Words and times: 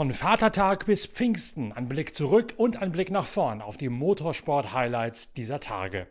Von 0.00 0.14
Vatertag 0.14 0.86
bis 0.86 1.04
Pfingsten 1.04 1.74
ein 1.74 1.86
Blick 1.86 2.14
zurück 2.14 2.54
und 2.56 2.80
ein 2.80 2.90
Blick 2.90 3.10
nach 3.10 3.26
vorn 3.26 3.60
auf 3.60 3.76
die 3.76 3.90
Motorsport-Highlights 3.90 5.34
dieser 5.34 5.60
Tage. 5.60 6.06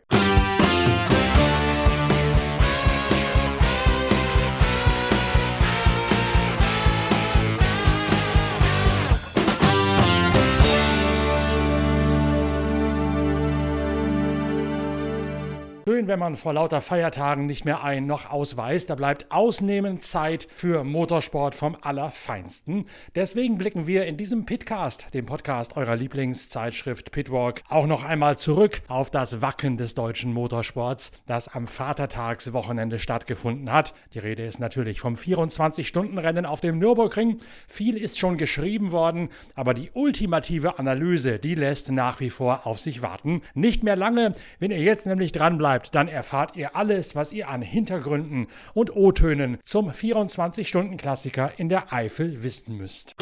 Schön, 15.90 16.06
wenn 16.06 16.20
man 16.20 16.36
vor 16.36 16.52
lauter 16.52 16.80
Feiertagen 16.80 17.46
nicht 17.46 17.64
mehr 17.64 17.82
ein 17.82 18.06
noch 18.06 18.30
ausweist. 18.30 18.90
Da 18.90 18.94
bleibt 18.94 19.32
ausnehmend 19.32 20.04
Zeit 20.04 20.46
für 20.54 20.84
Motorsport 20.84 21.56
vom 21.56 21.76
Allerfeinsten. 21.80 22.86
Deswegen 23.16 23.58
blicken 23.58 23.88
wir 23.88 24.06
in 24.06 24.16
diesem 24.16 24.46
Pitcast, 24.46 25.12
dem 25.14 25.26
Podcast 25.26 25.76
eurer 25.76 25.96
Lieblingszeitschrift 25.96 27.10
Pitwalk, 27.10 27.62
auch 27.68 27.88
noch 27.88 28.04
einmal 28.04 28.38
zurück 28.38 28.82
auf 28.86 29.10
das 29.10 29.42
Wacken 29.42 29.78
des 29.78 29.96
deutschen 29.96 30.32
Motorsports, 30.32 31.10
das 31.26 31.48
am 31.48 31.66
Vatertagswochenende 31.66 33.00
stattgefunden 33.00 33.72
hat. 33.72 33.92
Die 34.14 34.20
Rede 34.20 34.44
ist 34.44 34.60
natürlich 34.60 35.00
vom 35.00 35.16
24-Stunden-Rennen 35.16 36.46
auf 36.46 36.60
dem 36.60 36.78
Nürburgring. 36.78 37.40
Viel 37.66 37.96
ist 37.96 38.16
schon 38.16 38.36
geschrieben 38.38 38.92
worden, 38.92 39.28
aber 39.56 39.74
die 39.74 39.90
ultimative 39.92 40.78
Analyse, 40.78 41.40
die 41.40 41.56
lässt 41.56 41.90
nach 41.90 42.20
wie 42.20 42.30
vor 42.30 42.64
auf 42.64 42.78
sich 42.78 43.02
warten. 43.02 43.42
Nicht 43.54 43.82
mehr 43.82 43.96
lange, 43.96 44.36
wenn 44.60 44.70
ihr 44.70 44.78
jetzt 44.78 45.08
nämlich 45.08 45.32
dran 45.32 45.58
bleibt 45.80 45.94
dann 45.94 46.08
erfahrt 46.08 46.56
ihr 46.56 46.76
alles, 46.76 47.16
was 47.16 47.32
ihr 47.32 47.48
an 47.48 47.62
Hintergründen 47.62 48.48
und 48.74 48.94
O-Tönen 48.94 49.58
zum 49.62 49.88
24-Stunden-Klassiker 49.88 51.52
in 51.58 51.68
der 51.68 51.92
Eifel 51.92 52.42
wissen 52.42 52.76
müsst. 52.76 53.16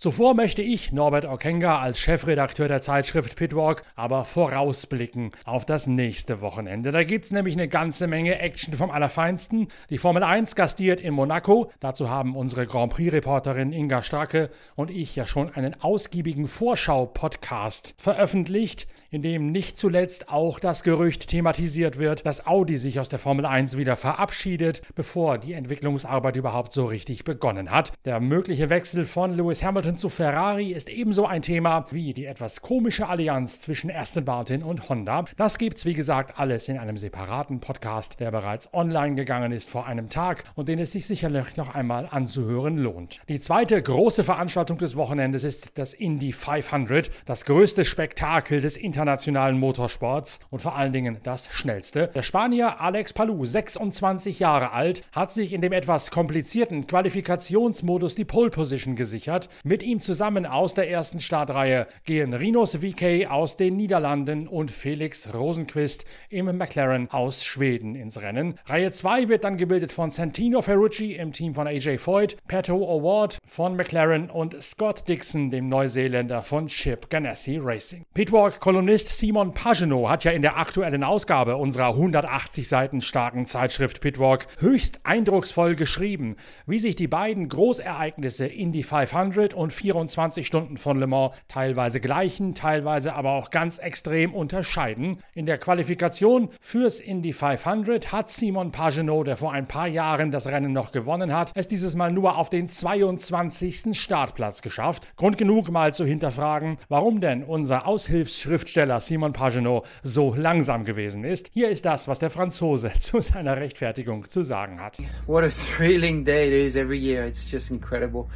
Zuvor 0.00 0.34
möchte 0.34 0.62
ich, 0.62 0.92
Norbert 0.92 1.24
Okenga, 1.24 1.80
als 1.80 1.98
Chefredakteur 1.98 2.68
der 2.68 2.80
Zeitschrift 2.80 3.34
Pitwalk, 3.34 3.82
aber 3.96 4.24
vorausblicken 4.24 5.30
auf 5.44 5.66
das 5.66 5.88
nächste 5.88 6.40
Wochenende. 6.40 6.92
Da 6.92 7.02
gibt 7.02 7.24
es 7.24 7.32
nämlich 7.32 7.54
eine 7.54 7.66
ganze 7.66 8.06
Menge 8.06 8.38
Action 8.38 8.74
vom 8.74 8.92
Allerfeinsten. 8.92 9.66
Die 9.90 9.98
Formel 9.98 10.22
1 10.22 10.54
gastiert 10.54 11.00
in 11.00 11.14
Monaco. 11.14 11.72
Dazu 11.80 12.08
haben 12.08 12.36
unsere 12.36 12.68
Grand 12.68 12.92
Prix-Reporterin 12.92 13.72
Inga 13.72 14.04
Stracke 14.04 14.50
und 14.76 14.92
ich 14.92 15.16
ja 15.16 15.26
schon 15.26 15.52
einen 15.52 15.74
ausgiebigen 15.82 16.46
Vorschau-Podcast 16.46 17.94
veröffentlicht, 17.98 18.86
in 19.10 19.22
dem 19.22 19.50
nicht 19.50 19.76
zuletzt 19.76 20.28
auch 20.28 20.60
das 20.60 20.84
Gerücht 20.84 21.26
thematisiert 21.26 21.98
wird, 21.98 22.24
dass 22.24 22.46
Audi 22.46 22.76
sich 22.76 23.00
aus 23.00 23.08
der 23.08 23.18
Formel 23.18 23.46
1 23.46 23.76
wieder 23.76 23.96
verabschiedet, 23.96 24.80
bevor 24.94 25.38
die 25.38 25.54
Entwicklungsarbeit 25.54 26.36
überhaupt 26.36 26.72
so 26.72 26.84
richtig 26.84 27.24
begonnen 27.24 27.72
hat. 27.72 27.90
Der 28.04 28.20
mögliche 28.20 28.70
Wechsel 28.70 29.04
von 29.04 29.34
Lewis 29.34 29.64
Hamilton 29.64 29.88
Zu 29.98 30.10
Ferrari 30.10 30.70
ist 30.70 30.88
ebenso 30.90 31.26
ein 31.26 31.42
Thema 31.42 31.84
wie 31.90 32.14
die 32.14 32.26
etwas 32.26 32.62
komische 32.62 33.08
Allianz 33.08 33.58
zwischen 33.58 33.90
Aston 33.90 34.22
Martin 34.24 34.62
und 34.62 34.88
Honda. 34.88 35.24
Das 35.36 35.58
gibt's 35.58 35.84
wie 35.86 35.94
gesagt 35.94 36.38
alles 36.38 36.68
in 36.68 36.78
einem 36.78 36.96
separaten 36.96 37.58
Podcast, 37.58 38.20
der 38.20 38.30
bereits 38.30 38.72
online 38.72 39.16
gegangen 39.16 39.50
ist 39.50 39.68
vor 39.68 39.86
einem 39.86 40.08
Tag 40.08 40.44
und 40.54 40.68
den 40.68 40.78
es 40.78 40.92
sich 40.92 41.08
sicherlich 41.08 41.56
noch 41.56 41.74
einmal 41.74 42.06
anzuhören 42.08 42.76
lohnt. 42.78 43.18
Die 43.28 43.40
zweite 43.40 43.82
große 43.82 44.22
Veranstaltung 44.22 44.78
des 44.78 44.94
Wochenendes 44.94 45.42
ist 45.42 45.76
das 45.80 45.94
Indy 45.94 46.30
500, 46.30 47.10
das 47.26 47.44
größte 47.44 47.84
Spektakel 47.84 48.60
des 48.60 48.76
internationalen 48.76 49.58
Motorsports 49.58 50.38
und 50.50 50.62
vor 50.62 50.76
allen 50.76 50.92
Dingen 50.92 51.16
das 51.24 51.48
schnellste. 51.52 52.06
Der 52.14 52.22
Spanier 52.22 52.80
Alex 52.80 53.12
Palou, 53.12 53.44
26 53.44 54.38
Jahre 54.38 54.70
alt, 54.70 55.02
hat 55.10 55.32
sich 55.32 55.52
in 55.52 55.60
dem 55.60 55.72
etwas 55.72 56.12
komplizierten 56.12 56.86
Qualifikationsmodus 56.86 58.14
die 58.14 58.24
Pole 58.24 58.50
Position 58.50 58.94
gesichert. 58.94 59.48
Mit 59.64 59.77
mit 59.78 59.86
ihm 59.86 60.00
zusammen 60.00 60.44
aus 60.44 60.74
der 60.74 60.90
ersten 60.90 61.20
Startreihe 61.20 61.86
gehen 62.04 62.34
Rinos 62.34 62.74
VK 62.74 63.30
aus 63.30 63.56
den 63.56 63.76
Niederlanden 63.76 64.48
und 64.48 64.72
Felix 64.72 65.32
Rosenquist 65.32 66.04
im 66.30 66.46
McLaren 66.58 67.08
aus 67.12 67.44
Schweden 67.44 67.94
ins 67.94 68.20
Rennen. 68.20 68.54
Reihe 68.66 68.90
2 68.90 69.28
wird 69.28 69.44
dann 69.44 69.56
gebildet 69.56 69.92
von 69.92 70.10
Santino 70.10 70.62
Ferrucci 70.62 71.12
im 71.12 71.32
Team 71.32 71.54
von 71.54 71.68
AJ 71.68 71.98
Foyt, 71.98 72.36
Pato 72.48 72.74
Award 72.74 73.38
von 73.46 73.76
McLaren 73.76 74.30
und 74.30 74.60
Scott 74.60 75.08
Dixon, 75.08 75.50
dem 75.50 75.68
Neuseeländer 75.68 76.42
von 76.42 76.66
Chip 76.66 77.08
Ganassi 77.08 77.60
Racing. 77.62 78.04
Pitwalk-Kolumnist 78.14 79.16
Simon 79.16 79.54
Pagenaud 79.54 80.08
hat 80.08 80.24
ja 80.24 80.32
in 80.32 80.42
der 80.42 80.58
aktuellen 80.58 81.04
Ausgabe 81.04 81.56
unserer 81.56 81.90
180 81.90 82.66
Seiten 82.66 83.00
starken 83.00 83.46
Zeitschrift 83.46 84.00
Pitwalk 84.00 84.48
höchst 84.58 84.98
eindrucksvoll 85.04 85.76
geschrieben, 85.76 86.34
wie 86.66 86.80
sich 86.80 86.96
die 86.96 87.06
beiden 87.06 87.48
Großereignisse 87.48 88.46
Indy 88.46 88.82
500 88.82 89.54
und 89.54 89.67
und 89.68 89.72
24 89.74 90.46
Stunden 90.46 90.78
von 90.78 90.98
Le 90.98 91.06
Mans 91.06 91.34
teilweise 91.46 92.00
gleichen, 92.00 92.54
teilweise 92.54 93.14
aber 93.14 93.32
auch 93.32 93.50
ganz 93.50 93.76
extrem 93.76 94.32
unterscheiden. 94.32 95.18
In 95.34 95.44
der 95.44 95.58
Qualifikation 95.58 96.48
fürs 96.58 97.00
Indy 97.00 97.34
500 97.34 98.10
hat 98.10 98.30
Simon 98.30 98.72
Pagenaud, 98.72 99.26
der 99.26 99.36
vor 99.36 99.52
ein 99.52 99.68
paar 99.68 99.86
Jahren 99.86 100.30
das 100.30 100.46
Rennen 100.46 100.72
noch 100.72 100.90
gewonnen 100.90 101.34
hat, 101.34 101.52
es 101.54 101.68
dieses 101.68 101.96
Mal 101.96 102.12
nur 102.12 102.38
auf 102.38 102.48
den 102.48 102.66
22. 102.66 103.88
Startplatz 103.92 104.62
geschafft. 104.62 105.14
Grund 105.16 105.36
genug 105.36 105.70
mal 105.70 105.92
zu 105.92 106.06
hinterfragen, 106.06 106.78
warum 106.88 107.20
denn 107.20 107.44
unser 107.44 107.86
Aushilfsschriftsteller 107.86 109.00
Simon 109.00 109.34
Pagenaud 109.34 109.86
so 110.02 110.34
langsam 110.34 110.86
gewesen 110.86 111.24
ist. 111.24 111.50
Hier 111.52 111.68
ist 111.68 111.84
das, 111.84 112.08
was 112.08 112.20
der 112.20 112.30
Franzose 112.30 112.90
zu 112.98 113.20
seiner 113.20 113.58
Rechtfertigung 113.58 114.26
zu 114.26 114.42
sagen 114.42 114.80
hat. 114.80 114.96
What 115.26 115.44
a 115.44 115.50
thrilling 115.76 116.24
day 116.24 116.48
it 116.48 116.68
is 116.68 116.74
every 116.74 116.98
year. 116.98 117.26
It's 117.26 117.50
just 117.50 117.70
incredible. 117.70 118.28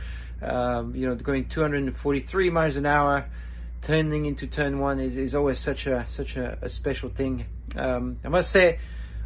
Um, 0.42 0.94
you 0.94 1.06
know, 1.08 1.14
going 1.14 1.48
243 1.48 2.50
miles 2.50 2.76
an 2.76 2.86
hour, 2.86 3.26
turning 3.82 4.26
into 4.26 4.46
turn 4.46 4.78
one 4.78 5.00
is, 5.00 5.16
is 5.16 5.34
always 5.34 5.58
such 5.58 5.86
a 5.86 6.06
such 6.08 6.36
a, 6.36 6.58
a 6.62 6.68
special 6.68 7.08
thing. 7.08 7.46
Um, 7.76 8.18
I 8.24 8.28
must 8.28 8.50
say, 8.50 8.78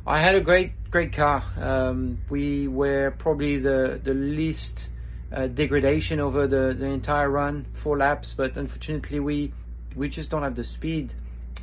I 0.06 0.20
had 0.20 0.34
a 0.34 0.40
great 0.40 0.72
great 0.90 1.12
car. 1.12 1.42
Um, 1.60 2.18
we 2.30 2.68
were 2.68 3.12
probably 3.18 3.58
the 3.58 4.00
the 4.02 4.14
least 4.14 4.90
uh, 5.32 5.46
degradation 5.48 6.20
over 6.20 6.46
the, 6.46 6.74
the 6.78 6.86
entire 6.86 7.28
run, 7.28 7.66
four 7.74 7.98
laps, 7.98 8.34
but 8.34 8.56
unfortunately 8.56 9.20
we 9.20 9.52
we 9.96 10.08
just 10.08 10.30
don't 10.30 10.42
have 10.42 10.54
the 10.54 10.64
speed 10.64 11.12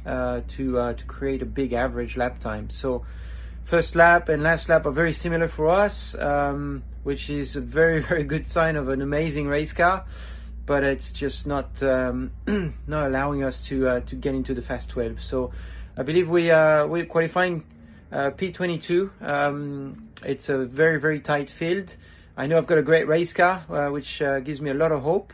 uh, 0.06 0.42
to 0.50 0.78
uh, 0.78 0.94
to 0.94 1.06
create 1.06 1.42
a 1.42 1.46
big 1.46 1.74
average 1.74 2.18
lap 2.18 2.40
time. 2.40 2.70
So 2.70 3.06
first 3.74 3.96
lap 3.96 4.30
and 4.30 4.44
last 4.44 4.70
lap 4.70 4.86
are 4.86 4.92
very 4.92 5.14
similar 5.14 5.48
for 5.48 5.68
us. 5.68 6.14
Um, 6.14 6.84
which 7.02 7.32
is 7.32 7.56
a 7.56 7.62
very 7.62 8.02
very 8.10 8.24
good 8.24 8.46
sign 8.46 8.76
of 8.76 8.88
an 8.90 9.02
amazing 9.02 9.48
race 9.48 9.74
car. 9.74 10.06
But 10.68 10.84
it's 10.84 11.10
just 11.10 11.48
not 11.48 11.82
um, 11.82 12.32
not 12.88 13.08
allowing 13.08 13.44
us 13.44 13.62
to 13.62 13.88
uh, 13.88 14.00
to 14.02 14.16
get 14.16 14.36
into 14.36 14.54
the 14.54 14.62
fast 14.62 14.90
12. 14.90 15.24
So 15.24 15.52
I 15.98 16.04
believe 16.04 16.30
we 16.30 16.52
uh, 16.52 16.86
we're 16.86 17.08
qualifying 17.08 17.66
uh, 18.12 18.30
P22. 18.30 19.10
Um, 19.22 20.10
it's 20.24 20.50
a 20.50 20.66
very 20.66 21.00
very 21.00 21.20
tight 21.20 21.50
field. 21.50 21.96
I 22.38 22.46
know 22.46 22.60
I've 22.60 22.68
got 22.68 22.78
a 22.78 22.84
great 22.84 23.08
race 23.08 23.34
car, 23.34 23.66
uh, 23.70 23.90
which 23.90 24.22
uh, 24.22 24.40
gives 24.42 24.62
me 24.62 24.70
a 24.70 24.76
lot 24.76 24.92
of 24.92 25.02
hope. 25.02 25.34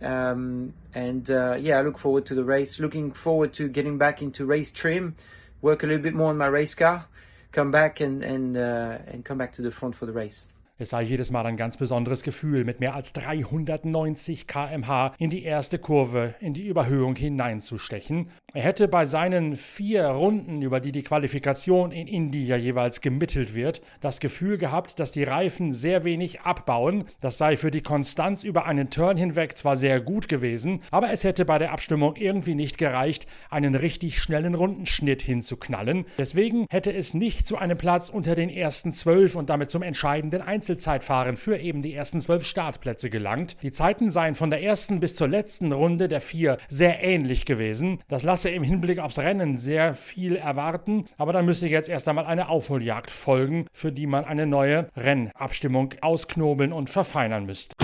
Um, 0.00 0.74
and 0.94 1.28
uh, 1.28 1.56
yeah, 1.58 1.78
I 1.78 1.82
look 1.82 1.98
forward 1.98 2.24
to 2.26 2.36
the 2.36 2.44
race. 2.44 2.78
Looking 2.78 3.10
forward 3.10 3.52
to 3.54 3.68
getting 3.68 3.98
back 3.98 4.22
into 4.22 4.46
race 4.46 4.70
trim, 4.70 5.16
work 5.60 5.82
a 5.82 5.86
little 5.88 6.02
bit 6.02 6.14
more 6.14 6.30
on 6.30 6.38
my 6.38 6.46
race 6.46 6.76
car, 6.76 7.04
come 7.52 7.70
back 7.70 8.00
and 8.00 8.22
and 8.22 8.56
uh, 8.56 8.98
and 9.06 9.24
come 9.24 9.38
back 9.38 9.54
to 9.54 9.62
the 9.62 9.70
front 9.70 9.94
for 9.96 10.06
the 10.06 10.12
race. 10.12 10.46
Es 10.80 10.88
sei 10.88 11.02
jedes 11.02 11.30
Mal 11.30 11.44
ein 11.44 11.58
ganz 11.58 11.76
besonderes 11.76 12.22
Gefühl, 12.22 12.64
mit 12.64 12.80
mehr 12.80 12.94
als 12.94 13.12
390 13.12 14.46
km/h 14.46 15.12
in 15.18 15.28
die 15.28 15.42
erste 15.42 15.78
Kurve, 15.78 16.32
in 16.40 16.54
die 16.54 16.66
Überhöhung 16.66 17.16
hineinzustechen. 17.16 18.30
Er 18.54 18.62
hätte 18.62 18.88
bei 18.88 19.04
seinen 19.04 19.56
vier 19.56 20.06
Runden, 20.06 20.62
über 20.62 20.80
die 20.80 20.90
die 20.90 21.02
Qualifikation 21.02 21.92
in 21.92 22.08
India 22.08 22.56
jeweils 22.56 23.02
gemittelt 23.02 23.54
wird, 23.54 23.82
das 24.00 24.20
Gefühl 24.20 24.56
gehabt, 24.56 24.98
dass 24.98 25.12
die 25.12 25.22
Reifen 25.22 25.74
sehr 25.74 26.04
wenig 26.04 26.40
abbauen. 26.40 27.04
Das 27.20 27.36
sei 27.36 27.58
für 27.58 27.70
die 27.70 27.82
Konstanz 27.82 28.42
über 28.42 28.64
einen 28.64 28.88
Turn 28.88 29.18
hinweg 29.18 29.58
zwar 29.58 29.76
sehr 29.76 30.00
gut 30.00 30.28
gewesen, 30.28 30.80
aber 30.90 31.12
es 31.12 31.24
hätte 31.24 31.44
bei 31.44 31.58
der 31.58 31.72
Abstimmung 31.72 32.16
irgendwie 32.16 32.54
nicht 32.54 32.78
gereicht, 32.78 33.26
einen 33.50 33.74
richtig 33.74 34.22
schnellen 34.22 34.54
Rundenschnitt 34.54 35.20
hinzuknallen. 35.20 36.06
Deswegen 36.16 36.64
hätte 36.70 36.90
es 36.90 37.12
nicht 37.12 37.46
zu 37.46 37.58
einem 37.58 37.76
Platz 37.76 38.08
unter 38.08 38.34
den 38.34 38.48
ersten 38.48 38.94
zwölf 38.94 39.36
und 39.36 39.50
damit 39.50 39.70
zum 39.70 39.82
entscheidenden 39.82 40.40
Einzel 40.40 40.69
Einzelzeitfahren 40.70 41.36
für 41.36 41.56
eben 41.56 41.82
die 41.82 41.94
ersten 41.94 42.20
zwölf 42.20 42.44
Startplätze 42.46 43.10
gelangt. 43.10 43.56
Die 43.62 43.72
Zeiten 43.72 44.10
seien 44.10 44.36
von 44.36 44.50
der 44.50 44.62
ersten 44.62 45.00
bis 45.00 45.16
zur 45.16 45.26
letzten 45.26 45.72
Runde 45.72 46.06
der 46.06 46.20
vier 46.20 46.58
sehr 46.68 47.02
ähnlich 47.02 47.44
gewesen. 47.44 47.98
Das 48.06 48.22
lasse 48.22 48.50
im 48.50 48.62
Hinblick 48.62 49.00
aufs 49.00 49.18
Rennen 49.18 49.56
sehr 49.56 49.94
viel 49.94 50.36
erwarten, 50.36 51.06
aber 51.18 51.32
dann 51.32 51.44
müsse 51.44 51.68
jetzt 51.68 51.88
erst 51.88 52.08
einmal 52.08 52.26
eine 52.26 52.48
Aufholjagd 52.48 53.10
folgen, 53.10 53.66
für 53.72 53.90
die 53.90 54.06
man 54.06 54.24
eine 54.24 54.46
neue 54.46 54.88
Rennabstimmung 54.96 55.94
ausknobeln 56.02 56.72
und 56.72 56.88
verfeinern 56.88 57.46
müsste. 57.46 57.74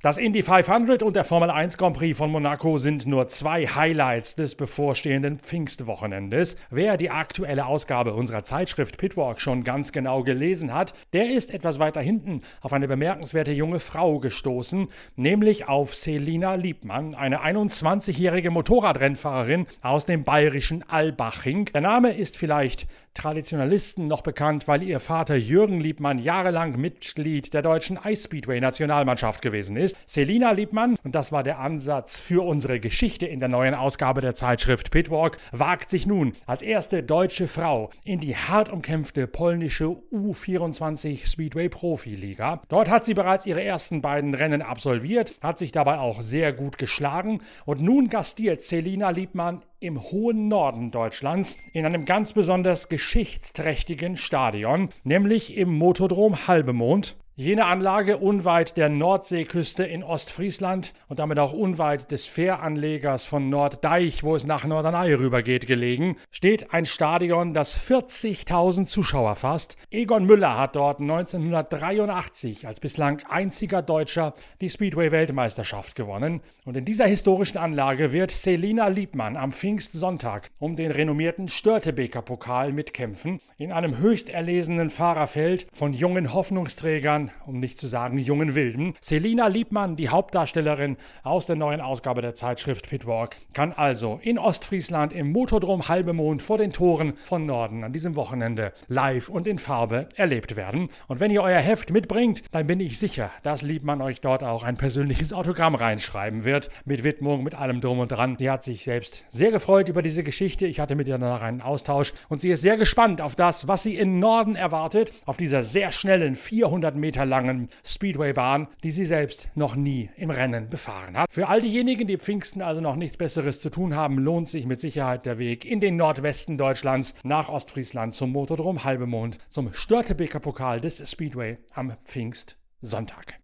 Das 0.00 0.16
Indy 0.16 0.44
500 0.44 1.02
und 1.02 1.16
der 1.16 1.24
Formel 1.24 1.50
1 1.50 1.76
Grand 1.76 1.96
Prix 1.96 2.16
von 2.16 2.30
Monaco 2.30 2.78
sind 2.78 3.04
nur 3.08 3.26
zwei 3.26 3.66
Highlights 3.66 4.36
des 4.36 4.54
bevorstehenden 4.54 5.40
Pfingstwochenendes. 5.40 6.54
Wer 6.70 6.96
die 6.96 7.10
aktuelle 7.10 7.66
Ausgabe 7.66 8.14
unserer 8.14 8.44
Zeitschrift 8.44 8.96
Pitwalk 8.96 9.40
schon 9.40 9.64
ganz 9.64 9.90
genau 9.90 10.22
gelesen 10.22 10.72
hat, 10.72 10.94
der 11.12 11.32
ist 11.32 11.52
etwas 11.52 11.80
weiter 11.80 12.00
hinten 12.00 12.42
auf 12.60 12.72
eine 12.72 12.86
bemerkenswerte 12.86 13.50
junge 13.50 13.80
Frau 13.80 14.20
gestoßen, 14.20 14.86
nämlich 15.16 15.66
auf 15.66 15.96
Selina 15.96 16.54
Liebmann, 16.54 17.16
eine 17.16 17.42
21-jährige 17.42 18.52
Motorradrennfahrerin 18.52 19.66
aus 19.82 20.06
dem 20.06 20.22
bayerischen 20.22 20.88
Albaching. 20.88 21.64
Der 21.74 21.80
Name 21.80 22.12
ist 22.12 22.36
vielleicht 22.36 22.86
Traditionalisten 23.14 24.06
noch 24.06 24.20
bekannt, 24.20 24.68
weil 24.68 24.84
ihr 24.84 25.00
Vater 25.00 25.34
Jürgen 25.34 25.80
Liebmann 25.80 26.20
jahrelang 26.20 26.80
Mitglied 26.80 27.52
der 27.52 27.62
deutschen 27.62 27.98
Ice-Speedway-Nationalmannschaft 28.04 29.42
gewesen 29.42 29.76
ist. 29.76 29.87
Selina 30.06 30.52
Liebmann, 30.52 30.96
und 31.04 31.14
das 31.14 31.32
war 31.32 31.42
der 31.42 31.58
Ansatz 31.58 32.16
für 32.16 32.44
unsere 32.44 32.80
Geschichte 32.80 33.26
in 33.26 33.38
der 33.38 33.48
neuen 33.48 33.74
Ausgabe 33.74 34.20
der 34.20 34.34
Zeitschrift 34.34 34.90
Pitwalk, 34.90 35.38
wagt 35.52 35.90
sich 35.90 36.06
nun 36.06 36.32
als 36.46 36.62
erste 36.62 37.02
deutsche 37.02 37.46
Frau 37.46 37.90
in 38.04 38.20
die 38.20 38.36
hart 38.36 38.70
umkämpfte 38.70 39.26
polnische 39.26 39.96
U24 40.12 41.26
Speedway 41.26 41.68
Profiliga. 41.68 42.62
Dort 42.68 42.88
hat 42.88 43.04
sie 43.04 43.14
bereits 43.14 43.46
ihre 43.46 43.62
ersten 43.62 44.02
beiden 44.02 44.34
Rennen 44.34 44.62
absolviert, 44.62 45.34
hat 45.40 45.58
sich 45.58 45.72
dabei 45.72 45.98
auch 45.98 46.22
sehr 46.22 46.52
gut 46.52 46.78
geschlagen 46.78 47.40
und 47.64 47.80
nun 47.80 48.08
gastiert 48.08 48.62
Selina 48.62 49.10
Liebmann 49.10 49.62
im 49.80 50.02
hohen 50.10 50.48
Norden 50.48 50.90
Deutschlands 50.90 51.58
in 51.72 51.86
einem 51.86 52.04
ganz 52.04 52.32
besonders 52.32 52.88
geschichtsträchtigen 52.88 54.16
Stadion, 54.16 54.88
nämlich 55.04 55.56
im 55.56 55.72
Motodrom 55.72 56.48
Halbemond. 56.48 57.16
Jene 57.40 57.66
Anlage 57.66 58.16
unweit 58.16 58.76
der 58.76 58.88
Nordseeküste 58.88 59.84
in 59.84 60.02
Ostfriesland 60.02 60.92
und 61.06 61.20
damit 61.20 61.38
auch 61.38 61.52
unweit 61.52 62.10
des 62.10 62.26
Fähranlegers 62.26 63.26
von 63.26 63.48
Norddeich, 63.48 64.24
wo 64.24 64.34
es 64.34 64.44
nach 64.44 64.64
Norderney 64.64 65.12
rübergeht, 65.14 65.68
gelegen, 65.68 66.16
steht 66.32 66.74
ein 66.74 66.84
Stadion, 66.84 67.54
das 67.54 67.78
40.000 67.78 68.86
Zuschauer 68.86 69.36
fasst. 69.36 69.76
Egon 69.92 70.24
Müller 70.24 70.58
hat 70.58 70.74
dort 70.74 70.98
1983 71.00 72.66
als 72.66 72.80
bislang 72.80 73.22
einziger 73.28 73.82
Deutscher 73.82 74.34
die 74.60 74.68
Speedway-Weltmeisterschaft 74.68 75.94
gewonnen. 75.94 76.40
Und 76.64 76.76
in 76.76 76.84
dieser 76.84 77.06
historischen 77.06 77.58
Anlage 77.58 78.10
wird 78.10 78.32
Selina 78.32 78.88
Liebmann 78.88 79.36
am 79.36 79.52
Pfingstsonntag 79.52 80.50
um 80.58 80.74
den 80.74 80.90
renommierten 80.90 81.46
Störtebeker 81.46 82.22
Pokal 82.22 82.72
mitkämpfen, 82.72 83.38
in 83.58 83.70
einem 83.70 83.98
höchst 83.98 84.28
erlesenen 84.28 84.90
Fahrerfeld 84.90 85.68
von 85.72 85.92
jungen 85.92 86.34
Hoffnungsträgern 86.34 87.27
um 87.46 87.60
nicht 87.60 87.78
zu 87.78 87.86
sagen 87.86 88.18
jungen 88.18 88.54
Wilden. 88.54 88.94
Selina 89.00 89.46
Liebmann, 89.46 89.96
die 89.96 90.08
Hauptdarstellerin 90.08 90.96
aus 91.22 91.46
der 91.46 91.56
neuen 91.56 91.80
Ausgabe 91.80 92.22
der 92.22 92.34
Zeitschrift 92.34 92.88
Pitwalk, 92.88 93.36
kann 93.52 93.72
also 93.72 94.18
in 94.22 94.38
Ostfriesland 94.38 95.12
im 95.12 95.32
Motodrom 95.32 95.88
Halbemond 95.88 96.42
vor 96.42 96.58
den 96.58 96.72
Toren 96.72 97.14
von 97.22 97.46
Norden 97.46 97.84
an 97.84 97.92
diesem 97.92 98.16
Wochenende 98.16 98.72
live 98.88 99.28
und 99.28 99.46
in 99.46 99.58
Farbe 99.58 100.08
erlebt 100.16 100.56
werden. 100.56 100.88
Und 101.06 101.20
wenn 101.20 101.30
ihr 101.30 101.42
euer 101.42 101.60
Heft 101.60 101.90
mitbringt, 101.90 102.42
dann 102.50 102.66
bin 102.66 102.80
ich 102.80 102.98
sicher, 102.98 103.30
dass 103.42 103.62
Liebmann 103.62 104.02
euch 104.02 104.20
dort 104.20 104.42
auch 104.42 104.62
ein 104.62 104.76
persönliches 104.76 105.32
Autogramm 105.32 105.74
reinschreiben 105.74 106.44
wird, 106.44 106.68
mit 106.84 107.04
Widmung, 107.04 107.42
mit 107.42 107.54
allem 107.54 107.80
drum 107.80 107.98
und 107.98 108.12
dran. 108.12 108.36
Sie 108.38 108.50
hat 108.50 108.62
sich 108.62 108.84
selbst 108.84 109.24
sehr 109.30 109.50
gefreut 109.50 109.88
über 109.88 110.02
diese 110.02 110.22
Geschichte. 110.22 110.66
Ich 110.66 110.80
hatte 110.80 110.94
mit 110.94 111.08
ihr 111.08 111.18
danach 111.18 111.42
einen 111.42 111.60
Austausch 111.60 112.12
und 112.28 112.40
sie 112.40 112.50
ist 112.50 112.62
sehr 112.62 112.76
gespannt 112.76 113.20
auf 113.20 113.36
das, 113.36 113.68
was 113.68 113.82
sie 113.82 113.96
in 113.96 114.18
Norden 114.18 114.56
erwartet, 114.56 115.12
auf 115.26 115.36
dieser 115.36 115.62
sehr 115.62 115.92
schnellen 115.92 116.36
400 116.36 116.96
Meter 116.96 117.17
Meter 117.18 117.26
langen 117.26 117.68
Speedwaybahn, 117.84 118.68
die 118.84 118.92
sie 118.92 119.04
selbst 119.04 119.48
noch 119.56 119.74
nie 119.74 120.08
im 120.16 120.30
Rennen 120.30 120.68
befahren 120.68 121.16
hat. 121.16 121.32
Für 121.32 121.48
all 121.48 121.60
diejenigen, 121.60 122.06
die 122.06 122.16
Pfingsten 122.16 122.62
also 122.62 122.80
noch 122.80 122.94
nichts 122.94 123.16
Besseres 123.16 123.60
zu 123.60 123.70
tun 123.70 123.96
haben, 123.96 124.18
lohnt 124.18 124.46
sich 124.48 124.66
mit 124.66 124.78
Sicherheit 124.78 125.26
der 125.26 125.38
Weg 125.38 125.64
in 125.64 125.80
den 125.80 125.96
Nordwesten 125.96 126.56
Deutschlands 126.56 127.14
nach 127.24 127.48
Ostfriesland 127.48 128.14
zum 128.14 128.30
Motodrom 128.30 128.84
Halbemond 128.84 129.38
zum 129.48 129.72
Störtebeker 129.72 130.38
Pokal 130.38 130.80
des 130.80 131.10
Speedway 131.10 131.58
am 131.74 131.92
Pfingstsonntag. 132.04 133.40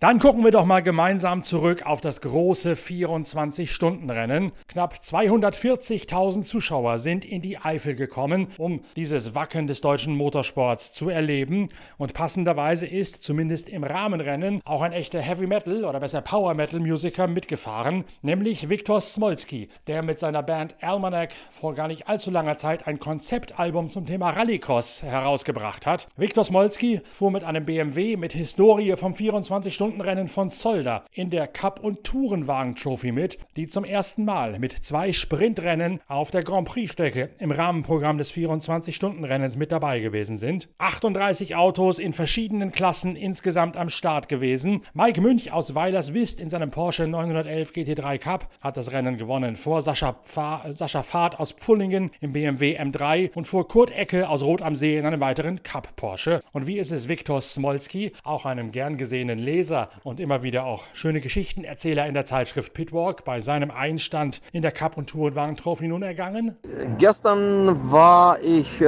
Dann 0.00 0.18
gucken 0.18 0.42
wir 0.42 0.50
doch 0.50 0.64
mal 0.64 0.82
gemeinsam 0.82 1.44
zurück 1.44 1.86
auf 1.86 2.00
das 2.00 2.20
große 2.20 2.74
24-Stunden-Rennen. 2.74 4.50
Knapp 4.66 4.94
240.000 4.96 6.42
Zuschauer 6.42 6.98
sind 6.98 7.24
in 7.24 7.42
die 7.42 7.58
Eifel 7.58 7.94
gekommen, 7.94 8.48
um 8.58 8.80
dieses 8.96 9.36
Wacken 9.36 9.68
des 9.68 9.80
deutschen 9.80 10.16
Motorsports 10.16 10.92
zu 10.92 11.10
erleben. 11.10 11.68
Und 11.96 12.12
passenderweise 12.12 12.86
ist 12.86 13.22
zumindest 13.22 13.68
im 13.68 13.84
Rahmenrennen 13.84 14.60
auch 14.64 14.82
ein 14.82 14.92
echter 14.92 15.22
Heavy 15.22 15.46
Metal 15.46 15.84
oder 15.84 16.00
besser 16.00 16.22
Power 16.22 16.54
Metal 16.54 16.80
Musiker 16.80 17.28
mitgefahren, 17.28 18.04
nämlich 18.20 18.68
Viktor 18.68 19.00
Smolski, 19.00 19.68
der 19.86 20.02
mit 20.02 20.18
seiner 20.18 20.42
Band 20.42 20.74
Almanac 20.82 21.32
vor 21.50 21.72
gar 21.74 21.86
nicht 21.86 22.08
allzu 22.08 22.32
langer 22.32 22.56
Zeit 22.56 22.88
ein 22.88 22.98
Konzeptalbum 22.98 23.88
zum 23.88 24.06
Thema 24.06 24.30
Rallycross 24.30 25.04
herausgebracht 25.04 25.86
hat. 25.86 26.08
Viktor 26.16 26.44
Smolski 26.44 27.00
fuhr 27.12 27.30
mit 27.30 27.44
einem 27.44 27.64
BMW 27.64 28.16
mit 28.16 28.32
Historie 28.32 28.96
vom 28.96 29.14
24 29.14 29.72
Stunden 29.72 29.93
Stundenrennen 29.94 30.26
von 30.26 30.50
Zolder 30.50 31.04
in 31.12 31.30
der 31.30 31.46
Cup- 31.46 31.78
und 31.78 32.02
Tourenwagen-Trophy 32.02 33.12
mit, 33.12 33.38
die 33.54 33.68
zum 33.68 33.84
ersten 33.84 34.24
Mal 34.24 34.58
mit 34.58 34.72
zwei 34.72 35.12
Sprintrennen 35.12 36.00
auf 36.08 36.32
der 36.32 36.42
Grand 36.42 36.66
Prix-Strecke 36.66 37.30
im 37.38 37.52
Rahmenprogramm 37.52 38.18
des 38.18 38.32
24-Stunden-Rennens 38.32 39.54
mit 39.54 39.70
dabei 39.70 40.00
gewesen 40.00 40.36
sind. 40.36 40.68
38 40.78 41.54
Autos 41.54 42.00
in 42.00 42.12
verschiedenen 42.12 42.72
Klassen 42.72 43.14
insgesamt 43.14 43.76
am 43.76 43.88
Start 43.88 44.28
gewesen. 44.28 44.82
Mike 44.94 45.20
Münch 45.20 45.52
aus 45.52 45.76
Weilerswist 45.76 46.40
in 46.40 46.48
seinem 46.48 46.72
Porsche 46.72 47.06
911 47.06 47.70
GT3 47.70 48.18
Cup 48.18 48.48
hat 48.60 48.76
das 48.76 48.90
Rennen 48.90 49.16
gewonnen 49.16 49.54
vor 49.54 49.80
Sascha, 49.80 50.14
Pfa 50.14 50.72
Sascha 50.72 51.04
Fahrt 51.04 51.38
aus 51.38 51.52
Pfullingen 51.52 52.10
im 52.20 52.32
BMW 52.32 52.76
M3 52.80 53.30
und 53.34 53.46
vor 53.46 53.68
Kurt 53.68 53.92
Ecke 53.92 54.28
aus 54.28 54.42
Rot 54.42 54.60
am 54.60 54.74
See 54.74 54.98
in 54.98 55.06
einem 55.06 55.20
weiteren 55.20 55.62
Cup 55.62 55.94
Porsche. 55.94 56.42
Und 56.50 56.66
wie 56.66 56.78
ist 56.78 56.90
es 56.90 57.06
Viktor 57.06 57.40
Smolski, 57.40 58.10
auch 58.24 58.44
einem 58.44 58.72
gern 58.72 58.96
gesehenen 58.96 59.38
Leser 59.38 59.73
und 60.02 60.20
immer 60.20 60.42
wieder 60.42 60.64
auch 60.64 60.84
schöne 60.92 61.20
Geschichtenerzähler 61.20 62.06
in 62.06 62.14
der 62.14 62.24
Zeitschrift 62.24 62.74
Pitwalk 62.74 63.24
bei 63.24 63.40
seinem 63.40 63.70
Einstand 63.70 64.40
in 64.52 64.62
der 64.62 64.72
Cup- 64.72 64.96
und 64.96 65.08
Tour- 65.08 65.26
und 65.26 65.34
Wagen-Trophy 65.34 65.88
nun 65.88 66.02
ergangen? 66.02 66.56
Gestern 66.98 67.90
war 67.90 68.38
ich 68.40 68.80
äh, 68.80 68.84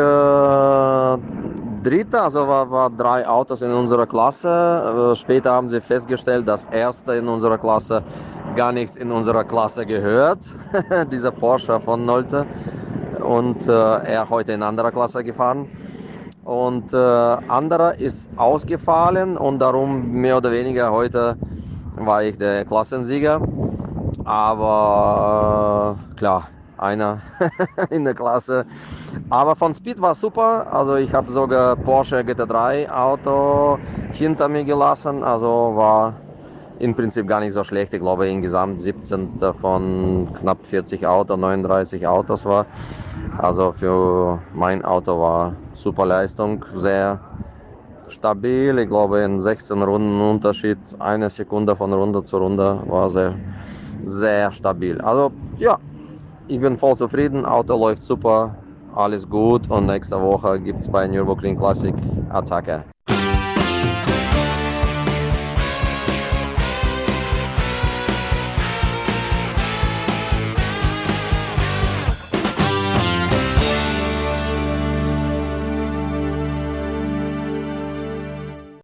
Dritter, 1.83 2.23
also 2.23 2.49
war, 2.49 2.71
war 2.71 2.91
drei 2.91 3.27
Autos 3.27 3.63
in 3.63 3.71
unserer 3.71 4.07
Klasse. 4.07 5.13
Äh, 5.13 5.17
später 5.17 5.53
haben 5.53 5.69
sie 5.69 5.81
festgestellt, 5.81 6.49
dass 6.49 6.65
Erste 6.65 7.13
in 7.15 7.29
unserer 7.29 7.59
Klasse 7.59 8.03
gar 8.55 8.73
nichts 8.73 8.97
in 8.97 9.11
unserer 9.11 9.45
Klasse 9.45 9.87
gehört. 9.87 10.39
Dieser 11.13 11.31
Porsche 11.31 11.81
von 11.81 12.05
Nolte. 12.05 12.47
Und 13.21 13.67
äh, 13.67 13.71
er 13.71 14.31
heute 14.31 14.53
in 14.53 14.63
anderer 14.63 14.93
Klasse 14.93 15.25
gefahren 15.25 15.69
und 16.47 16.93
äh, 16.93 16.97
anderer 16.97 17.99
ist 17.99 18.31
ausgefallen 18.37 19.37
und 19.37 19.59
darum 19.59 20.13
mehr 20.13 20.37
oder 20.37 20.53
weniger 20.53 20.93
heute 20.93 21.37
war 21.97 22.23
ich 22.23 22.39
der 22.39 22.65
Klassensieger. 22.65 23.41
Aber 24.25 25.99
äh, 26.13 26.15
klar, 26.15 26.45
einer 26.79 27.21
in 27.91 28.05
der 28.05 28.15
Klasse. 28.15 28.65
Aber 29.29 29.57
von 29.57 29.75
Speed 29.75 30.01
war 30.01 30.15
super. 30.15 30.67
Also 30.73 30.97
ich 30.97 31.13
habe 31.13 31.33
sogar 31.33 31.75
Porsche 31.75 32.21
GT3 32.21 32.91
Auto 32.91 33.79
hinter 34.13 34.49
mir 34.49 34.65
gelassen. 34.65 35.25
Also 35.25 35.73
war 35.75 36.15
im 36.79 36.95
Prinzip 36.95 37.27
gar 37.27 37.41
nicht 37.41 37.55
so 37.55 37.65
schlecht. 37.65 37.93
Ich 37.93 38.01
glaube 38.01 38.29
insgesamt 38.29 38.81
17 38.81 39.31
von 39.61 40.29
knapp 40.33 40.65
40 40.65 41.07
Autos, 41.07 41.39
39 41.39 42.07
Autos 42.07 42.45
war. 42.45 42.67
Also 43.39 43.73
für 43.73 44.41
mein 44.55 44.85
Auto 44.85 45.21
war 45.21 45.55
super 45.73 46.07
Leistung, 46.07 46.65
sehr 46.75 47.21
stabil. 48.09 48.79
Ich 48.79 48.89
glaube 48.89 49.21
in 49.21 49.41
16 49.41 49.83
Runden 49.83 50.21
Unterschied, 50.21 50.79
eine 50.99 51.29
Sekunde 51.29 51.77
von 51.77 51.93
Runde 51.93 52.23
zu 52.23 52.39
Runde 52.39 52.81
war 52.87 53.11
sehr, 53.11 53.35
sehr 54.03 54.51
stabil. 54.51 55.01
Also 55.01 55.33
ja, 55.59 55.79
ich 56.49 56.61
bin 56.61 56.79
voll 56.79 56.97
zufrieden. 56.97 57.45
Auto 57.45 57.77
läuft 57.79 58.03
super, 58.03 58.57
alles 58.95 59.29
gut 59.29 59.71
und 59.71 59.87
nächste 59.87 60.21
Woche 60.21 60.59
gibt 60.61 60.79
es 60.79 60.89
bei 60.89 61.07
Nürburgring 61.07 61.57
Classic 61.57 61.95
Attacke. 62.31 62.85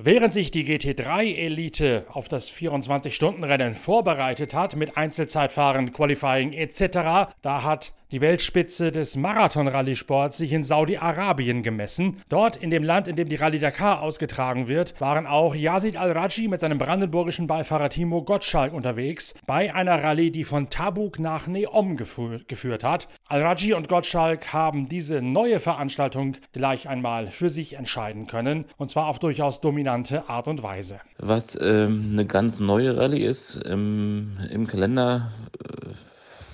Während 0.04 0.32
sich 0.32 0.50
die 0.50 0.64
GT3-Elite 0.64 2.06
auf 2.08 2.28
das 2.28 2.50
24-Stunden-Rennen 2.50 3.74
vorbereitet 3.74 4.52
hat 4.52 4.74
mit 4.74 4.96
Einzelzeitfahren, 4.96 5.92
Qualifying 5.92 6.52
etc., 6.54 7.30
da 7.40 7.62
hat 7.62 7.92
die 8.12 8.20
Weltspitze 8.20 8.92
des 8.92 9.16
Marathon-Rallye-Sports 9.16 10.36
sich 10.36 10.52
in 10.52 10.64
Saudi-Arabien 10.64 11.62
gemessen. 11.62 12.20
Dort, 12.28 12.56
in 12.56 12.70
dem 12.70 12.84
Land, 12.84 13.08
in 13.08 13.16
dem 13.16 13.28
die 13.28 13.36
Rallye 13.36 13.58
Dakar 13.58 14.02
ausgetragen 14.02 14.68
wird, 14.68 15.00
waren 15.00 15.26
auch 15.26 15.54
Yazid 15.54 15.96
Al-Raji 15.96 16.46
mit 16.48 16.60
seinem 16.60 16.76
brandenburgischen 16.76 17.46
Beifahrer 17.46 17.88
Timo 17.88 18.22
Gottschalk 18.22 18.74
unterwegs, 18.74 19.32
bei 19.46 19.74
einer 19.74 20.02
Rallye, 20.02 20.30
die 20.30 20.44
von 20.44 20.68
Tabuk 20.68 21.18
nach 21.18 21.46
Neom 21.46 21.96
geführt, 21.96 22.84
hat. 22.84 23.08
Al-Raji 23.28 23.72
und 23.72 23.88
Gottschalk 23.88 24.52
haben 24.52 24.90
diese 24.90 25.22
neue 25.22 25.58
Veranstaltung 25.58 26.36
gleich 26.52 26.88
einmal 26.88 27.28
für 27.28 27.48
sich 27.48 27.74
entscheiden 27.74 28.26
können, 28.26 28.66
und 28.76 28.90
zwar 28.90 29.06
auf 29.06 29.20
durchaus 29.20 29.62
dominante 29.62 30.28
Art 30.28 30.48
und 30.48 30.62
Weise. 30.62 31.00
Was 31.18 31.58
ähm, 31.58 32.10
eine 32.12 32.26
ganz 32.26 32.60
neue 32.60 32.94
Rallye 32.94 33.24
ist, 33.24 33.56
im, 33.56 34.36
im 34.50 34.66
Kalender 34.66 35.32
äh, 35.64 36.11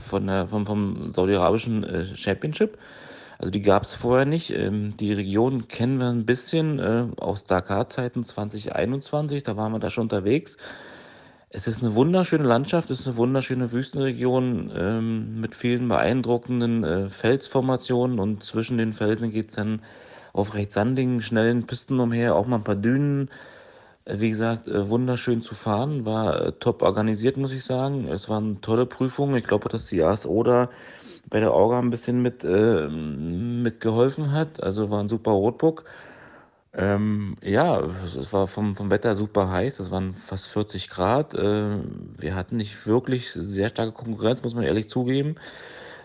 von 0.09 0.27
der, 0.27 0.49
vom, 0.49 0.67
vom 0.67 1.13
saudi-arabischen 1.13 1.85
äh, 1.85 2.17
Championship. 2.17 2.79
Also 3.39 3.53
die 3.53 3.63
gab 3.63 3.85
es 3.85 3.95
vorher 3.95 4.27
nicht. 4.27 4.51
Ähm, 4.51 4.97
die 4.97 5.13
Region 5.13 5.69
kennen 5.69 5.99
wir 5.99 6.09
ein 6.09 6.27
bisschen 6.27 6.81
äh, 6.81 7.05
aus 7.21 7.45
Dakar-Zeiten 7.45 8.25
2021. 8.25 9.45
Da 9.45 9.57
waren 9.57 9.73
wir 9.73 9.79
da 9.79 9.91
schon 9.91 10.05
unterwegs. 10.05 10.57
Es 11.51 11.67
ist 11.67 11.83
eine 11.83 11.95
wunderschöne 11.95 12.45
Landschaft, 12.45 12.91
es 12.91 13.01
ist 13.01 13.07
eine 13.07 13.17
wunderschöne 13.17 13.73
Wüstenregion 13.73 14.71
ähm, 14.77 15.41
mit 15.41 15.55
vielen 15.55 15.89
beeindruckenden 15.89 16.85
äh, 16.85 17.09
Felsformationen 17.09 18.19
und 18.19 18.45
zwischen 18.45 18.77
den 18.77 18.93
Felsen 18.93 19.31
geht 19.31 19.49
es 19.49 19.55
dann 19.55 19.81
auf 20.35 20.53
recht 20.53 20.73
sandigen, 20.73 21.23
schnellen 21.23 21.67
Pisten 21.67 22.01
umher, 22.01 22.37
auch 22.37 22.47
mal 22.47 22.57
ein 22.57 22.65
paar 22.65 22.77
Dünen. 22.77 23.31
Wie 24.11 24.31
gesagt, 24.31 24.67
äh, 24.67 24.89
wunderschön 24.89 25.43
zu 25.43 25.55
fahren, 25.55 26.07
war 26.07 26.41
äh, 26.41 26.53
top 26.53 26.83
organisiert, 26.83 27.37
muss 27.37 27.53
ich 27.53 27.65
sagen. 27.65 28.09
Es 28.09 28.29
waren 28.31 28.63
tolle 28.63 28.87
Prüfungen. 28.87 29.37
Ich 29.37 29.45
glaube, 29.45 29.69
dass 29.69 29.87
die 29.87 30.03
ASO 30.03 30.43
da 30.43 30.71
bei 31.29 31.41
der 31.41 31.53
Orga 31.53 31.79
ein 31.79 31.91
bisschen 31.91 32.23
mit, 32.23 32.43
äh, 32.43 32.89
mitgeholfen 32.89 34.33
hat. 34.33 34.63
Also 34.63 34.91
war 34.91 35.01
ein 35.01 35.11
super 35.11 35.33
Rotbook. 35.33 35.85
Ähm, 36.73 37.37
ja, 37.43 37.81
es 38.05 38.33
war 38.33 38.47
vom, 38.49 38.77
vom 38.77 38.91
Wetter 38.91 39.15
super 39.15 39.51
heiß. 39.51 39.79
Es 39.81 39.91
waren 39.91 40.15
fast 40.15 40.49
40 40.49 40.89
Grad. 40.89 41.35
Äh, 41.35 41.79
wir 42.17 42.35
hatten 42.35 42.57
nicht 42.57 42.87
wirklich 42.87 43.31
sehr 43.33 43.69
starke 43.69 43.93
Konkurrenz, 43.93 44.43
muss 44.43 44.55
man 44.55 44.65
ehrlich 44.65 44.89
zugeben. 44.89 45.37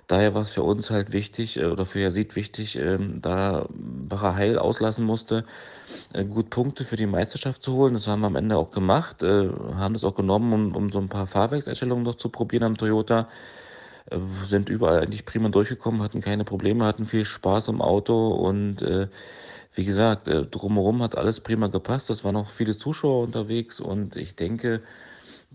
Daher 0.07 0.33
war 0.35 0.41
es 0.41 0.51
für 0.51 0.63
uns 0.63 0.89
halt 0.89 1.13
wichtig, 1.13 1.57
äh, 1.57 1.65
oder 1.65 1.85
für 1.85 1.99
Yazid 1.99 2.35
wichtig, 2.35 2.75
ähm, 2.77 3.21
da 3.21 3.67
Heil 4.11 4.57
auslassen 4.57 5.05
musste, 5.05 5.45
äh, 6.13 6.25
gut 6.25 6.49
Punkte 6.49 6.83
für 6.83 6.97
die 6.97 7.05
Meisterschaft 7.05 7.63
zu 7.63 7.73
holen. 7.73 7.93
Das 7.93 8.07
haben 8.07 8.21
wir 8.21 8.27
am 8.27 8.35
Ende 8.35 8.57
auch 8.57 8.71
gemacht, 8.71 9.23
äh, 9.23 9.49
haben 9.75 9.93
das 9.93 10.03
auch 10.03 10.15
genommen, 10.15 10.53
um, 10.53 10.75
um 10.75 10.91
so 10.91 10.99
ein 10.99 11.09
paar 11.09 11.27
Fahrwerkseinstellungen 11.27 12.03
noch 12.03 12.15
zu 12.15 12.29
probieren 12.29 12.63
am 12.63 12.77
Toyota. 12.77 13.29
Sind 14.47 14.67
überall 14.69 15.01
eigentlich 15.01 15.25
prima 15.25 15.47
durchgekommen, 15.47 16.03
hatten 16.03 16.19
keine 16.19 16.43
Probleme, 16.43 16.85
hatten 16.85 17.07
viel 17.07 17.23
Spaß 17.23 17.69
im 17.69 17.81
Auto 17.81 18.31
und 18.31 18.85
wie 19.75 19.85
gesagt, 19.85 20.27
drumherum 20.27 21.01
hat 21.01 21.17
alles 21.17 21.39
prima 21.39 21.67
gepasst. 21.67 22.09
Es 22.09 22.25
waren 22.25 22.35
auch 22.35 22.49
viele 22.49 22.77
Zuschauer 22.77 23.23
unterwegs 23.23 23.79
und 23.79 24.17
ich 24.17 24.35
denke, 24.35 24.81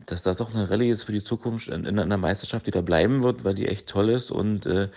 dass 0.06 0.22
das 0.22 0.40
auch 0.40 0.54
eine 0.54 0.70
Rallye 0.70 0.90
ist 0.90 1.04
für 1.04 1.12
die 1.12 1.24
Zukunft 1.24 1.68
in, 1.68 1.84
in 1.84 1.98
einer 1.98 2.16
Meisterschaft, 2.16 2.66
die 2.66 2.70
da 2.70 2.80
bleiben 2.80 3.22
wird, 3.22 3.44
weil 3.44 3.54
die 3.54 3.68
echt 3.68 3.88
toll 3.88 4.10
ist 4.10 4.30
und 4.30 4.66
äh, 4.66 4.88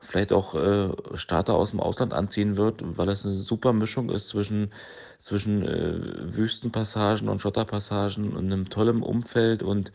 vielleicht 0.00 0.32
auch 0.32 0.54
äh, 0.54 0.90
Starter 1.14 1.54
aus 1.54 1.70
dem 1.70 1.80
Ausland 1.80 2.12
anziehen 2.12 2.56
wird, 2.56 2.82
weil 2.82 3.06
das 3.06 3.24
eine 3.24 3.36
super 3.36 3.72
Mischung 3.72 4.10
ist 4.10 4.28
zwischen, 4.28 4.70
zwischen 5.18 5.62
äh, 5.62 6.36
Wüstenpassagen 6.36 7.28
und 7.28 7.42
Schotterpassagen 7.42 8.34
und 8.34 8.46
einem 8.46 8.68
tollen 8.70 9.02
Umfeld 9.02 9.62
und 9.62 9.92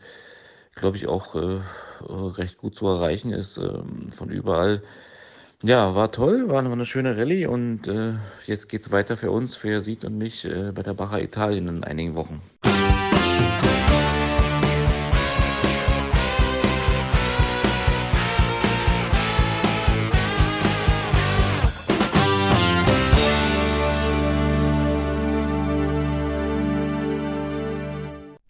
glaube 0.74 0.96
ich 0.96 1.06
auch 1.06 1.34
äh, 1.34 1.60
recht 2.08 2.58
gut 2.58 2.76
zu 2.76 2.86
erreichen 2.86 3.32
ist 3.32 3.58
äh, 3.58 3.82
von 4.10 4.30
überall. 4.30 4.82
Ja, 5.62 5.94
war 5.94 6.10
toll, 6.10 6.48
war 6.48 6.64
eine 6.64 6.86
schöne 6.86 7.18
Rallye 7.18 7.46
und 7.46 7.86
äh, 7.86 8.14
jetzt 8.46 8.68
geht's 8.70 8.90
weiter 8.90 9.16
für 9.16 9.30
uns, 9.30 9.56
für 9.56 9.82
Sied 9.82 10.06
und 10.06 10.16
mich 10.16 10.46
äh, 10.46 10.72
bei 10.72 10.82
der 10.82 10.94
Bacher 10.94 11.22
Italien 11.22 11.68
in 11.68 11.84
einigen 11.84 12.14
Wochen. 12.14 12.40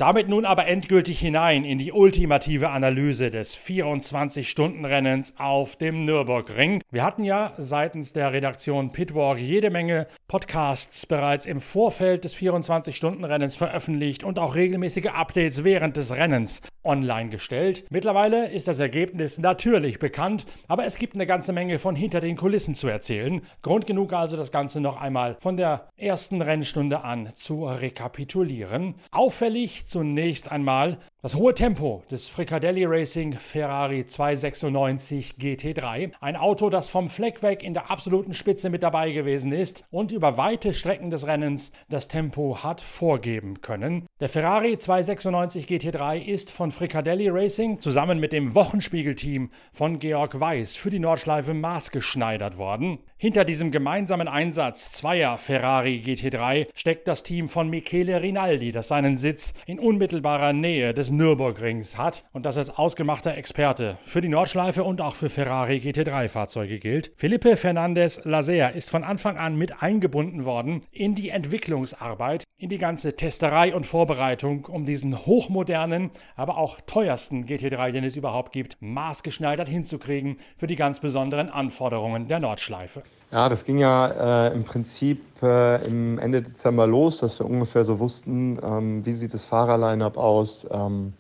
Damit 0.00 0.30
nun 0.30 0.47
aber 0.47 0.66
endgültig 0.66 1.21
hinein 1.21 1.62
in 1.62 1.76
die 1.76 1.92
ultimative 1.92 2.71
Analyse 2.71 3.30
des 3.30 3.54
24-Stunden-Rennens 3.59 5.35
auf 5.37 5.76
dem 5.76 6.07
Nürburgring. 6.07 6.83
Wir 6.90 7.04
hatten 7.04 7.23
ja 7.23 7.52
seitens 7.59 8.14
der 8.14 8.33
Redaktion 8.33 8.92
Pitwalk 8.92 9.38
jede 9.38 9.69
Menge 9.69 10.07
Podcasts 10.26 11.04
bereits 11.04 11.45
im 11.45 11.61
Vorfeld 11.61 12.25
des 12.25 12.35
24-Stunden-Rennens 12.35 13.57
veröffentlicht 13.57 14.25
und 14.25 14.38
auch 14.38 14.54
regelmäßige 14.54 15.09
Updates 15.09 15.64
während 15.64 15.99
des 15.99 16.12
Rennens 16.12 16.62
online 16.83 17.28
gestellt. 17.28 17.85
Mittlerweile 17.90 18.49
ist 18.50 18.69
das 18.69 18.78
Ergebnis 18.78 19.37
natürlich 19.37 19.99
bekannt, 19.99 20.47
aber 20.66 20.87
es 20.87 20.97
gibt 20.97 21.14
eine 21.14 21.26
ganze 21.26 21.52
Menge 21.52 21.78
von 21.78 21.95
hinter 21.95 22.23
den 22.23 22.37
Kulissen 22.37 22.75
zu 22.75 22.88
erzählen. 22.88 23.42
Grund 23.61 23.87
genug 23.87 24.14
also, 24.14 24.38
das 24.38 24.50
Ganze 24.50 24.80
noch 24.80 24.99
einmal 24.99 25.37
von 25.40 25.59
der 25.59 25.88
ersten 25.99 26.40
Rennstunde 26.40 27.02
an 27.02 27.28
zu 27.35 27.66
rekapitulieren. 27.66 28.95
Auffällig 29.11 29.85
zunächst 29.90 30.50
einmal 30.50 30.99
das 31.23 31.35
hohe 31.35 31.53
Tempo 31.53 32.03
des 32.11 32.29
Fricadelli 32.29 32.87
Racing 32.87 33.35
Ferrari 33.35 34.07
296 34.07 35.35
GT3. 35.39 36.12
Ein 36.19 36.37
Auto, 36.37 36.71
das 36.71 36.89
vom 36.89 37.11
Fleck 37.11 37.43
weg 37.43 37.62
in 37.62 37.75
der 37.75 37.91
absoluten 37.91 38.33
Spitze 38.33 38.71
mit 38.71 38.83
dabei 38.83 39.11
gewesen 39.12 39.53
ist 39.53 39.85
und 39.91 40.12
über 40.12 40.39
weite 40.39 40.73
Strecken 40.73 41.11
des 41.11 41.27
Rennens 41.27 41.73
das 41.91 42.09
Tempo 42.09 42.62
hat 42.62 42.81
vorgeben 42.81 43.61
können. 43.61 44.07
Der 44.19 44.31
Ferrari 44.31 44.79
296 44.79 45.67
GT3 45.67 46.23
ist 46.23 46.50
von 46.50 46.71
Fricadelli 46.71 47.29
Racing 47.29 47.81
zusammen 47.81 48.19
mit 48.19 48.33
dem 48.33 48.55
Wochenspiegelteam 48.55 49.50
von 49.75 49.99
Georg 49.99 50.41
Weiß 50.41 50.75
für 50.77 50.89
die 50.89 51.00
Nordschleife 51.00 51.53
maßgeschneidert 51.53 52.57
worden. 52.57 52.99
Hinter 53.19 53.45
diesem 53.45 53.71
gemeinsamen 53.71 54.29
Einsatz 54.29 54.93
zweier 54.93 55.37
Ferrari 55.37 56.03
GT3 56.03 56.69
steckt 56.75 57.07
das 57.07 57.25
Team 57.25 57.50
von 57.50 57.69
Michele 57.69 58.23
Rinaldi, 58.23 58.73
das 58.73 58.89
seinen 58.89 59.19
Sitz 59.19 59.53
in 59.67 59.79
unmittelbarer 59.79 60.55
Nähe 60.55 60.95
des 60.95 61.10
Nürburgrings 61.11 61.99
hat 61.99 62.25
und 62.33 62.47
das 62.47 62.57
als 62.57 62.71
ausgemachter 62.71 63.37
Experte 63.37 63.99
für 64.02 64.21
die 64.21 64.29
Nordschleife 64.29 64.85
und 64.85 65.00
auch 65.00 65.14
für 65.14 65.29
Ferrari 65.29 65.76
GT3-Fahrzeuge 65.76 66.79
gilt. 66.79 67.12
Felipe 67.17 67.57
Fernandez 67.57 68.21
Laser 68.25 68.73
ist 68.73 68.90
von 68.90 69.05
Anfang 69.05 69.37
an 69.37 69.57
mit 69.57 69.83
eingebunden 69.83 70.45
worden 70.45 70.85
in 70.93 71.14
die 71.14 71.31
Entwicklungsarbeit, 71.31 72.45
in 72.57 72.69
die 72.69 72.79
ganze 72.79 73.17
Testerei 73.17 73.75
und 73.75 73.87
Vorbereitung, 73.87 74.67
um 74.67 74.85
diesen 74.85 75.26
hochmodernen, 75.26 76.11
aber 76.37 76.59
auch 76.59 76.81
teuersten 76.81 77.45
GT3, 77.45 77.93
den 77.93 78.05
es 78.05 78.17
überhaupt 78.17 78.52
gibt, 78.52 78.76
maßgeschneidert 78.81 79.69
hinzukriegen 79.69 80.38
für 80.57 80.67
die 80.67 80.76
ganz 80.76 81.00
besonderen 81.00 81.50
Anforderungen 81.50 82.29
der 82.29 82.40
Nordschleife. 82.40 83.02
Ja, 83.32 83.49
das 83.49 83.64
ging 83.64 83.78
ja 83.78 84.49
äh, 84.49 84.54
im 84.54 84.64
Prinzip 84.64 85.20
äh, 85.40 85.87
im 85.87 86.18
Ende 86.18 86.42
Dezember 86.42 86.88
los, 86.88 87.18
dass 87.18 87.38
wir 87.38 87.46
ungefähr 87.46 87.84
so 87.84 88.00
wussten, 88.00 88.58
ähm, 88.60 89.06
wie 89.06 89.12
sieht 89.12 89.34
das 89.34 89.44
Fahrerline-up 89.44 90.16
aus. 90.16 90.66
Ähm, 90.68 91.12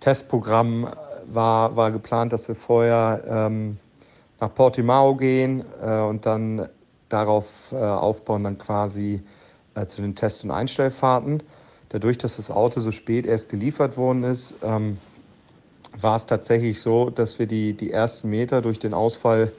Testprogramm 0.00 0.90
war, 1.32 1.76
war 1.76 1.92
geplant, 1.92 2.34
dass 2.34 2.46
wir 2.48 2.54
vorher 2.54 3.22
ähm, 3.26 3.78
nach 4.38 4.54
Portimao 4.54 5.14
gehen 5.16 5.64
äh, 5.82 6.00
und 6.00 6.26
dann 6.26 6.68
darauf 7.08 7.72
äh, 7.72 7.76
aufbauen, 7.76 8.44
dann 8.44 8.58
quasi 8.58 9.22
äh, 9.74 9.86
zu 9.86 10.02
den 10.02 10.14
Test- 10.14 10.44
und 10.44 10.50
Einstellfahrten. 10.50 11.42
Dadurch, 11.88 12.18
dass 12.18 12.36
das 12.36 12.50
Auto 12.50 12.80
so 12.80 12.90
spät 12.90 13.24
erst 13.24 13.48
geliefert 13.48 13.96
worden 13.96 14.24
ist, 14.24 14.56
ähm, 14.62 14.98
war 15.98 16.16
es 16.16 16.26
tatsächlich 16.26 16.82
so, 16.82 17.08
dass 17.08 17.38
wir 17.38 17.46
die, 17.46 17.72
die 17.72 17.90
ersten 17.90 18.28
Meter 18.28 18.60
durch 18.60 18.78
den 18.78 18.92
Ausfall 18.92 19.44
äh, 19.44 19.50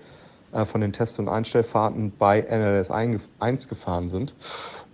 von 0.66 0.82
den 0.82 0.92
Test- 0.94 1.20
und 1.20 1.30
Einstellfahrten 1.30 2.12
bei 2.18 2.42
NLS 2.42 2.92
1 2.92 3.68
gefahren 3.68 4.10
sind. 4.10 4.36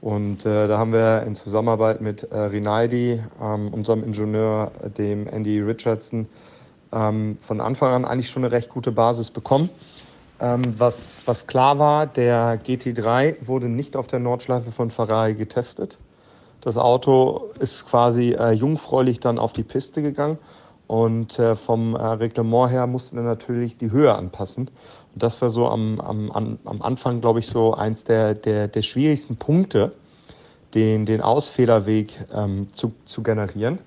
Und 0.01 0.45
äh, 0.45 0.67
da 0.67 0.77
haben 0.77 0.93
wir 0.93 1.23
in 1.23 1.35
Zusammenarbeit 1.35 2.01
mit 2.01 2.23
äh, 2.31 2.37
Rinaldi, 2.37 3.21
ähm, 3.41 3.73
unserem 3.73 4.03
Ingenieur, 4.03 4.71
dem 4.97 5.27
Andy 5.27 5.59
Richardson, 5.59 6.27
ähm, 6.91 7.37
von 7.41 7.61
Anfang 7.61 7.93
an 7.93 8.05
eigentlich 8.05 8.29
schon 8.29 8.45
eine 8.45 8.51
recht 8.51 8.69
gute 8.69 8.91
Basis 8.91 9.31
bekommen. 9.31 9.69
Ähm, 10.39 10.61
was, 10.77 11.21
was 11.25 11.47
klar 11.47 11.79
war, 11.79 12.05
der 12.05 12.59
GT3 12.63 13.47
wurde 13.47 13.69
nicht 13.69 13.95
auf 13.95 14.05
der 14.05 14.19
Nordschleife 14.19 14.71
von 14.71 14.91
Ferrari 14.91 15.33
getestet. 15.33 15.97
Das 16.61 16.77
Auto 16.77 17.49
ist 17.59 17.87
quasi 17.87 18.35
äh, 18.37 18.51
jungfräulich 18.51 19.19
dann 19.19 19.39
auf 19.39 19.53
die 19.53 19.63
Piste 19.63 20.01
gegangen 20.03 20.37
und 20.85 21.39
äh, 21.39 21.55
vom 21.55 21.95
äh, 21.95 22.03
Reglement 22.03 22.71
her 22.71 22.85
mussten 22.87 23.15
wir 23.15 23.23
natürlich 23.23 23.77
die 23.77 23.91
Höhe 23.91 24.13
anpassen 24.13 24.69
das 25.19 25.41
war 25.41 25.49
so 25.49 25.67
am, 25.67 25.99
am, 25.99 26.59
am 26.63 26.81
Anfang, 26.81 27.21
glaube 27.21 27.39
ich, 27.39 27.47
so 27.47 27.73
eins 27.73 28.03
der, 28.03 28.35
der, 28.35 28.67
der 28.67 28.81
schwierigsten 28.81 29.37
Punkte, 29.37 29.93
den, 30.73 31.05
den 31.05 31.21
Ausfederweg 31.21 32.13
ähm, 32.33 32.67
zu, 32.73 32.93
zu 33.05 33.23
generieren. 33.23 33.79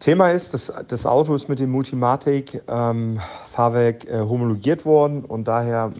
Thema 0.00 0.30
ist, 0.30 0.52
dass 0.52 0.70
das 0.88 1.06
Auto 1.06 1.34
ist 1.34 1.48
mit 1.48 1.58
dem 1.58 1.70
Multimatic-Fahrwerk 1.70 4.04
ähm, 4.04 4.14
äh, 4.14 4.20
homologiert 4.20 4.84
worden 4.84 5.24
und 5.24 5.48
daher 5.48 5.90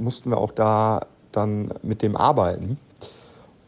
mussten 0.00 0.30
wir 0.30 0.38
auch 0.38 0.52
da 0.52 1.04
dann 1.32 1.74
mit 1.82 2.00
dem 2.02 2.16
arbeiten. 2.16 2.78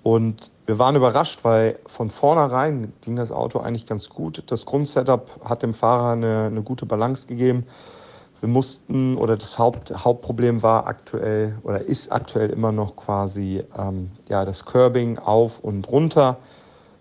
Und 0.03 0.51
wir 0.65 0.79
waren 0.79 0.97
überrascht, 0.97 1.41
weil 1.43 1.79
von 1.87 2.09
vornherein 2.11 2.95
ging 3.03 3.17
das 3.17 3.31
Auto 3.31 3.59
eigentlich 3.59 3.85
ganz 3.85 4.09
gut. 4.09 4.43
Das 4.47 4.65
Grundsetup 4.65 5.39
hat 5.45 5.63
dem 5.63 5.75
Fahrer 5.75 6.13
eine, 6.13 6.47
eine 6.47 6.63
gute 6.63 6.87
Balance 6.87 7.27
gegeben. 7.27 7.67
Wir 8.41 8.49
mussten, 8.49 9.17
oder 9.17 9.37
das 9.37 9.59
Haupt, 9.59 9.93
Hauptproblem 9.93 10.63
war 10.63 10.87
aktuell 10.87 11.57
oder 11.65 11.83
ist 11.83 12.13
aktuell 12.13 12.51
immer 12.51 12.71
noch 12.71 12.95
quasi 12.95 13.65
ähm, 13.77 14.11
ja, 14.29 14.45
das 14.45 14.65
Curbing 14.65 15.19
auf 15.19 15.59
und 15.59 15.89
runter. 15.89 16.37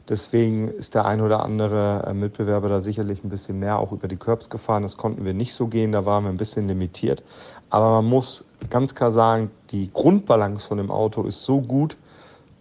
Deswegen 0.10 0.70
ist 0.70 0.96
der 0.96 1.06
ein 1.06 1.22
oder 1.22 1.44
andere 1.44 2.06
äh, 2.08 2.14
Mitbewerber 2.14 2.70
da 2.70 2.82
sicherlich 2.82 3.24
ein 3.24 3.30
bisschen 3.30 3.60
mehr 3.60 3.78
auch 3.78 3.92
über 3.92 4.08
die 4.08 4.16
Curbs 4.16 4.50
gefahren. 4.50 4.84
Das 4.84 4.98
konnten 4.98 5.26
wir 5.26 5.34
nicht 5.34 5.54
so 5.54 5.68
gehen, 5.68 5.92
da 5.92 6.06
waren 6.06 6.24
wir 6.24 6.30
ein 6.30 6.38
bisschen 6.38 6.68
limitiert. 6.68 7.24
Aber 7.70 7.92
man 7.92 8.06
muss 8.06 8.46
ganz 8.70 8.96
klar 8.96 9.12
sagen, 9.12 9.52
die 9.72 9.92
Grundbalance 9.94 10.66
von 10.66 10.78
dem 10.78 10.90
Auto 10.90 11.24
ist 11.24 11.44
so 11.44 11.62
gut, 11.62 11.98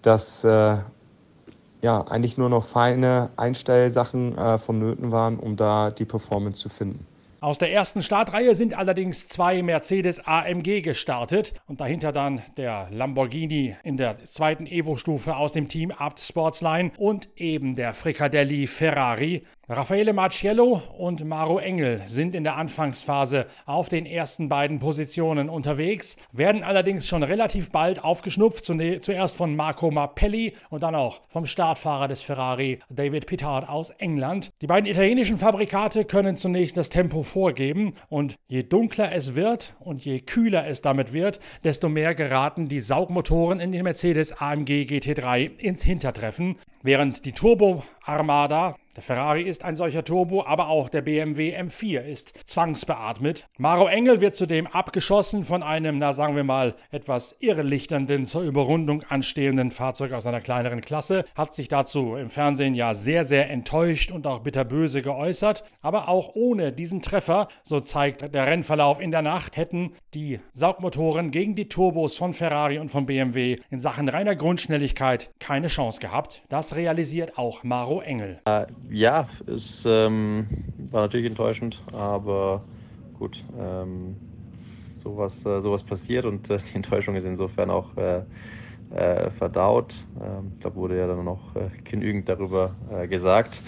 dass 0.02 0.44
äh, 0.44 0.76
ja, 1.82 2.00
eigentlich 2.08 2.36
nur 2.36 2.48
noch 2.48 2.64
feine 2.64 3.30
Einstellsachen 3.36 4.36
äh, 4.36 4.58
vonnöten 4.58 5.12
waren, 5.12 5.38
um 5.38 5.56
da 5.56 5.90
die 5.90 6.04
Performance 6.04 6.60
zu 6.60 6.68
finden. 6.68 7.06
Aus 7.40 7.58
der 7.58 7.70
ersten 7.70 8.00
Startreihe 8.00 8.54
sind 8.54 8.72
allerdings 8.72 9.28
zwei 9.28 9.62
Mercedes 9.62 10.20
AMG 10.26 10.80
gestartet 10.80 11.52
und 11.66 11.82
dahinter 11.82 12.10
dann 12.10 12.40
der 12.56 12.88
Lamborghini 12.90 13.76
in 13.84 13.98
der 13.98 14.24
zweiten 14.24 14.66
Evo-Stufe 14.66 15.36
aus 15.36 15.52
dem 15.52 15.68
Team 15.68 15.90
Abt 15.90 16.18
Sportsline 16.20 16.92
und 16.96 17.28
eben 17.36 17.76
der 17.76 17.92
Fricadelli 17.92 18.66
Ferrari. 18.66 19.44
Raffaele 19.68 20.12
Marciello 20.12 20.80
und 20.96 21.24
Maro 21.24 21.58
Engel 21.58 22.00
sind 22.06 22.36
in 22.36 22.44
der 22.44 22.54
Anfangsphase 22.54 23.46
auf 23.64 23.88
den 23.88 24.06
ersten 24.06 24.48
beiden 24.48 24.78
Positionen 24.78 25.48
unterwegs, 25.48 26.16
werden 26.30 26.62
allerdings 26.62 27.08
schon 27.08 27.24
relativ 27.24 27.72
bald 27.72 28.04
aufgeschnupft, 28.04 28.64
zuerst 28.64 29.36
von 29.36 29.56
Marco 29.56 29.90
Mappelli 29.90 30.54
und 30.70 30.84
dann 30.84 30.94
auch 30.94 31.22
vom 31.26 31.46
Startfahrer 31.46 32.06
des 32.06 32.22
Ferrari 32.22 32.78
David 32.90 33.26
Pittard 33.26 33.68
aus 33.68 33.90
England. 33.90 34.50
Die 34.62 34.68
beiden 34.68 34.88
italienischen 34.88 35.36
Fabrikate 35.36 36.04
können 36.04 36.36
zunächst 36.36 36.76
das 36.76 36.88
Tempo 36.88 37.24
vorgeben 37.24 37.94
und 38.08 38.36
je 38.46 38.62
dunkler 38.62 39.10
es 39.10 39.34
wird 39.34 39.74
und 39.80 40.04
je 40.04 40.20
kühler 40.20 40.68
es 40.68 40.80
damit 40.80 41.12
wird, 41.12 41.40
desto 41.64 41.88
mehr 41.88 42.14
geraten 42.14 42.68
die 42.68 42.78
Saugmotoren 42.78 43.58
in 43.58 43.72
den 43.72 43.82
Mercedes 43.82 44.32
AMG 44.32 44.86
GT3 44.86 45.58
ins 45.58 45.82
Hintertreffen, 45.82 46.54
während 46.84 47.24
die 47.24 47.32
Turbo 47.32 47.82
Armada 48.04 48.76
der 48.96 49.02
Ferrari 49.02 49.42
ist 49.42 49.62
ein 49.62 49.76
solcher 49.76 50.04
Turbo, 50.04 50.44
aber 50.46 50.68
auch 50.68 50.88
der 50.88 51.02
BMW 51.02 51.54
M4 51.54 52.00
ist 52.00 52.32
zwangsbeatmet. 52.48 53.46
Maro 53.58 53.88
Engel 53.88 54.22
wird 54.22 54.34
zudem 54.34 54.66
abgeschossen 54.66 55.44
von 55.44 55.62
einem, 55.62 55.98
na 55.98 56.14
sagen 56.14 56.34
wir 56.34 56.44
mal, 56.44 56.74
etwas 56.90 57.36
irrlichternden 57.40 58.24
zur 58.24 58.40
Überrundung 58.40 59.02
anstehenden 59.02 59.70
Fahrzeug 59.70 60.12
aus 60.12 60.26
einer 60.26 60.40
kleineren 60.40 60.80
Klasse, 60.80 61.26
hat 61.34 61.52
sich 61.52 61.68
dazu 61.68 62.16
im 62.16 62.30
Fernsehen 62.30 62.74
ja 62.74 62.94
sehr, 62.94 63.26
sehr 63.26 63.50
enttäuscht 63.50 64.10
und 64.10 64.26
auch 64.26 64.38
bitterböse 64.38 65.02
geäußert. 65.02 65.62
Aber 65.82 66.08
auch 66.08 66.30
ohne 66.34 66.72
diesen 66.72 67.02
Treffer, 67.02 67.48
so 67.64 67.80
zeigt 67.80 68.34
der 68.34 68.46
Rennverlauf 68.46 68.98
in 68.98 69.10
der 69.10 69.22
Nacht, 69.22 69.58
hätten 69.58 69.92
die 70.14 70.40
Saugmotoren 70.54 71.30
gegen 71.30 71.54
die 71.54 71.68
Turbos 71.68 72.16
von 72.16 72.32
Ferrari 72.32 72.78
und 72.78 72.88
von 72.88 73.04
BMW 73.04 73.58
in 73.70 73.78
Sachen 73.78 74.08
reiner 74.08 74.36
Grundschnelligkeit 74.36 75.30
keine 75.38 75.68
Chance 75.68 76.00
gehabt. 76.00 76.42
Das 76.48 76.76
realisiert 76.76 77.36
auch 77.36 77.62
Maro 77.62 78.00
Engel. 78.00 78.40
Äh, 78.46 78.66
ja, 78.90 79.28
es 79.46 79.84
ähm, 79.86 80.46
war 80.90 81.02
natürlich 81.02 81.26
enttäuschend, 81.26 81.82
aber 81.92 82.64
gut, 83.14 83.44
ähm, 83.58 84.16
sowas, 84.92 85.44
äh, 85.46 85.60
sowas 85.60 85.82
passiert 85.82 86.24
und 86.24 86.50
äh, 86.50 86.58
die 86.58 86.76
Enttäuschung 86.76 87.16
ist 87.16 87.24
insofern 87.24 87.70
auch 87.70 87.96
äh, 87.96 88.22
äh 88.90 89.30
verdaut. 89.30 90.04
Ähm, 90.20 90.52
ich 90.54 90.60
glaube, 90.60 90.76
wurde 90.76 90.98
ja 90.98 91.06
dann 91.06 91.24
noch 91.24 91.56
äh, 91.56 91.70
genügend 91.84 92.28
darüber 92.28 92.74
äh, 92.90 93.08
gesagt. 93.08 93.60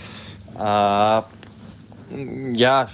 ja, 0.54 1.28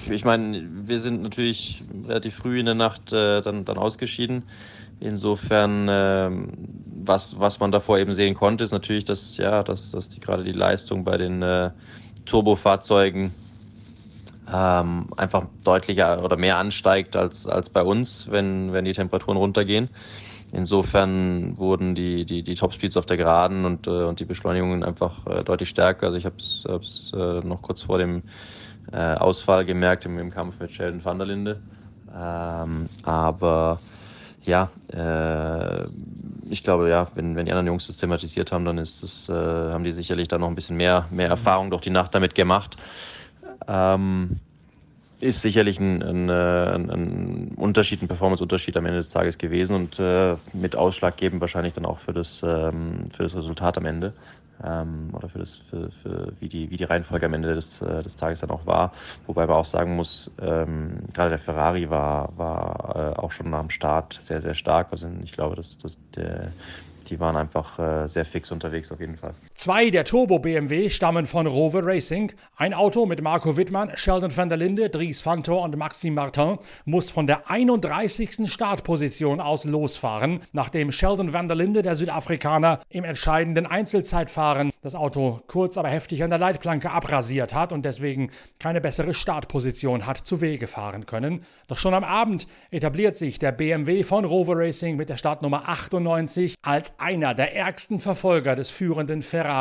ich 0.08 0.24
meine, 0.24 0.68
wir 0.88 1.00
sind 1.00 1.22
natürlich 1.22 1.84
relativ 2.06 2.34
früh 2.34 2.58
in 2.58 2.66
der 2.66 2.74
Nacht 2.74 3.12
dann, 3.12 3.64
dann 3.64 3.78
ausgeschieden. 3.78 4.42
Insofern, 4.98 5.86
ähm, 5.88 6.48
was, 7.04 7.38
was 7.38 7.60
man 7.60 7.70
davor 7.70 7.98
eben 7.98 8.12
sehen 8.12 8.34
konnte, 8.34 8.64
ist 8.64 8.72
natürlich, 8.72 9.04
dass, 9.04 9.36
ja, 9.36 9.62
dass, 9.62 9.92
dass 9.92 10.08
die, 10.08 10.18
gerade 10.18 10.42
die 10.42 10.52
Leistung 10.52 11.04
bei 11.04 11.16
den 11.16 11.42
Turbofahrzeugen 12.24 13.32
ähm, 14.52 15.06
einfach 15.16 15.46
deutlicher 15.62 16.22
oder 16.22 16.36
mehr 16.36 16.58
ansteigt 16.58 17.16
als, 17.16 17.46
als 17.46 17.70
bei 17.70 17.82
uns, 17.82 18.30
wenn, 18.30 18.72
wenn 18.72 18.84
die 18.84 18.92
Temperaturen 18.92 19.36
runtergehen. 19.36 19.88
Insofern 20.52 21.58
wurden 21.58 21.94
die, 21.94 22.24
die, 22.24 22.42
die 22.42 22.54
Topspeeds 22.54 22.96
auf 22.96 23.06
der 23.06 23.16
Geraden 23.16 23.64
und, 23.64 23.86
äh, 23.86 23.90
und 23.90 24.20
die 24.20 24.24
Beschleunigungen 24.24 24.84
einfach 24.84 25.26
äh, 25.26 25.42
deutlich 25.42 25.68
stärker. 25.68 26.06
Also 26.06 26.18
ich 26.18 26.26
habe 26.26 26.36
es 26.36 27.12
äh, 27.14 27.40
noch 27.46 27.62
kurz 27.62 27.82
vor 27.82 27.98
dem 27.98 28.22
äh, 28.92 28.98
Ausfall 28.98 29.64
gemerkt 29.64 30.04
im, 30.06 30.18
im 30.18 30.30
Kampf 30.30 30.60
mit 30.60 30.70
Sheldon 30.70 31.04
van 31.04 31.18
der 31.18 31.26
Linde. 31.26 31.60
Ähm, 32.14 32.88
aber 33.02 33.80
ja, 34.44 34.70
äh, 34.92 35.86
ich 36.50 36.62
glaube, 36.62 36.88
ja, 36.90 37.08
wenn, 37.14 37.36
wenn 37.36 37.46
die 37.46 37.52
anderen 37.52 37.66
Jungs 37.66 37.86
das 37.86 37.96
thematisiert 37.96 38.52
haben, 38.52 38.64
dann 38.64 38.78
ist 38.78 39.02
das, 39.02 39.28
äh, 39.28 39.32
haben 39.32 39.84
die 39.84 39.92
sicherlich 39.92 40.28
dann 40.28 40.40
noch 40.40 40.48
ein 40.48 40.54
bisschen 40.54 40.76
mehr, 40.76 41.08
mehr 41.10 41.28
Erfahrung 41.28 41.70
durch 41.70 41.82
die 41.82 41.90
Nacht 41.90 42.14
damit 42.14 42.34
gemacht. 42.34 42.76
Ähm, 43.66 44.40
ist 45.20 45.42
sicherlich 45.42 45.78
ein, 45.80 46.02
ein, 46.02 46.30
ein, 46.30 46.90
ein 46.90 47.54
Unterschied, 47.56 48.02
ein 48.02 48.08
Performance-Unterschied 48.08 48.76
am 48.76 48.86
Ende 48.86 48.98
des 48.98 49.10
Tages 49.10 49.38
gewesen 49.38 49.76
und 49.76 49.98
äh, 49.98 50.36
mit 50.52 50.76
ausschlaggebend 50.76 51.40
wahrscheinlich 51.40 51.74
dann 51.74 51.86
auch 51.86 51.98
für 51.98 52.12
das, 52.12 52.42
ähm, 52.42 53.04
für 53.12 53.22
das 53.22 53.36
Resultat 53.36 53.78
am 53.78 53.86
Ende 53.86 54.12
ähm, 54.62 55.10
oder 55.12 55.28
für 55.28 55.38
das, 55.38 55.56
für, 55.56 55.90
für 55.90 56.32
wie 56.40 56.48
die, 56.48 56.70
wie 56.70 56.76
die 56.76 56.84
Reihenfolge 56.84 57.26
am 57.26 57.34
Ende 57.34 57.54
des, 57.54 57.80
äh, 57.80 58.02
des 58.02 58.16
Tages 58.16 58.40
dann 58.40 58.50
auch 58.50 58.66
war. 58.66 58.92
Wobei 59.26 59.46
man 59.46 59.56
auch 59.56 59.64
sagen 59.64 59.96
muss, 59.96 60.30
ähm, 60.40 60.98
gerade 61.12 61.30
der 61.30 61.38
Ferrari 61.38 61.90
war, 61.90 62.36
war 62.36 63.14
äh, 63.16 63.18
auch 63.18 63.32
schon 63.32 63.52
am 63.54 63.70
Start 63.70 64.18
sehr, 64.20 64.40
sehr 64.40 64.54
stark. 64.54 64.88
Also 64.90 65.08
ich 65.22 65.32
glaube, 65.32 65.56
dass, 65.56 65.78
dass 65.78 65.98
der, 66.14 66.52
die 67.08 67.18
waren 67.20 67.36
einfach 67.36 67.78
äh, 67.78 68.08
sehr 68.08 68.24
fix 68.24 68.50
unterwegs 68.50 68.92
auf 68.92 69.00
jeden 69.00 69.16
Fall. 69.16 69.34
Zwei 69.64 69.88
der 69.88 70.04
Turbo-BMW 70.04 70.90
stammen 70.90 71.24
von 71.24 71.46
Rover 71.46 71.86
Racing. 71.86 72.30
Ein 72.54 72.74
Auto 72.74 73.06
mit 73.06 73.22
Marco 73.22 73.56
Wittmann, 73.56 73.92
Sheldon 73.96 74.36
van 74.36 74.50
der 74.50 74.58
Linde, 74.58 74.90
Dries 74.90 75.22
Fantor 75.22 75.62
und 75.62 75.74
Maxime 75.78 76.16
Martin 76.16 76.58
muss 76.84 77.10
von 77.10 77.26
der 77.26 77.48
31. 77.48 78.52
Startposition 78.52 79.40
aus 79.40 79.64
losfahren, 79.64 80.40
nachdem 80.52 80.92
Sheldon 80.92 81.32
van 81.32 81.48
der 81.48 81.56
Linde, 81.56 81.80
der 81.80 81.94
Südafrikaner, 81.94 82.80
im 82.90 83.04
entscheidenden 83.04 83.64
Einzelzeitfahren 83.64 84.70
das 84.82 84.94
Auto 84.94 85.40
kurz 85.46 85.78
aber 85.78 85.88
heftig 85.88 86.22
an 86.22 86.28
der 86.28 86.38
Leitplanke 86.38 86.90
abrasiert 86.90 87.54
hat 87.54 87.72
und 87.72 87.86
deswegen 87.86 88.30
keine 88.58 88.82
bessere 88.82 89.14
Startposition 89.14 90.04
hat 90.04 90.18
zu 90.18 90.42
Wege 90.42 90.66
fahren 90.66 91.06
können. 91.06 91.42
Doch 91.68 91.78
schon 91.78 91.94
am 91.94 92.04
Abend 92.04 92.46
etabliert 92.70 93.16
sich 93.16 93.38
der 93.38 93.52
BMW 93.52 94.02
von 94.02 94.26
Rover 94.26 94.58
Racing 94.58 94.96
mit 94.96 95.08
der 95.08 95.16
Startnummer 95.16 95.70
98 95.70 96.56
als 96.60 97.00
einer 97.00 97.32
der 97.32 97.56
ärgsten 97.56 98.00
Verfolger 98.00 98.56
des 98.56 98.70
führenden 98.70 99.22
Ferrari 99.22 99.53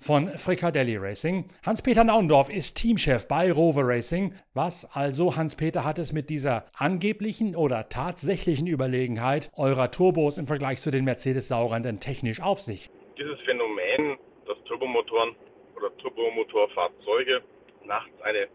von 0.00 0.28
Fricadelli 0.28 0.96
Racing. 0.96 1.48
Hans-Peter 1.66 2.04
Naundorf 2.04 2.48
ist 2.48 2.76
Teamchef 2.76 3.26
bei 3.26 3.50
Rover 3.50 3.82
Racing. 3.84 4.34
Was 4.54 4.84
also, 4.94 5.36
Hans-Peter, 5.36 5.84
hat 5.84 5.98
es 5.98 6.12
mit 6.12 6.30
dieser 6.30 6.66
angeblichen 6.78 7.56
oder 7.56 7.88
tatsächlichen 7.88 8.68
Überlegenheit 8.68 9.50
eurer 9.56 9.90
Turbos 9.90 10.38
im 10.38 10.46
Vergleich 10.46 10.78
zu 10.78 10.92
den 10.92 11.04
Mercedes-Saugern 11.04 11.82
denn 11.82 11.98
technisch 11.98 12.40
auf 12.40 12.60
sich? 12.60 12.88
Dieses 13.18 13.40
Phänomen, 13.40 14.16
dass 14.46 14.62
Turbomotoren 14.64 15.34
oder 15.76 15.96
Turbomotorfahrzeuge 15.96 17.42
nachts 17.84 18.22
eine, 18.22 18.46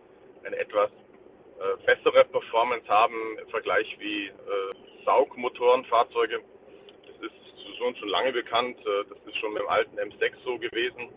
eine 0.46 0.56
etwas 0.56 0.90
äh, 0.90 1.86
bessere 1.86 2.24
Performance 2.26 2.88
haben 2.88 3.38
im 3.44 3.50
Vergleich 3.50 3.88
wie 4.00 4.28
äh, 4.28 4.32
Saugmotorenfahrzeuge, 5.04 6.42
schon, 7.78 7.96
schon 7.96 8.10
lange 8.10 8.32
bekannt. 8.32 8.78
Äh, 8.80 9.06
das 9.10 9.18
ist 9.26 9.38
schon 9.38 9.54
mit 9.54 9.62
dem 9.62 9.70
alten 9.70 9.98
M6 9.98 10.34
so 10.44 10.58
gewesen. 10.58 11.10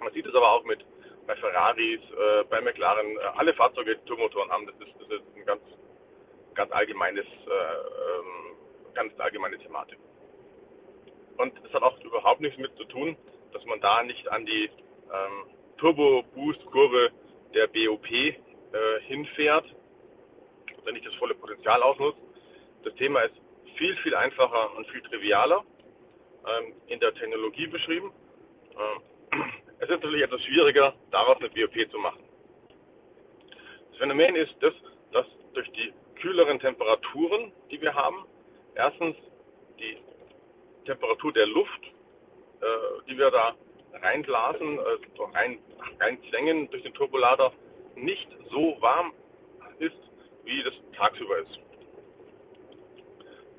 Man 0.00 0.12
sieht 0.12 0.26
es 0.26 0.34
aber 0.34 0.52
auch 0.52 0.64
mit 0.64 0.84
bei 1.26 1.36
Ferraris, 1.36 2.00
äh, 2.00 2.44
bei 2.48 2.60
McLaren. 2.60 3.16
Äh, 3.16 3.20
alle 3.36 3.54
Fahrzeuge, 3.54 3.96
die 3.96 4.04
Turbomotoren 4.06 4.50
haben, 4.50 4.66
das 4.66 4.74
ist, 4.76 4.94
das 5.00 5.20
ist 5.20 5.36
ein 5.36 5.44
ganz, 5.44 5.62
ganz 6.54 6.72
allgemeines, 6.72 7.26
ähm, 7.26 8.56
ganz 8.94 9.18
allgemeine 9.18 9.58
Thematik. 9.58 9.98
Und 11.36 11.52
es 11.64 11.72
hat 11.72 11.82
auch 11.82 11.98
überhaupt 12.00 12.40
nichts 12.40 12.58
mit 12.58 12.74
zu 12.76 12.84
tun, 12.84 13.16
dass 13.52 13.64
man 13.66 13.80
da 13.80 14.02
nicht 14.02 14.26
an 14.28 14.46
die 14.46 14.64
ähm, 14.64 15.50
Turbo-Boost-Kurve 15.78 17.10
der 17.54 17.66
BOP 17.68 18.10
äh, 18.10 18.34
hinfährt, 19.06 19.66
oder 20.82 20.92
nicht 20.92 21.06
das 21.06 21.14
volle 21.14 21.34
Potenzial 21.34 21.82
ausnutzt. 21.82 22.20
Das 22.84 22.94
Thema 22.94 23.20
ist 23.22 23.34
viel, 23.76 23.96
viel 23.98 24.14
einfacher 24.14 24.76
und 24.76 24.86
viel 24.88 25.02
trivialer 25.02 25.64
ähm, 26.46 26.74
in 26.88 27.00
der 27.00 27.14
Technologie 27.14 27.66
beschrieben. 27.66 28.12
Ähm, 28.72 29.42
es 29.78 29.84
ist 29.84 29.90
natürlich 29.90 30.22
etwas 30.22 30.42
schwieriger, 30.42 30.94
daraus 31.10 31.38
eine 31.38 31.50
BOP 31.50 31.90
zu 31.90 31.98
machen. 31.98 32.22
Das 33.90 33.98
Phänomen 33.98 34.36
ist 34.36 34.54
das, 34.60 34.74
dass 35.12 35.26
durch 35.54 35.70
die 35.72 35.92
kühleren 36.20 36.58
Temperaturen, 36.60 37.52
die 37.70 37.80
wir 37.80 37.94
haben, 37.94 38.26
erstens 38.74 39.16
die 39.78 39.98
Temperatur 40.84 41.32
der 41.32 41.46
Luft, 41.46 41.82
äh, 42.60 42.66
die 43.08 43.18
wir 43.18 43.30
da 43.30 43.54
reinblasen, 44.02 44.78
äh, 44.78 44.82
rein, 45.34 45.58
reinzwängen 46.00 46.70
durch 46.70 46.82
den 46.82 46.94
Turbolader, 46.94 47.52
nicht 47.96 48.28
so 48.50 48.76
warm 48.80 49.12
ist, 49.78 49.96
wie 50.44 50.62
das 50.62 50.74
tagsüber 50.96 51.38
ist. 51.38 51.65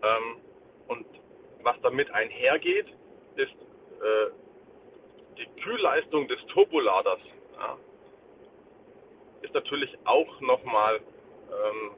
Ähm, 0.04 0.42
und 0.88 1.06
was 1.64 1.76
damit 1.82 2.10
einhergeht, 2.12 2.88
ist 3.36 3.52
äh, 3.52 4.32
die 5.38 5.62
Kühlleistung 5.62 6.28
des 6.28 6.40
Turboladers. 6.48 7.20
Ja, 7.60 7.78
ist 9.42 9.54
natürlich 9.54 9.98
auch 10.06 10.40
nochmal 10.42 10.98
ähm, 10.98 11.92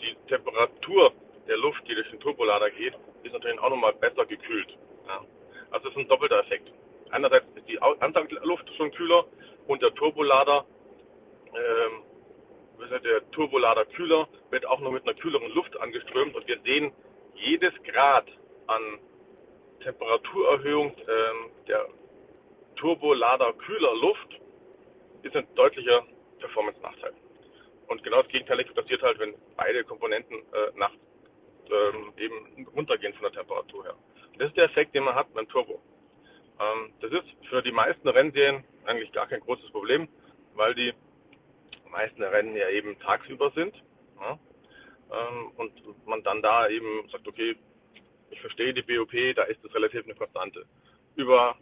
die 0.00 0.16
Temperatur 0.28 1.12
der 1.46 1.56
Luft, 1.58 1.86
die 1.88 1.94
durch 1.94 2.08
den 2.10 2.20
Turbolader 2.20 2.70
geht, 2.70 2.94
ist 3.22 3.32
natürlich 3.32 3.58
auch 3.60 3.70
nochmal 3.70 3.92
besser 3.94 4.24
gekühlt. 4.24 4.76
Ja. 5.06 5.24
Also 5.70 5.88
es 5.88 5.94
ist 5.94 6.00
ein 6.00 6.08
doppelter 6.08 6.40
Effekt. 6.40 6.70
Einerseits 7.10 7.46
ist 7.54 7.68
die 7.68 7.80
Ansaugluft 7.80 8.68
schon 8.76 8.90
kühler 8.92 9.24
und 9.66 9.82
der 9.82 9.94
Turbolader, 9.94 10.64
der 12.98 13.30
Turbolader 13.30 13.84
kühler, 13.86 14.28
wird 14.50 14.66
auch 14.66 14.80
noch 14.80 14.90
mit 14.90 15.04
einer 15.04 15.14
kühleren 15.14 15.50
Luft 15.52 15.78
angeströmt 15.78 16.34
und 16.34 16.46
wir 16.46 16.60
sehen 16.62 16.92
jedes 17.34 17.72
Grad 17.84 18.26
an 18.66 18.98
Temperaturerhöhung 19.82 20.94
ähm, 20.96 21.50
der 21.68 21.86
Turbolader 22.76 23.52
kühler 23.54 23.94
Luft 23.96 24.40
ist 25.22 25.36
ein 25.36 25.46
deutlicher 25.54 26.04
Performance-Nachteil. 26.38 27.12
Und 27.88 28.02
genau 28.02 28.22
das 28.22 28.30
Gegenteilige 28.30 28.72
passiert 28.72 29.02
halt, 29.02 29.18
wenn 29.18 29.34
beide 29.56 29.84
Komponenten 29.84 30.36
äh, 30.36 30.78
nachts 30.78 30.96
ähm, 31.70 32.12
eben 32.16 32.66
runtergehen 32.74 33.12
von 33.14 33.24
der 33.24 33.32
Temperatur 33.32 33.84
her. 33.84 33.94
Das 34.38 34.48
ist 34.48 34.56
der 34.56 34.64
Effekt, 34.64 34.94
den 34.94 35.04
man 35.04 35.14
hat 35.14 35.32
beim 35.34 35.48
Turbo. 35.48 35.80
Ähm, 36.60 36.92
das 37.00 37.12
ist 37.12 37.26
für 37.48 37.62
die 37.62 37.72
meisten 37.72 38.08
Rennserien 38.08 38.64
eigentlich 38.84 39.12
gar 39.12 39.26
kein 39.26 39.40
großes 39.40 39.70
Problem, 39.70 40.08
weil 40.54 40.74
die 40.74 40.94
meisten 41.90 42.22
Rennen 42.22 42.56
ja 42.56 42.68
eben 42.70 42.98
tagsüber 43.00 43.50
sind. 43.54 43.74
Ja? 44.20 44.38
Ähm, 45.12 45.52
und 45.56 46.06
man 46.06 46.22
dann 46.22 46.42
da 46.42 46.68
eben 46.68 47.08
sagt, 47.10 47.26
okay, 47.26 47.56
ich 48.30 48.40
verstehe 48.40 48.72
die 48.72 48.82
BOP, 48.82 49.12
da 49.34 49.42
ist 49.44 49.62
das 49.64 49.74
relativ 49.74 50.04
eine 50.04 50.14
Konstante. 50.14 50.64
Über 51.16 51.56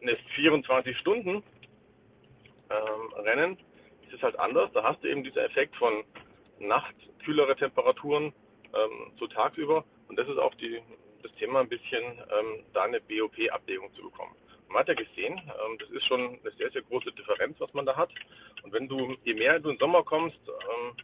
eine 0.00 0.16
24 0.34 0.96
Stunden 0.98 1.42
ähm, 2.70 3.12
Rennen 3.16 3.58
ist 4.06 4.14
es 4.14 4.22
halt 4.22 4.38
anders. 4.38 4.70
Da 4.72 4.82
hast 4.82 5.02
du 5.02 5.08
eben 5.08 5.24
diesen 5.24 5.38
Effekt 5.38 5.76
von 5.76 6.04
nachts 6.58 6.98
kühlere 7.24 7.56
Temperaturen 7.56 8.32
ähm, 8.74 9.12
zu 9.18 9.26
tagsüber. 9.26 9.84
Und 10.08 10.18
das 10.18 10.28
ist 10.28 10.38
auch 10.38 10.54
die, 10.56 10.80
das 11.22 11.32
Thema 11.34 11.60
ein 11.60 11.68
bisschen, 11.68 12.02
ähm, 12.02 12.64
da 12.72 12.82
eine 12.82 13.00
BOP-Abwägung 13.00 13.92
zu 13.94 14.02
bekommen. 14.02 14.34
Ja 14.74 14.94
gesehen, 14.94 15.38
ähm, 15.38 15.78
das 15.78 15.90
ist 15.90 16.04
schon 16.06 16.38
eine 16.40 16.50
sehr, 16.56 16.70
sehr 16.70 16.82
große 16.82 17.12
Differenz, 17.12 17.58
was 17.60 17.72
man 17.74 17.86
da 17.86 17.96
hat. 17.96 18.10
Und 18.62 18.72
wenn 18.72 18.88
du, 18.88 19.16
je 19.24 19.34
mehr 19.34 19.58
du 19.58 19.70
im 19.70 19.78
Sommer 19.78 20.02
kommst, 20.02 20.38
ähm, 20.48 20.96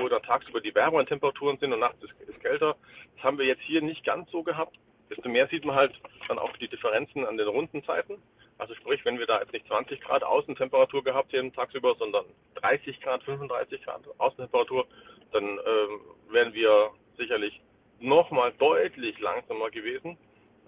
wo 0.00 0.08
da 0.08 0.20
tagsüber 0.20 0.60
die 0.60 0.74
wärmeren 0.74 1.06
Temperaturen 1.06 1.58
sind 1.58 1.72
und 1.72 1.80
nachts 1.80 2.02
ist, 2.02 2.12
ist 2.28 2.40
kälter, 2.40 2.76
das 3.14 3.24
haben 3.24 3.38
wir 3.38 3.46
jetzt 3.46 3.62
hier 3.62 3.82
nicht 3.82 4.04
ganz 4.04 4.30
so 4.30 4.42
gehabt. 4.42 4.76
Desto 5.10 5.28
mehr 5.28 5.48
sieht 5.48 5.64
man 5.64 5.76
halt 5.76 5.94
dann 6.28 6.38
auch 6.38 6.54
die 6.58 6.68
Differenzen 6.68 7.24
an 7.24 7.38
den 7.38 7.48
Rundenzeiten. 7.48 8.18
Also 8.58 8.74
sprich, 8.74 9.04
wenn 9.04 9.18
wir 9.18 9.26
da 9.26 9.40
jetzt 9.40 9.52
nicht 9.52 9.66
20 9.66 10.00
Grad 10.00 10.22
Außentemperatur 10.22 11.02
gehabt 11.04 11.32
hätten 11.32 11.52
tagsüber, 11.52 11.94
sondern 11.98 12.24
30 12.56 13.00
Grad, 13.00 13.22
35 13.22 13.82
Grad 13.82 14.02
Außentemperatur, 14.18 14.86
dann 15.32 15.44
ähm, 15.44 16.00
wären 16.30 16.52
wir 16.52 16.90
sicherlich 17.16 17.60
nochmal 18.00 18.52
deutlich 18.58 19.18
langsamer 19.20 19.70
gewesen. 19.70 20.18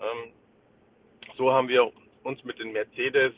Ähm, 0.01 0.33
so 1.41 1.51
haben 1.51 1.69
wir 1.69 1.91
uns 2.23 2.45
mit 2.45 2.59
den 2.59 2.71
Mercedes 2.73 3.33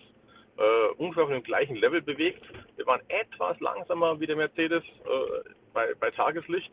äh, 0.58 0.88
ungefähr 0.96 1.22
auf 1.22 1.30
dem 1.30 1.44
gleichen 1.44 1.76
Level 1.76 2.02
bewegt. 2.02 2.42
Wir 2.74 2.84
waren 2.84 3.00
etwas 3.06 3.60
langsamer 3.60 4.18
wie 4.18 4.26
der 4.26 4.34
Mercedes 4.34 4.82
äh, 4.82 5.48
bei, 5.72 5.94
bei 5.94 6.10
Tageslicht 6.10 6.72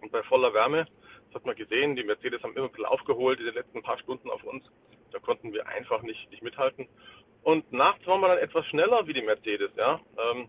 und 0.00 0.12
bei 0.12 0.22
voller 0.22 0.54
Wärme. 0.54 0.86
Das 1.26 1.34
hat 1.34 1.46
man 1.46 1.56
gesehen. 1.56 1.96
Die 1.96 2.04
Mercedes 2.04 2.40
haben 2.44 2.54
immer 2.54 2.66
ein 2.66 2.70
bisschen 2.70 2.86
aufgeholt 2.86 3.40
in 3.40 3.46
den 3.46 3.56
letzten 3.56 3.82
paar 3.82 3.98
Stunden 3.98 4.30
auf 4.30 4.44
uns. 4.44 4.64
Da 5.10 5.18
konnten 5.18 5.52
wir 5.52 5.66
einfach 5.66 6.00
nicht, 6.02 6.30
nicht 6.30 6.44
mithalten. 6.44 6.86
Und 7.42 7.72
nachts 7.72 8.06
waren 8.06 8.20
wir 8.20 8.28
dann 8.28 8.38
etwas 8.38 8.64
schneller 8.66 9.04
wie 9.08 9.14
die 9.14 9.22
Mercedes, 9.22 9.72
ja. 9.76 10.00
Ähm, 10.16 10.48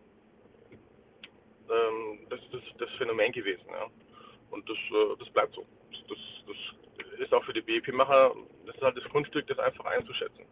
ähm, 1.71 2.19
das 2.29 2.39
ist 2.39 2.53
das, 2.53 2.61
das, 2.77 2.89
Phänomen 2.99 3.31
gewesen, 3.31 3.65
ja. 3.67 3.87
Und 4.51 4.69
das, 4.69 4.77
äh, 4.77 5.15
das 5.17 5.29
bleibt 5.31 5.55
so. 5.55 5.65
Das, 6.07 6.19
das 6.45 6.57
ist 7.21 7.33
auch 7.33 7.43
für 7.43 7.53
die 7.53 7.61
BEP-Macher, 7.61 8.33
das 8.65 8.75
ist 8.75 8.81
halt 8.81 8.97
das 8.97 9.03
Grundstück, 9.05 9.47
das 9.47 9.59
einfach 9.59 9.85
einzuschätzen. 9.85 10.45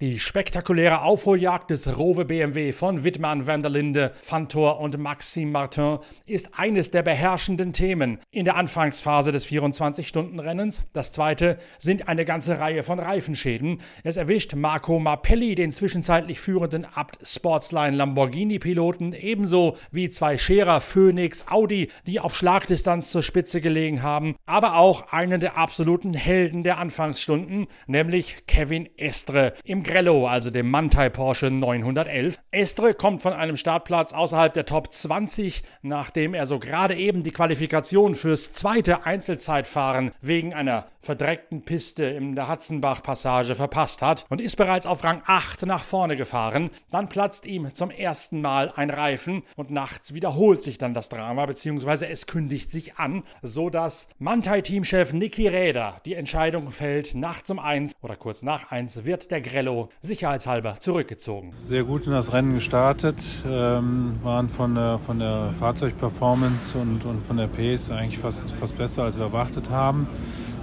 Die 0.00 0.18
spektakuläre 0.18 1.02
Aufholjagd 1.02 1.70
des 1.70 1.96
Rowe 1.96 2.24
BMW 2.24 2.72
von 2.72 3.04
Wittmann 3.04 3.46
van 3.46 3.62
der 3.62 3.70
Linde, 3.70 4.10
Fantor 4.20 4.80
und 4.80 4.98
Maxime 4.98 5.52
Martin 5.52 5.98
ist 6.26 6.50
eines 6.58 6.90
der 6.90 7.04
beherrschenden 7.04 7.72
Themen 7.72 8.18
in 8.32 8.44
der 8.44 8.56
Anfangsphase 8.56 9.30
des 9.30 9.46
24-Stunden-Rennens. 9.46 10.82
Das 10.92 11.12
zweite 11.12 11.58
sind 11.78 12.08
eine 12.08 12.24
ganze 12.24 12.58
Reihe 12.58 12.82
von 12.82 12.98
Reifenschäden. 12.98 13.82
Es 14.02 14.16
erwischt 14.16 14.56
Marco 14.56 14.98
Mappelli, 14.98 15.54
den 15.54 15.70
zwischenzeitlich 15.70 16.40
führenden 16.40 16.86
Abt 16.86 17.20
Sportsline 17.22 17.96
Lamborghini-Piloten, 17.96 19.12
ebenso 19.12 19.76
wie 19.92 20.10
zwei 20.10 20.38
Scherer 20.38 20.80
Phoenix 20.80 21.46
Audi, 21.46 21.88
die 22.08 22.18
auf 22.18 22.34
Schlagdistanz 22.34 23.12
zur 23.12 23.22
Spitze 23.22 23.60
gelegen 23.60 24.02
haben, 24.02 24.34
aber 24.44 24.74
auch 24.74 25.12
einen 25.12 25.38
der 25.38 25.56
absoluten 25.56 26.14
Helden 26.14 26.64
der 26.64 26.78
Anfangsstunden, 26.78 27.68
nämlich 27.86 28.44
Kevin 28.48 28.88
Estre 28.98 29.54
im 29.62 29.83
Grello, 29.84 30.26
also 30.26 30.50
dem 30.50 30.70
Mantai 30.70 31.10
Porsche 31.10 31.50
911. 31.50 32.38
Estre 32.50 32.94
kommt 32.94 33.20
von 33.20 33.34
einem 33.34 33.56
Startplatz 33.56 34.12
außerhalb 34.12 34.52
der 34.54 34.64
Top 34.64 34.92
20, 34.92 35.62
nachdem 35.82 36.32
er 36.32 36.46
so 36.46 36.58
gerade 36.58 36.94
eben 36.94 37.22
die 37.22 37.30
Qualifikation 37.30 38.14
fürs 38.14 38.52
zweite 38.52 39.04
Einzelzeitfahren 39.04 40.12
wegen 40.22 40.54
einer 40.54 40.86
verdreckten 41.02 41.62
Piste 41.62 42.04
in 42.04 42.34
der 42.34 42.48
Hatzenbach-Passage 42.48 43.54
verpasst 43.54 44.00
hat 44.00 44.24
und 44.30 44.40
ist 44.40 44.56
bereits 44.56 44.86
auf 44.86 45.04
Rang 45.04 45.22
8 45.26 45.66
nach 45.66 45.84
vorne 45.84 46.16
gefahren. 46.16 46.70
Dann 46.90 47.10
platzt 47.10 47.44
ihm 47.44 47.74
zum 47.74 47.90
ersten 47.90 48.40
Mal 48.40 48.72
ein 48.74 48.88
Reifen 48.88 49.42
und 49.54 49.70
nachts 49.70 50.14
wiederholt 50.14 50.62
sich 50.62 50.78
dann 50.78 50.94
das 50.94 51.10
Drama, 51.10 51.44
beziehungsweise 51.44 52.08
es 52.08 52.26
kündigt 52.26 52.70
sich 52.70 52.96
an, 52.96 53.22
so 53.42 53.68
dass 53.68 54.08
Mantai-Teamchef 54.18 55.12
Niki 55.12 55.46
Räder 55.46 56.00
die 56.06 56.14
Entscheidung 56.14 56.70
fällt, 56.70 57.14
nachts 57.14 57.50
um 57.50 57.58
1 57.58 57.92
oder 58.00 58.16
kurz 58.16 58.42
nach 58.42 58.70
1 58.70 59.04
wird 59.04 59.30
der 59.30 59.42
Grello 59.42 59.73
sicherheitshalber 60.02 60.76
zurückgezogen. 60.76 61.52
Sehr 61.66 61.84
gut 61.84 62.06
in 62.06 62.12
das 62.12 62.32
Rennen 62.32 62.54
gestartet, 62.54 63.22
ähm, 63.46 64.18
waren 64.22 64.48
von 64.48 64.74
der, 64.74 64.98
von 64.98 65.18
der 65.18 65.50
Fahrzeugperformance 65.58 66.76
und, 66.78 67.04
und 67.04 67.22
von 67.22 67.36
der 67.36 67.46
Pace 67.46 67.90
eigentlich 67.90 68.18
fast, 68.18 68.50
fast 68.52 68.76
besser, 68.76 69.04
als 69.04 69.16
wir 69.16 69.24
erwartet 69.24 69.70
haben. 69.70 70.06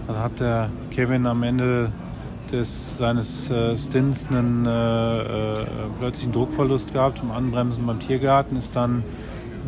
Dann 0.07 0.17
hat 0.17 0.39
der 0.39 0.69
Kevin 0.91 1.25
am 1.25 1.43
Ende 1.43 1.91
des, 2.51 2.97
seines 2.97 3.49
äh, 3.49 3.77
Stints 3.77 4.27
einen 4.29 4.65
äh, 4.65 5.21
äh, 5.21 5.65
plötzlichen 5.99 6.33
Druckverlust 6.33 6.93
gehabt 6.93 7.21
im 7.23 7.31
Anbremsen 7.31 7.85
beim 7.85 7.99
Tiergarten, 7.99 8.57
ist 8.57 8.75
dann 8.75 9.03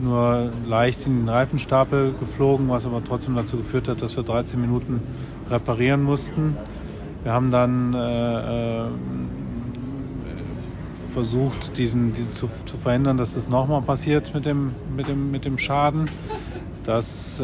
nur 0.01 0.51
leicht 0.67 1.06
in 1.06 1.21
den 1.21 1.29
Reifenstapel 1.29 2.13
geflogen, 2.19 2.67
was 2.69 2.86
aber 2.86 3.03
trotzdem 3.03 3.36
dazu 3.36 3.58
geführt 3.58 3.88
hat, 3.88 4.01
dass 4.01 4.15
wir 4.15 4.23
13 4.23 4.60
Minuten 4.60 5.01
reparieren 5.49 6.03
mussten. 6.03 6.58
Wir 7.23 7.32
haben 7.32 7.51
dann 7.51 7.93
äh, 7.93 7.97
äh, 7.97 8.88
versucht, 11.13 11.78
diesen, 11.78 12.13
diesen 12.13 12.34
zu, 12.34 12.49
zu, 12.65 12.78
verhindern, 12.78 13.17
dass 13.17 13.36
das 13.36 13.47
nochmal 13.47 13.82
passiert 13.82 14.34
mit 14.34 14.45
dem, 14.45 14.73
mit, 14.95 15.08
dem, 15.08 15.32
mit 15.32 15.45
dem 15.45 15.58
Schaden. 15.58 16.10
Das 16.84 17.39
äh, 17.39 17.43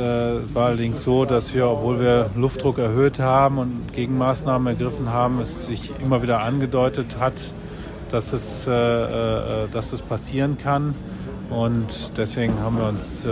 war 0.54 0.68
allerdings 0.68 1.04
so, 1.04 1.24
dass 1.24 1.54
wir, 1.54 1.68
obwohl 1.68 2.00
wir 2.00 2.30
Luftdruck 2.36 2.78
erhöht 2.78 3.20
haben 3.20 3.58
und 3.58 3.94
Gegenmaßnahmen 3.94 4.68
ergriffen 4.68 5.14
haben, 5.14 5.40
es 5.40 5.68
sich 5.68 5.94
immer 6.02 6.22
wieder 6.22 6.42
angedeutet 6.42 7.18
hat, 7.20 7.54
dass 8.10 8.34
es, 8.34 8.68
äh, 8.68 8.72
äh, 8.72 9.68
dass 9.72 9.94
es 9.94 10.02
passieren 10.02 10.58
kann. 10.58 10.94
Und 11.50 12.18
deswegen 12.18 12.60
haben 12.60 12.78
wir 12.78 12.88
uns 12.88 13.24
äh, 13.26 13.30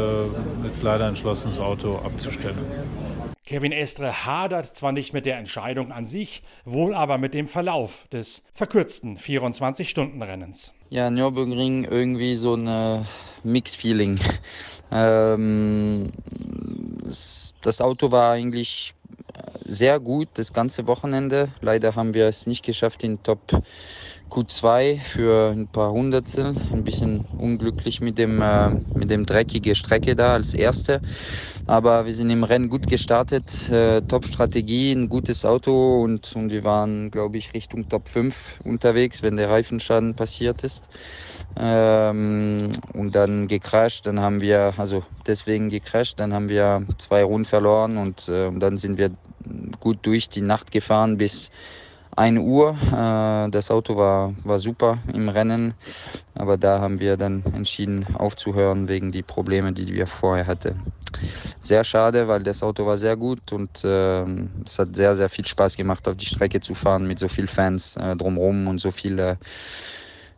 jetzt 0.63 0.81
leider 0.81 1.07
entschlossen, 1.07 1.49
das 1.49 1.59
Auto 1.59 1.97
abzustellen. 1.97 2.57
Kevin 3.47 3.71
Estre 3.71 4.25
hadert 4.25 4.75
zwar 4.75 4.91
nicht 4.91 5.13
mit 5.13 5.25
der 5.25 5.37
Entscheidung 5.37 5.93
an 5.93 6.05
sich, 6.05 6.43
wohl 6.65 6.93
aber 6.93 7.17
mit 7.17 7.33
dem 7.33 7.47
Verlauf 7.47 8.05
des 8.11 8.43
verkürzten 8.53 9.17
24-Stunden-Rennens. 9.17 10.73
Ja, 10.89 11.09
Nürburgring 11.09 11.85
irgendwie 11.85 12.35
so 12.35 12.55
ein 12.55 13.07
Mix-Feeling. 13.43 14.19
Ähm, 14.89 16.13
das 17.03 17.81
Auto 17.81 18.09
war 18.09 18.31
eigentlich 18.31 18.93
sehr 19.65 19.99
gut 19.99 20.29
das 20.35 20.53
ganze 20.53 20.87
Wochenende. 20.87 21.49
Leider 21.59 21.93
haben 21.95 22.13
wir 22.13 22.25
es 22.27 22.47
nicht 22.47 22.63
geschafft 22.63 23.03
in 23.03 23.21
Top 23.21 23.41
Q2 24.29 24.99
für 24.99 25.51
ein 25.51 25.67
paar 25.67 25.91
Hundertstel. 25.91 26.55
Ein 26.73 26.83
bisschen 26.83 27.25
unglücklich 27.37 28.01
mit 28.01 28.17
dem, 28.17 28.41
äh, 28.41 28.71
mit 28.93 29.09
dem 29.09 29.25
dreckige 29.25 29.75
Strecke 29.75 30.15
da 30.15 30.33
als 30.33 30.53
erste. 30.53 31.01
Aber 31.65 32.05
wir 32.05 32.13
sind 32.13 32.29
im 32.29 32.43
Rennen 32.43 32.69
gut 32.69 32.87
gestartet. 32.87 33.69
Äh, 33.69 34.01
Top-Strategie, 34.01 34.91
ein 34.91 35.09
gutes 35.09 35.45
Auto 35.45 36.01
und, 36.03 36.35
und 36.35 36.51
wir 36.51 36.63
waren, 36.63 37.09
glaube 37.11 37.37
ich, 37.37 37.53
Richtung 37.53 37.87
Top 37.89 38.09
5 38.09 38.59
unterwegs, 38.63 39.23
wenn 39.23 39.37
der 39.37 39.49
Reifenschaden 39.49 40.15
passiert 40.15 40.63
ist. 40.63 40.89
Ähm, 41.55 42.71
und 42.93 43.15
dann 43.15 43.47
gecrashed. 43.47 44.05
Dann 44.07 44.19
haben 44.19 44.41
wir, 44.41 44.73
also 44.77 45.03
deswegen 45.25 45.69
gecrashed. 45.69 46.19
Dann 46.19 46.33
haben 46.33 46.49
wir 46.49 46.85
zwei 46.97 47.23
Runden 47.23 47.45
verloren 47.45 47.97
und 47.97 48.27
äh, 48.27 48.51
dann 48.51 48.77
sind 48.77 48.97
wir 48.97 49.11
gut 49.79 49.99
durch 50.05 50.29
die 50.29 50.41
Nacht 50.41 50.71
gefahren 50.71 51.17
bis 51.17 51.49
1 52.17 52.39
Uhr. 52.39 52.75
Äh, 52.91 53.49
das 53.51 53.71
Auto 53.71 53.95
war, 53.95 54.33
war 54.43 54.59
super 54.59 54.99
im 55.13 55.29
Rennen, 55.29 55.73
aber 56.35 56.57
da 56.57 56.79
haben 56.79 56.99
wir 56.99 57.17
dann 57.17 57.43
entschieden 57.53 58.05
aufzuhören 58.15 58.87
wegen 58.87 59.11
die 59.11 59.23
Probleme, 59.23 59.73
die 59.73 59.93
wir 59.93 60.07
vorher 60.07 60.47
hatten. 60.47 60.81
Sehr 61.61 61.83
schade, 61.83 62.27
weil 62.27 62.43
das 62.43 62.63
Auto 62.63 62.85
war 62.85 62.97
sehr 62.97 63.15
gut 63.15 63.51
und 63.51 63.83
äh, 63.83 64.23
es 64.65 64.79
hat 64.79 64.95
sehr, 64.95 65.15
sehr 65.15 65.29
viel 65.29 65.45
Spaß 65.45 65.75
gemacht, 65.77 66.07
auf 66.07 66.15
die 66.15 66.25
Strecke 66.25 66.59
zu 66.59 66.75
fahren 66.75 67.07
mit 67.07 67.19
so 67.19 67.27
vielen 67.27 67.47
Fans 67.47 67.95
äh, 67.97 68.15
drumherum 68.15 68.67
und 68.67 68.79
so 68.79 68.91
viele 68.91 69.37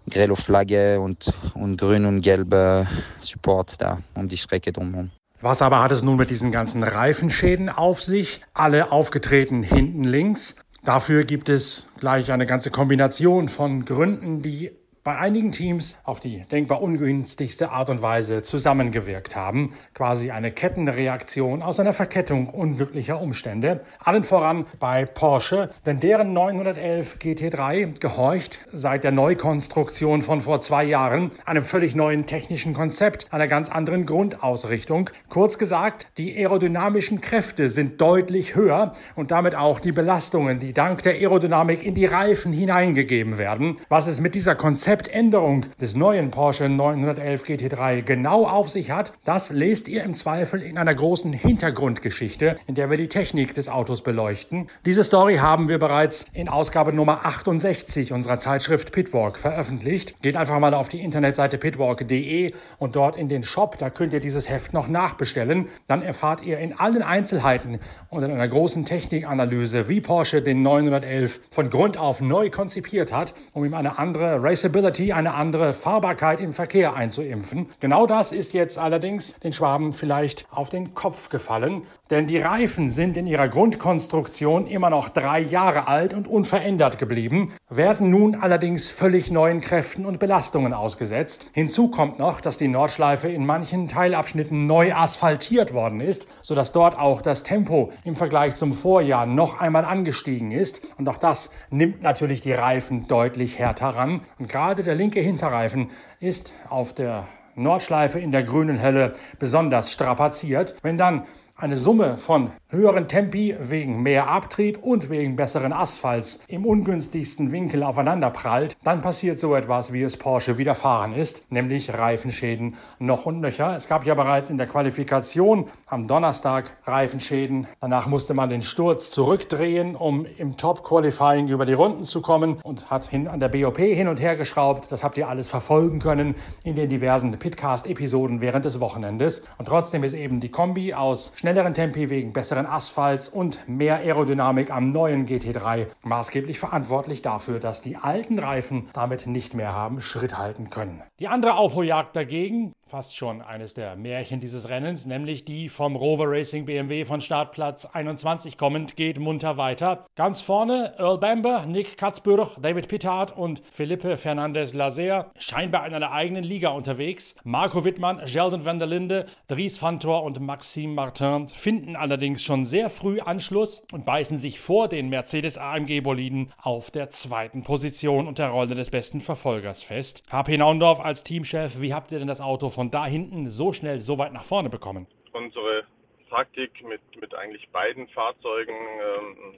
grelle 0.10 0.36
Flagge 0.36 1.00
und, 1.00 1.32
und 1.54 1.78
grün 1.78 2.06
und 2.06 2.22
gelbe 2.22 2.88
Support 3.20 3.82
da 3.82 4.00
um 4.16 4.28
die 4.28 4.38
Strecke 4.38 4.72
drumherum. 4.72 5.12
Was 5.42 5.62
aber 5.62 5.82
hat 5.82 5.92
es 5.92 6.04
nun 6.04 6.18
mit 6.18 6.30
diesen 6.30 6.52
ganzen 6.52 6.84
Reifenschäden 6.84 7.70
auf 7.70 8.04
sich? 8.04 8.42
Alle 8.54 8.92
aufgetreten 8.92 9.64
hinten 9.64 10.04
links. 10.04 10.56
Dafür 10.90 11.24
gibt 11.24 11.50
es 11.50 11.86
gleich 12.00 12.32
eine 12.32 12.48
ganze 12.48 12.72
Kombination 12.72 13.48
von 13.48 13.86
Gründen, 13.86 14.42
die 14.42 14.72
bei 15.04 15.18
einigen 15.18 15.52
Teams 15.52 15.98
auf 16.04 16.20
die 16.20 16.44
denkbar 16.52 16.82
ungünstigste 16.82 17.72
Art 17.72 17.90
und 17.90 18.02
Weise 18.02 18.42
zusammengewirkt 18.42 19.36
haben. 19.36 19.74
Quasi 19.94 20.32
eine 20.32 20.52
Kettenreaktion 20.52 21.62
aus 21.62 21.80
einer 21.80 21.94
Verkettung 21.94 22.50
unglücklicher 22.50 23.22
Umstände. 23.22 23.82
Allen 24.00 24.24
voran 24.24 24.66
bei 24.80 25.06
Porsche, 25.06 25.70
denn 25.86 26.00
deren 26.00 26.34
911 26.34 27.16
GT3 27.22 28.00
gehorcht 28.00 28.60
seit 28.72 29.04
der 29.04 29.12
Neukonstruktion 29.12 30.22
von 30.22 30.42
vor 30.42 30.60
zwei 30.60 30.84
Jahren 30.84 31.32
einem 31.46 31.64
völlig 31.64 31.96
neuen 31.96 32.26
technischen 32.26 32.74
Konzept, 32.74 33.28
einer 33.32 33.48
ganz 33.48 33.70
anderen 33.70 34.06
Grundausrichtung. 34.06 35.10
Kurz 35.30 35.58
gesagt, 35.58 36.08
die 36.18 36.36
aerodynamischen 36.36 37.22
Kräfte 37.22 37.70
sind 37.70 38.02
deutlich 38.02 38.56
höher 38.56 38.94
und 39.16 39.32
damit 39.32 39.56
auch 39.56 39.80
die 39.80 39.94
Belastungen, 39.94 40.60
die 40.60 40.74
dank 40.74 41.04
der 41.04 41.14
Aerodynamik 41.14 41.86
in 41.86 41.96
die 41.96 42.06
Reifen 42.06 42.52
hineingegeben 42.52 43.38
werden. 43.38 43.78
Was 43.88 44.08
es 44.08 44.20
mit 44.20 44.36
dieser 44.36 44.56
Konzept 44.56 44.89
Konzeptänderung 44.90 45.68
des 45.80 45.96
neuen 45.96 46.32
Porsche 46.32 46.68
911 46.68 47.44
GT3 47.44 48.02
genau 48.02 48.48
auf 48.48 48.72
sich 48.72 48.90
hat, 48.90 49.14
das 49.24 49.52
lest 49.52 49.88
ihr 49.88 50.04
im 50.04 50.16
Zweifel 50.16 50.64
in 50.64 50.80
einer 50.80 50.96
großen 50.96 51.32
Hintergrundgeschichte, 51.32 52.56
in 52.66 52.74
der 52.74 52.90
wir 52.90 52.98
die 52.98 53.08
Technik 53.08 53.54
des 53.54 53.70
Autos 53.70 54.02
beleuchten. 54.02 54.66
Diese 54.88 55.04
Story 55.04 55.36
haben 55.36 55.70
wir 55.70 55.78
bereits 55.78 56.26
in 56.34 56.50
Ausgabe 56.50 56.92
Nummer 56.92 57.24
68 57.24 58.14
unserer 58.14 58.40
Zeitschrift 58.40 58.92
Pitwalk 58.92 59.38
veröffentlicht. 59.38 60.24
Geht 60.24 60.36
einfach 60.36 60.58
mal 60.58 60.74
auf 60.74 60.90
die 60.90 61.02
Internetseite 61.02 61.60
pitwalk.de 61.60 62.52
und 62.80 62.96
dort 62.96 63.16
in 63.16 63.30
den 63.30 63.44
Shop, 63.44 63.78
da 63.78 63.92
könnt 63.92 64.14
ihr 64.14 64.22
dieses 64.22 64.50
Heft 64.50 64.74
noch 64.74 64.88
nachbestellen. 64.88 65.68
Dann 65.88 66.02
erfahrt 66.02 66.42
ihr 66.42 66.58
in 66.58 66.74
allen 66.74 67.04
Einzelheiten 67.04 67.78
und 68.10 68.24
in 68.24 68.32
einer 68.32 68.48
großen 68.48 68.86
Technikanalyse, 68.86 69.88
wie 69.88 70.02
Porsche 70.02 70.42
den 70.42 70.64
911 70.64 71.42
von 71.52 71.70
Grund 71.70 72.00
auf 72.00 72.22
neu 72.22 72.50
konzipiert 72.50 73.14
hat, 73.14 73.36
um 73.54 73.64
ihm 73.64 73.76
eine 73.76 74.00
andere 74.00 74.42
Raceability 74.42 74.79
Mobility 74.80 75.12
eine 75.12 75.34
andere 75.34 75.74
Fahrbarkeit 75.74 76.40
im 76.40 76.54
Verkehr 76.54 76.94
einzuimpfen. 76.94 77.68
Genau 77.82 78.08
das 78.08 78.32
ist 78.32 78.54
jetzt 78.54 78.78
allerdings 78.78 79.38
den 79.44 79.52
Schwaben 79.52 79.92
vielleicht 79.92 80.46
auf 80.52 80.70
den 80.70 80.94
Kopf 80.94 81.28
gefallen, 81.28 81.82
denn 82.10 82.28
die 82.28 82.40
Reifen 82.40 82.90
sind 82.90 83.18
in 83.18 83.28
ihrer 83.28 83.50
Grundkonstruktion 83.50 84.68
immer 84.68 84.90
noch 84.90 85.10
drei 85.10 85.42
Jahre 85.42 85.90
alt 85.90 86.14
und 86.14 86.30
unverändert 86.30 86.98
geblieben, 86.98 87.52
werden 87.70 88.10
nun 88.10 88.36
allerdings 88.36 88.88
völlig 88.88 89.30
neuen 89.32 89.60
Kräften 89.60 90.06
und 90.06 90.18
Belastungen 90.18 90.74
ausgesetzt. 90.74 91.48
Hinzu 91.52 91.90
kommt 91.90 92.18
noch, 92.18 92.40
dass 92.40 92.58
die 92.58 92.70
Nordschleife 92.70 93.28
in 93.28 93.46
manchen 93.46 93.90
Teilabschnitten 93.90 94.66
neu 94.66 94.94
asphaltiert 94.94 95.74
worden 95.74 96.00
ist, 96.00 96.26
sodass 96.42 96.72
dort 96.72 96.98
auch 96.98 97.22
das 97.22 97.44
Tempo 97.44 97.92
im 98.06 98.16
Vergleich 98.16 98.56
zum 98.56 98.72
Vorjahr 98.72 99.26
noch 99.26 99.60
einmal 99.60 99.84
angestiegen 99.84 100.52
ist. 100.52 100.82
Und 100.98 101.10
auch 101.10 101.18
das 101.18 101.50
nimmt 101.70 102.02
natürlich 102.02 102.40
die 102.40 102.54
Reifen 102.54 103.08
deutlich 103.10 103.60
härter 103.60 103.90
ran. 103.90 104.22
Und 104.40 104.48
gerade 104.48 104.69
Gerade 104.70 104.84
der 104.84 104.94
linke 104.94 105.20
Hinterreifen 105.20 105.90
ist 106.20 106.54
auf 106.70 106.94
der 106.94 107.26
Nordschleife 107.56 108.20
in 108.20 108.30
der 108.30 108.44
grünen 108.44 108.78
Helle 108.78 109.14
besonders 109.40 109.92
strapaziert. 109.92 110.76
Wenn 110.84 110.96
dann 110.96 111.24
eine 111.60 111.78
Summe 111.78 112.16
von 112.16 112.52
höheren 112.70 113.08
Tempi 113.08 113.56
wegen 113.60 114.02
mehr 114.02 114.30
Abtrieb 114.30 114.82
und 114.82 115.10
wegen 115.10 115.36
besseren 115.36 115.74
Asphalts 115.74 116.40
im 116.48 116.66
ungünstigsten 116.66 117.52
Winkel 117.52 117.84
aufeinander 117.84 118.30
prallt, 118.30 118.78
dann 118.84 119.02
passiert 119.02 119.40
so 119.40 119.56
etwas, 119.56 119.92
wie 119.92 120.02
es 120.02 120.16
Porsche 120.16 120.58
widerfahren 120.58 121.14
ist, 121.14 121.52
nämlich 121.52 121.94
Reifenschäden 121.94 122.76
noch 123.00 123.26
und 123.26 123.42
nöcher. 123.42 123.76
Es 123.76 123.88
gab 123.88 124.06
ja 124.06 124.14
bereits 124.14 124.50
in 124.50 124.58
der 124.58 124.68
Qualifikation 124.68 125.68
am 125.88 126.08
Donnerstag 126.08 126.78
Reifenschäden. 126.86 127.68
Danach 127.82 128.08
musste 128.08 128.34
man 128.34 128.50
den 128.50 128.62
Sturz 128.62 129.12
zurückdrehen, 129.12 129.96
um 129.96 130.26
im 130.38 130.56
Top-Qualifying 130.56 131.50
über 131.50 131.66
die 131.66 131.74
Runden 131.74 132.06
zu 132.06 132.22
kommen 132.22 132.60
und 132.64 132.90
hat 132.90 133.06
hin 133.08 133.28
an 133.28 133.42
der 133.42 133.50
BOP 133.50 133.80
hin 133.80 134.08
und 134.08 134.22
her 134.22 134.38
geschraubt. 134.38 134.92
Das 134.92 135.04
habt 135.04 135.18
ihr 135.18 135.28
alles 135.28 135.50
verfolgen 135.50 136.00
können 136.00 136.36
in 136.64 136.76
den 136.76 136.90
diversen 136.90 137.38
Pitcast-Episoden 137.38 138.40
während 138.40 138.64
des 138.64 138.80
Wochenendes. 138.80 139.42
Und 139.58 139.68
trotzdem 139.68 140.04
ist 140.04 140.14
eben 140.14 140.40
die 140.40 140.50
Kombi 140.50 140.94
aus 140.94 141.34
schnelleren 141.50 141.74
Tempi 141.74 142.12
wegen 142.12 142.32
besseren 142.32 142.68
Asphalts 142.68 143.28
und 143.28 143.68
mehr 143.68 143.96
Aerodynamik 143.96 144.70
am 144.70 144.92
neuen 144.92 145.28
GT3 145.28 145.88
maßgeblich 146.04 146.60
verantwortlich 146.60 147.24
dafür, 147.24 147.60
dass 147.60 147.82
die 147.82 147.98
alten 147.98 148.38
Reifen 148.38 148.88
damit 148.94 149.26
nicht 149.26 149.56
mehr 149.56 149.74
haben 149.74 150.00
Schritt 150.00 150.38
halten 150.38 150.70
können. 150.70 151.02
Die 151.20 151.28
andere 151.28 151.56
Aufholjagd 151.56 152.16
dagegen 152.16 152.74
fast 152.90 153.16
schon 153.16 153.44
eines 153.44 153.76
der 153.76 153.96
Märchen 153.96 154.40
dieses 154.40 154.68
Rennens, 154.68 155.06
nämlich 155.06 155.46
die 155.46 155.70
vom 155.70 155.96
Rover 155.96 156.26
Racing 156.28 156.66
BMW 156.66 157.06
von 157.06 157.22
Startplatz 157.22 157.86
21 157.86 158.58
kommend, 158.58 158.96
geht 158.96 159.20
munter 159.20 159.58
weiter. 159.58 160.08
Ganz 160.16 160.42
vorne 160.42 160.96
Earl 160.98 161.20
Bamber, 161.20 161.68
Nick 161.68 161.98
Katzbürch, 161.98 162.58
David 162.60 162.88
Pittard 162.88 163.38
und 163.38 163.62
Felipe 163.72 164.18
Fernandez 164.18 164.74
Lazer, 164.74 165.32
scheinbar 165.38 165.86
in 165.86 165.94
einer 165.94 166.12
eigenen 166.12 166.44
Liga 166.44 166.70
unterwegs. 166.70 167.36
Marco 167.44 167.86
Wittmann, 167.86 168.28
Sheldon 168.28 168.66
van 168.66 168.80
der 168.80 168.88
Linde, 168.88 169.28
Dries 169.48 169.80
van 169.80 170.00
Tor 170.00 170.24
und 170.24 170.40
Maxime 170.40 170.96
Martin 170.96 171.48
finden 171.48 171.96
allerdings 171.96 172.42
schon 172.42 172.66
sehr 172.66 172.90
früh 172.90 173.20
Anschluss 173.20 173.84
und 173.92 174.06
beißen 174.06 174.40
sich 174.40 174.60
vor 174.60 174.88
den 174.88 175.10
Mercedes 175.10 175.60
AMG 175.60 176.02
Boliden 176.02 176.52
auf 176.60 176.90
der 176.90 177.10
zweiten 177.10 177.62
Position 177.62 178.28
und 178.28 178.40
der 178.40 178.50
Rolle 178.50 178.74
des 178.74 178.90
besten 178.90 179.22
Verfolgers 179.22 179.84
fest. 179.84 180.24
HP 180.32 180.58
Naundorf 180.58 181.00
als 181.00 181.24
Teamchef, 181.24 181.82
wie 181.82 181.94
habt 181.94 182.12
ihr 182.12 182.18
denn 182.18 182.28
das 182.28 182.42
Auto 182.42 182.70
von 182.70 182.79
da 182.88 183.06
hinten 183.06 183.50
so 183.50 183.74
schnell 183.74 184.00
so 184.00 184.18
weit 184.18 184.32
nach 184.32 184.44
vorne 184.44 184.70
bekommen? 184.70 185.08
Unsere 185.34 185.84
Taktik 186.30 186.72
mit, 186.88 187.02
mit 187.20 187.34
eigentlich 187.36 187.68
beiden 187.70 188.08
Fahrzeugen 188.10 188.74
ähm, 188.74 189.56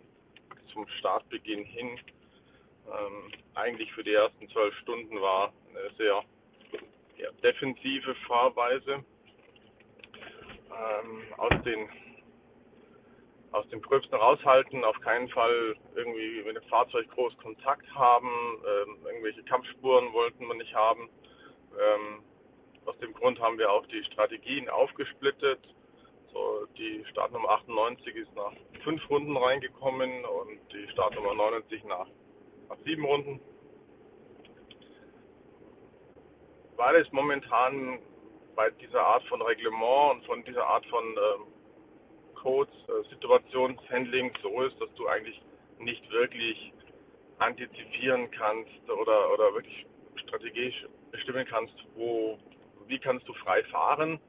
zum 0.74 0.88
Startbeginn 1.00 1.66
hin 1.66 2.00
ähm, 2.88 3.32
eigentlich 3.54 3.92
für 3.94 4.04
die 4.04 4.14
ersten 4.14 4.50
zwölf 4.50 4.74
Stunden 4.80 5.22
war 5.22 5.54
eine 5.70 5.94
sehr 5.98 6.24
ja, 7.18 7.30
defensive 7.44 8.16
Fahrweise. 8.28 9.04
Ähm, 10.72 11.24
aus 11.38 11.64
den 11.64 11.90
aus 13.52 13.68
dem 13.68 13.82
Gröbsten 13.82 14.18
raushalten, 14.18 14.86
auf 14.86 14.98
keinen 15.02 15.28
Fall 15.28 15.76
irgendwie 15.94 16.42
mit 16.46 16.56
dem 16.56 16.64
Fahrzeug 16.70 17.10
groß 17.10 17.38
Kontakt 17.40 17.86
haben, 17.94 18.30
ähm, 18.30 18.96
irgendwelche 19.04 19.44
Kampfspuren 19.44 20.14
wollten 20.14 20.48
wir 20.48 20.56
nicht 20.56 20.74
haben. 20.74 21.10
Ähm, 21.78 22.24
aus 22.92 23.00
dem 23.00 23.14
Grund 23.14 23.40
haben 23.40 23.58
wir 23.58 23.72
auch 23.72 23.86
die 23.88 24.04
Strategien 24.04 24.68
aufgesplittet. 24.70 25.60
So, 26.34 26.68
die 26.78 27.06
Startnummer 27.10 27.50
98 27.50 28.16
ist 28.16 28.36
nach 28.36 28.52
fünf 28.84 29.10
Runden 29.10 29.38
reingekommen 29.38 30.26
und 30.26 30.60
die 30.74 30.90
Startnummer 30.92 31.34
99 31.34 31.86
nach, 31.86 32.08
nach 32.68 32.78
sieben 32.84 33.06
Runden. 33.06 33.40
Weil 36.76 36.98
es 36.98 37.10
momentan 37.14 38.00
bei 38.56 38.70
dieser 38.72 39.02
Art 39.02 39.24
von 39.26 39.42
Reglement 39.42 40.16
und 40.16 40.26
von 40.26 40.44
dieser 40.44 40.66
Art 40.68 40.86
von 40.88 41.04
ähm, 41.06 41.48
Codes, 42.36 42.74
äh, 42.90 43.10
Situationshandling 43.10 44.34
so 44.42 44.62
ist, 44.64 44.80
dass 44.82 44.94
du 44.96 45.08
eigentlich 45.08 45.42
nicht 45.80 46.10
wirklich 46.12 46.74
antizipieren 47.40 48.30
kannst 48.32 48.90
oder, 48.90 49.34
oder 49.34 49.54
wirklich 49.54 49.86
strategisch 50.18 50.86
bestimmen 51.12 51.46
kannst, 51.50 51.76
wo, 51.96 52.38
wie 52.92 53.00
kannst 53.00 53.28
du 53.28 53.34
frei 53.34 53.64
fahren, 53.64 54.20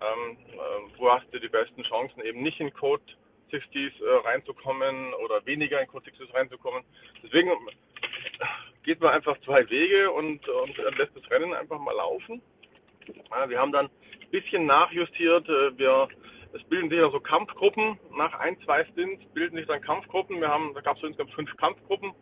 ähm, 0.00 0.36
äh, 0.52 0.98
wo 0.98 1.10
hast 1.10 1.26
du 1.32 1.38
die 1.38 1.48
besten 1.48 1.82
Chancen, 1.82 2.22
eben 2.22 2.42
nicht 2.42 2.58
in 2.60 2.72
Code 2.72 3.02
Kurzsixties 3.52 3.92
äh, 4.00 4.26
reinzukommen 4.26 5.12
oder 5.14 5.44
weniger 5.44 5.80
in 5.80 5.86
Kurzsixties 5.86 6.32
reinzukommen. 6.32 6.82
Deswegen 7.22 7.50
geht 8.82 9.00
man 9.00 9.12
einfach 9.12 9.38
zwei 9.44 9.68
Wege 9.68 10.10
und, 10.10 10.48
und 10.48 10.76
lässt 10.96 11.14
das 11.14 11.30
Rennen 11.30 11.52
einfach 11.52 11.78
mal 11.78 11.94
laufen. 11.94 12.40
Ja, 13.30 13.48
wir 13.48 13.58
haben 13.58 13.72
dann 13.72 13.86
ein 13.86 14.30
bisschen 14.30 14.64
nachjustiert. 14.64 15.48
Äh, 15.48 15.76
wir, 15.78 16.08
es 16.54 16.62
bilden 16.64 16.88
sich 16.88 16.98
ja 16.98 17.10
so 17.10 17.20
Kampfgruppen. 17.20 17.98
Nach 18.16 18.32
ein, 18.40 18.58
zwei 18.62 18.84
Stints 18.86 19.24
bilden 19.34 19.56
sich 19.56 19.66
dann 19.66 19.82
Kampfgruppen. 19.82 20.40
Wir 20.40 20.48
haben, 20.48 20.72
da 20.74 20.80
gab 20.80 20.96
es 20.96 21.02
insgesamt 21.02 21.34
fünf 21.34 21.54
Kampfgruppen 21.56 22.12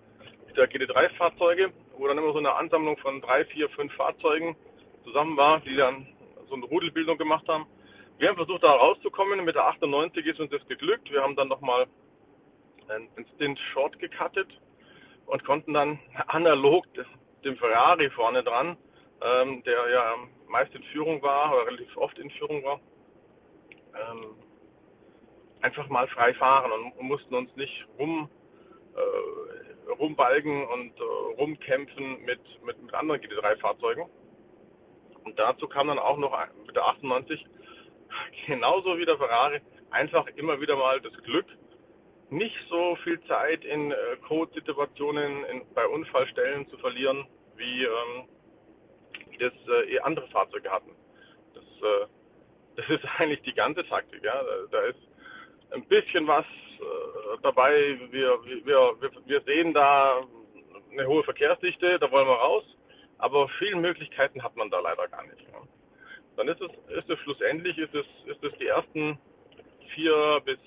der 0.56 0.68
GT3-Fahrzeuge, 0.68 1.72
wo 1.96 2.08
dann 2.08 2.18
immer 2.18 2.32
so 2.32 2.38
eine 2.38 2.54
Ansammlung 2.54 2.96
von 2.98 3.20
drei, 3.20 3.44
vier, 3.44 3.68
fünf 3.70 3.94
Fahrzeugen 3.94 4.56
zusammen 5.04 5.36
war, 5.36 5.60
die 5.60 5.76
dann 5.76 6.06
so 6.48 6.54
eine 6.54 6.64
Rudelbildung 6.64 7.18
gemacht 7.18 7.46
haben. 7.48 7.66
Wir 8.18 8.28
haben 8.28 8.36
versucht, 8.36 8.62
da 8.62 8.72
rauszukommen. 8.72 9.44
Mit 9.44 9.54
der 9.54 9.66
98 9.66 10.26
ist 10.26 10.40
uns 10.40 10.50
das 10.50 10.66
geglückt. 10.66 11.10
Wir 11.10 11.22
haben 11.22 11.36
dann 11.36 11.48
nochmal 11.48 11.86
einen 12.88 13.26
Stint 13.34 13.58
short 13.72 13.98
gecuttet 13.98 14.48
und 15.26 15.44
konnten 15.44 15.72
dann 15.72 15.98
analog 16.26 16.86
dem 17.44 17.56
Ferrari 17.56 18.10
vorne 18.10 18.42
dran, 18.42 18.76
ähm, 19.22 19.62
der 19.64 19.90
ja 19.90 20.14
meist 20.48 20.74
in 20.74 20.82
Führung 20.84 21.22
war 21.22 21.54
oder 21.54 21.66
relativ 21.66 21.96
oft 21.96 22.18
in 22.18 22.30
Führung 22.32 22.62
war, 22.64 22.80
ähm, 23.94 24.34
einfach 25.62 25.88
mal 25.88 26.08
frei 26.08 26.34
fahren 26.34 26.72
und, 26.72 26.92
und 26.98 27.06
mussten 27.06 27.34
uns 27.34 27.54
nicht 27.56 27.86
rum 27.98 28.28
äh, 28.94 29.90
rumbalgen 29.92 30.66
und 30.66 30.92
äh, 30.98 31.02
rumkämpfen 31.38 32.24
mit, 32.24 32.40
mit, 32.64 32.82
mit 32.82 32.94
anderen 32.94 33.20
GT3-Fahrzeugen. 33.20 34.06
Und 35.24 35.38
dazu 35.38 35.68
kam 35.68 35.88
dann 35.88 35.98
auch 35.98 36.16
noch 36.16 36.36
mit 36.66 36.74
der 36.74 36.86
98 36.86 37.44
genauso 38.46 38.98
wie 38.98 39.04
der 39.04 39.18
Ferrari 39.18 39.60
einfach 39.90 40.26
immer 40.36 40.60
wieder 40.60 40.76
mal 40.76 41.00
das 41.00 41.12
Glück, 41.24 41.46
nicht 42.30 42.56
so 42.68 42.96
viel 43.02 43.20
Zeit 43.24 43.64
in 43.64 43.90
äh, 43.90 43.96
Code-Situationen, 44.28 45.62
bei 45.74 45.86
Unfallstellen 45.86 46.68
zu 46.68 46.78
verlieren, 46.78 47.26
wie, 47.56 47.84
ähm, 47.84 48.28
das 49.40 49.52
äh, 49.68 49.94
eh 49.94 50.00
andere 50.00 50.28
Fahrzeuge 50.28 50.70
hatten. 50.70 50.94
Das, 51.54 51.64
äh, 51.64 52.06
das 52.76 52.88
ist 52.90 53.04
eigentlich 53.18 53.42
die 53.42 53.54
ganze 53.54 53.86
Taktik. 53.86 54.22
Ja? 54.22 54.42
Da, 54.42 54.56
da 54.70 54.80
ist 54.86 55.00
ein 55.72 55.84
bisschen 55.86 56.26
was 56.26 56.44
äh, 56.44 57.38
dabei. 57.42 57.98
Wir, 58.10 58.38
wir, 58.44 58.64
wir, 59.00 59.10
wir 59.26 59.40
sehen 59.42 59.74
da 59.74 60.22
eine 60.92 61.06
hohe 61.06 61.24
Verkehrsdichte, 61.24 61.98
da 61.98 62.10
wollen 62.10 62.28
wir 62.28 62.34
raus. 62.34 62.64
Aber 63.20 63.48
viele 63.58 63.76
Möglichkeiten 63.76 64.42
hat 64.42 64.56
man 64.56 64.70
da 64.70 64.80
leider 64.80 65.06
gar 65.08 65.22
nicht. 65.24 65.40
Ja? 65.52 65.62
Dann 66.36 66.48
ist 66.48 66.60
es, 66.60 66.70
ist 66.96 67.10
es 67.10 67.18
schlussendlich, 67.20 67.76
ist 67.78 67.94
es, 67.94 68.06
ist 68.26 68.42
es 68.42 68.52
die 68.58 68.66
ersten 68.66 69.18
vier 69.94 70.40
bis 70.44 70.58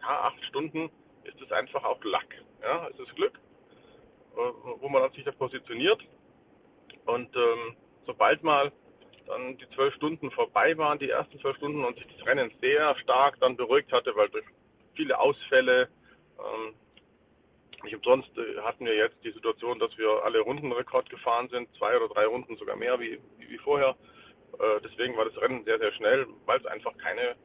ja, 0.00 0.22
acht 0.22 0.42
Stunden 0.44 0.90
ist 1.24 1.40
es 1.40 1.52
einfach 1.52 1.84
auch 1.84 2.02
Lack. 2.04 2.26
Ja, 2.62 2.88
es 2.88 2.98
ist 2.98 3.14
Glück, 3.14 3.38
äh, 4.36 4.80
wo 4.80 4.88
man 4.88 5.10
sich 5.12 5.24
da 5.24 5.32
positioniert. 5.32 6.00
Und 7.06 7.34
ähm, 7.36 7.76
sobald 8.06 8.42
mal 8.42 8.72
dann 9.26 9.58
die 9.58 9.68
zwölf 9.70 9.94
Stunden 9.94 10.30
vorbei 10.30 10.76
waren, 10.78 10.98
die 10.98 11.10
ersten 11.10 11.38
zwölf 11.40 11.56
Stunden 11.58 11.84
und 11.84 11.96
sich 11.96 12.06
das 12.16 12.26
Rennen 12.26 12.50
sehr 12.60 12.96
stark 12.98 13.38
dann 13.40 13.56
beruhigt 13.56 13.92
hatte, 13.92 14.16
weil 14.16 14.28
durch 14.30 14.44
viele 14.94 15.18
Ausfälle, 15.18 15.88
ähm, 16.38 16.74
nicht 17.84 17.96
umsonst 17.96 18.30
äh, 18.36 18.60
hatten 18.62 18.84
wir 18.84 18.94
jetzt 18.94 19.16
die 19.24 19.32
Situation, 19.32 19.78
dass 19.78 19.96
wir 19.98 20.22
alle 20.24 20.40
Rundenrekord 20.40 21.08
gefahren 21.10 21.48
sind, 21.48 21.68
zwei 21.76 21.96
oder 21.96 22.12
drei 22.12 22.26
Runden 22.26 22.56
sogar 22.56 22.76
mehr 22.76 22.98
wie, 23.00 23.18
wie, 23.38 23.58
vorher. 23.58 23.96
Äh, 24.58 24.80
deswegen 24.82 25.16
war 25.16 25.24
das 25.24 25.40
Rennen 25.40 25.64
sehr, 25.64 25.78
sehr 25.78 25.92
schnell, 25.92 26.26
weil 26.46 26.58
es 26.58 26.66
einfach 26.66 26.96
keine 26.98 27.36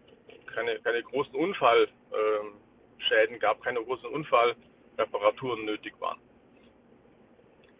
keine, 0.53 0.79
keine 0.79 1.03
großen 1.03 1.35
Unfallschäden 1.35 3.39
gab, 3.39 3.61
keine 3.63 3.83
großen 3.83 4.09
Unfallreparaturen 4.09 5.65
nötig 5.65 5.93
waren. 5.99 6.19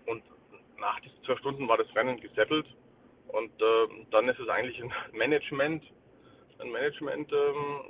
Und 0.06 0.24
nach 0.78 1.00
diesen 1.02 1.24
zwölf 1.24 1.40
Stunden 1.40 1.68
war 1.68 1.78
das 1.78 1.94
Rennen 1.96 2.20
gesettelt 2.20 2.68
und 3.28 3.52
ähm, 3.62 4.08
dann 4.12 4.28
ist 4.28 4.40
es 4.40 4.50
eigentlich 4.50 4.82
ein 4.82 4.92
Management, 5.14 5.84
ein 6.60 6.72
Management 6.72 7.32
ähm, 7.32 7.82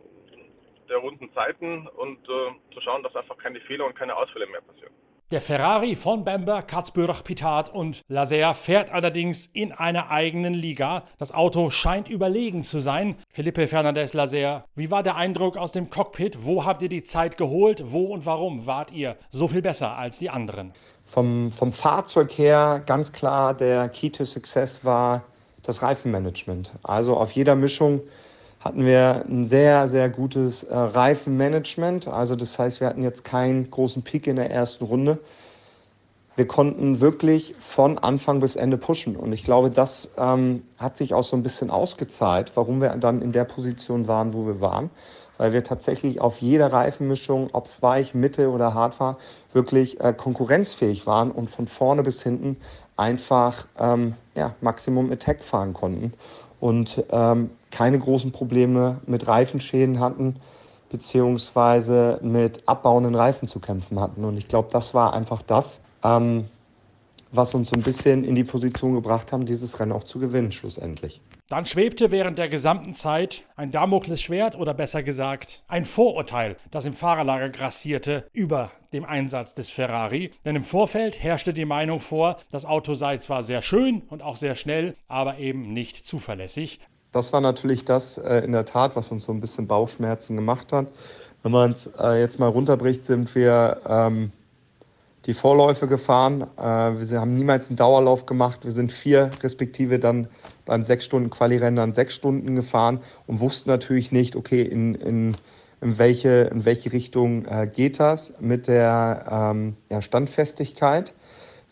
der 0.89 0.97
runden 0.97 1.31
Zeiten 1.33 1.87
und 1.87 2.19
äh, 2.29 2.73
zu 2.73 2.81
schauen, 2.81 3.03
dass 3.03 3.15
einfach 3.15 3.37
keine 3.37 3.59
Fehler 3.61 3.85
und 3.85 3.95
keine 3.95 4.15
Ausfälle 4.15 4.47
mehr 4.47 4.61
passieren. 4.61 4.93
Der 5.33 5.41
Ferrari 5.41 5.95
von 5.95 6.23
Bamber, 6.23 6.61
Katzbürch, 6.61 7.23
Pitat 7.23 7.73
und 7.73 8.03
Laser 8.07 8.53
fährt 8.53 8.91
allerdings 8.91 9.47
in 9.47 9.71
einer 9.71 10.11
eigenen 10.11 10.53
Liga. 10.53 11.05
Das 11.17 11.31
Auto 11.31 11.71
scheint 11.71 12.07
überlegen 12.07 12.61
zu 12.61 12.81
sein. 12.81 13.15
Felipe 13.31 13.67
Fernandez 13.67 14.13
Laser, 14.13 14.65
wie 14.75 14.91
war 14.91 15.01
der 15.01 15.15
Eindruck 15.15 15.57
aus 15.57 15.71
dem 15.71 15.89
Cockpit? 15.89 16.45
Wo 16.45 16.65
habt 16.65 16.83
ihr 16.83 16.89
die 16.89 17.01
Zeit 17.01 17.35
geholt? 17.37 17.81
Wo 17.83 18.13
und 18.13 18.27
warum 18.27 18.67
wart 18.67 18.91
ihr 18.91 19.17
so 19.31 19.47
viel 19.47 19.63
besser 19.63 19.97
als 19.97 20.19
die 20.19 20.29
anderen? 20.29 20.71
Vom, 21.03 21.51
vom 21.51 21.73
Fahrzeug 21.73 22.31
her 22.37 22.83
ganz 22.85 23.11
klar, 23.11 23.55
der 23.55 23.89
Key 23.89 24.11
to 24.11 24.25
Success 24.25 24.85
war 24.85 25.23
das 25.63 25.81
Reifenmanagement. 25.81 26.73
Also 26.83 27.17
auf 27.17 27.31
jeder 27.31 27.55
Mischung 27.55 28.01
hatten 28.63 28.85
wir 28.85 29.25
ein 29.27 29.43
sehr, 29.43 29.89
sehr 29.89 30.09
gutes 30.09 30.63
äh, 30.63 30.73
Reifenmanagement. 30.73 32.07
Also 32.07 32.37
das 32.37 32.57
heißt, 32.57 32.79
wir 32.79 32.87
hatten 32.87 33.03
jetzt 33.03 33.25
keinen 33.25 33.69
großen 33.69 34.03
Peak 34.03 34.25
in 34.25 34.37
der 34.37 34.49
ersten 34.49 34.85
Runde. 34.85 35.19
Wir 36.37 36.47
konnten 36.47 37.01
wirklich 37.01 37.53
von 37.59 37.99
Anfang 37.99 38.39
bis 38.39 38.55
Ende 38.55 38.77
pushen. 38.77 39.17
Und 39.17 39.33
ich 39.33 39.43
glaube, 39.43 39.69
das 39.69 40.09
ähm, 40.17 40.63
hat 40.77 40.95
sich 40.95 41.13
auch 41.13 41.23
so 41.23 41.35
ein 41.35 41.43
bisschen 41.43 41.69
ausgezahlt, 41.69 42.53
warum 42.55 42.81
wir 42.81 42.89
dann 42.95 43.21
in 43.21 43.33
der 43.33 43.43
Position 43.43 44.07
waren, 44.07 44.33
wo 44.33 44.47
wir 44.47 44.61
waren. 44.61 44.89
Weil 45.37 45.51
wir 45.51 45.63
tatsächlich 45.63 46.21
auf 46.21 46.37
jeder 46.37 46.71
Reifenmischung, 46.71 47.49
ob 47.51 47.65
es 47.65 47.81
weich, 47.81 48.13
Mitte 48.13 48.49
oder 48.49 48.73
hart 48.73 48.99
war, 48.99 49.17
wirklich 49.51 49.99
äh, 49.99 50.13
konkurrenzfähig 50.13 51.05
waren 51.05 51.31
und 51.31 51.49
von 51.49 51.67
vorne 51.67 52.01
bis 52.01 52.23
hinten 52.23 52.55
einfach 52.95 53.65
ähm, 53.77 54.13
ja, 54.35 54.55
Maximum 54.61 55.11
Attack 55.11 55.43
fahren 55.43 55.73
konnten 55.73 56.13
und 56.63 57.03
ähm, 57.11 57.49
keine 57.73 57.99
großen 57.99 58.31
Probleme 58.31 59.01
mit 59.07 59.27
Reifenschäden 59.27 59.99
hatten, 59.99 60.35
beziehungsweise 60.89 62.19
mit 62.21 62.67
abbauenden 62.67 63.15
Reifen 63.15 63.47
zu 63.47 63.59
kämpfen 63.59 63.99
hatten. 63.99 64.23
Und 64.23 64.37
ich 64.37 64.47
glaube, 64.47 64.69
das 64.71 64.93
war 64.93 65.13
einfach 65.13 65.41
das, 65.41 65.79
ähm, 66.03 66.45
was 67.31 67.55
uns 67.55 67.69
so 67.69 67.75
ein 67.75 67.81
bisschen 67.81 68.23
in 68.23 68.35
die 68.35 68.43
Position 68.43 68.93
gebracht 68.93 69.31
haben, 69.31 69.47
dieses 69.47 69.79
Rennen 69.79 69.91
auch 69.91 70.03
zu 70.03 70.19
gewinnen, 70.19 70.51
schlussendlich. 70.51 71.19
Dann 71.49 71.65
schwebte 71.65 72.11
während 72.11 72.37
der 72.37 72.47
gesamten 72.47 72.93
Zeit 72.93 73.43
ein 73.55 73.71
Damoklesschwert 73.71 74.55
oder 74.55 74.75
besser 74.75 75.01
gesagt 75.01 75.63
ein 75.67 75.83
Vorurteil, 75.83 76.57
das 76.69 76.85
im 76.85 76.93
Fahrerlager 76.93 77.49
grassierte, 77.49 78.27
über 78.33 78.71
dem 78.93 79.03
Einsatz 79.03 79.55
des 79.55 79.71
Ferrari. 79.71 80.29
Denn 80.45 80.55
im 80.55 80.63
Vorfeld 80.63 81.21
herrschte 81.21 81.53
die 81.53 81.65
Meinung 81.65 82.01
vor, 82.01 82.37
das 82.51 82.65
Auto 82.65 82.93
sei 82.93 83.17
zwar 83.17 83.41
sehr 83.41 83.63
schön 83.63 84.03
und 84.09 84.21
auch 84.21 84.35
sehr 84.35 84.55
schnell, 84.55 84.95
aber 85.07 85.39
eben 85.39 85.73
nicht 85.73 86.05
zuverlässig. 86.05 86.79
Das 87.13 87.31
war 87.31 87.41
natürlich 87.41 87.85
das 87.85 88.17
äh, 88.17 88.39
in 88.39 88.51
der 88.51 88.65
Tat, 88.65 88.95
was 88.95 89.11
uns 89.11 89.23
so 89.23 89.31
ein 89.31 89.39
bisschen 89.39 89.67
Bauchschmerzen 89.67 90.35
gemacht 90.35 90.73
hat. 90.73 90.87
Wenn 91.43 91.51
man 91.51 91.71
es 91.71 91.87
äh, 91.99 92.19
jetzt 92.19 92.39
mal 92.39 92.47
runterbricht, 92.47 93.05
sind 93.05 93.33
wir 93.35 93.81
ähm, 93.87 94.31
die 95.27 95.35
Vorläufe 95.35 95.87
gefahren. 95.87 96.41
Äh, 96.57 96.63
wir 96.63 97.21
haben 97.21 97.35
niemals 97.35 97.67
einen 97.67 97.77
Dauerlauf 97.77 98.25
gemacht. 98.25 98.61
Wir 98.63 98.71
sind 98.71 98.91
vier 98.91 99.29
respektive 99.43 99.99
dann 99.99 100.27
beim 100.65 100.83
sechs 100.83 101.05
Stunden 101.05 101.29
Quali-Rennen 101.29 101.93
sechs 101.93 102.15
Stunden 102.15 102.55
gefahren 102.55 103.01
und 103.27 103.39
wussten 103.39 103.69
natürlich 103.69 104.11
nicht, 104.11 104.35
okay, 104.35 104.63
in, 104.63 104.95
in, 104.95 105.35
in, 105.81 105.99
welche, 105.99 106.49
in 106.51 106.65
welche 106.65 106.91
Richtung 106.91 107.45
äh, 107.45 107.69
geht 107.71 107.99
das 107.99 108.33
mit 108.39 108.67
der 108.67 109.25
ähm, 109.29 109.77
ja, 109.89 110.01
Standfestigkeit. 110.01 111.13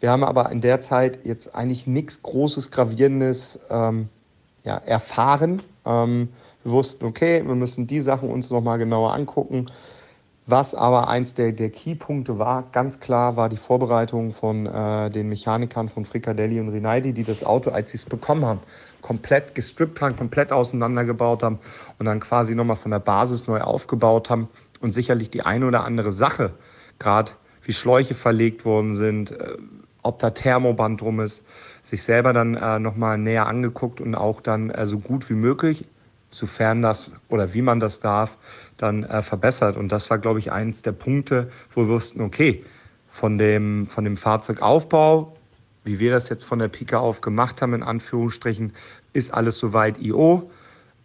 Wir 0.01 0.11
haben 0.11 0.23
aber 0.23 0.51
in 0.51 0.61
der 0.61 0.81
Zeit 0.81 1.25
jetzt 1.25 1.55
eigentlich 1.55 1.87
nichts 1.87 2.21
Großes, 2.21 2.69
Gravierendes 2.69 3.59
ähm, 3.69 4.09
ja, 4.63 4.77
erfahren. 4.77 5.61
Ähm, 5.85 6.29
wir 6.63 6.73
wussten, 6.73 7.05
okay, 7.05 7.43
wir 7.45 7.55
müssen 7.55 7.87
die 7.87 8.01
Sachen 8.01 8.29
uns 8.29 8.49
nochmal 8.49 8.77
genauer 8.77 9.13
angucken. 9.13 9.67
Was 10.47 10.75
aber 10.75 11.07
eins 11.07 11.33
der, 11.33 11.51
der 11.51 11.69
Keypunkte 11.69 12.39
war, 12.39 12.63
ganz 12.71 12.99
klar, 12.99 13.37
war 13.37 13.47
die 13.47 13.57
Vorbereitung 13.57 14.33
von 14.33 14.65
äh, 14.65 15.09
den 15.09 15.29
Mechanikern 15.29 15.87
von 15.87 16.03
Fricadelli 16.03 16.59
und 16.59 16.69
Rinaldi, 16.69 17.13
die 17.13 17.23
das 17.23 17.43
Auto, 17.43 17.69
als 17.69 17.91
sie 17.91 17.97
es 17.97 18.05
bekommen 18.05 18.45
haben, 18.45 18.59
komplett 19.01 19.55
gestrippt 19.55 20.01
haben, 20.01 20.15
komplett 20.15 20.51
auseinandergebaut 20.51 21.43
haben 21.43 21.59
und 21.99 22.05
dann 22.05 22.19
quasi 22.19 22.55
nochmal 22.55 22.75
von 22.75 22.91
der 22.91 22.99
Basis 22.99 23.47
neu 23.47 23.61
aufgebaut 23.61 24.29
haben 24.29 24.49
und 24.81 24.91
sicherlich 24.91 25.29
die 25.29 25.43
eine 25.43 25.67
oder 25.67 25.85
andere 25.85 26.11
Sache, 26.11 26.51
gerade 26.97 27.31
wie 27.63 27.73
Schläuche 27.73 28.15
verlegt 28.15 28.65
worden 28.65 28.95
sind, 28.95 29.31
äh, 29.31 29.57
ob 30.03 30.19
da 30.19 30.31
Thermoband 30.31 31.01
drum 31.01 31.19
ist, 31.19 31.45
sich 31.81 32.03
selber 32.03 32.33
dann 32.33 32.55
äh, 32.55 32.79
nochmal 32.79 33.17
näher 33.17 33.47
angeguckt 33.47 34.01
und 34.01 34.15
auch 34.15 34.41
dann 34.41 34.69
äh, 34.69 34.85
so 34.85 34.99
gut 34.99 35.29
wie 35.29 35.35
möglich 35.35 35.85
sofern 36.31 36.81
das 36.81 37.11
oder 37.29 37.53
wie 37.53 37.61
man 37.61 37.79
das 37.79 37.99
darf, 37.99 38.37
dann 38.77 39.03
äh, 39.03 39.21
verbessert. 39.21 39.77
Und 39.77 39.91
das 39.91 40.09
war, 40.09 40.17
glaube 40.17 40.39
ich, 40.39 40.51
eines 40.51 40.81
der 40.81 40.93
Punkte, 40.93 41.51
wo 41.73 41.81
wir 41.81 41.89
wussten, 41.89 42.21
okay, 42.21 42.63
von 43.09 43.37
dem, 43.37 43.87
von 43.87 44.05
dem 44.05 44.17
Fahrzeugaufbau, 44.17 45.35
wie 45.83 45.99
wir 45.99 46.11
das 46.11 46.29
jetzt 46.29 46.45
von 46.45 46.59
der 46.59 46.69
Pika 46.69 46.97
auf 46.97 47.21
gemacht 47.21 47.61
haben, 47.61 47.73
in 47.73 47.83
Anführungsstrichen, 47.83 48.73
ist 49.13 49.33
alles 49.33 49.57
soweit 49.57 49.99
IO. 49.99 50.49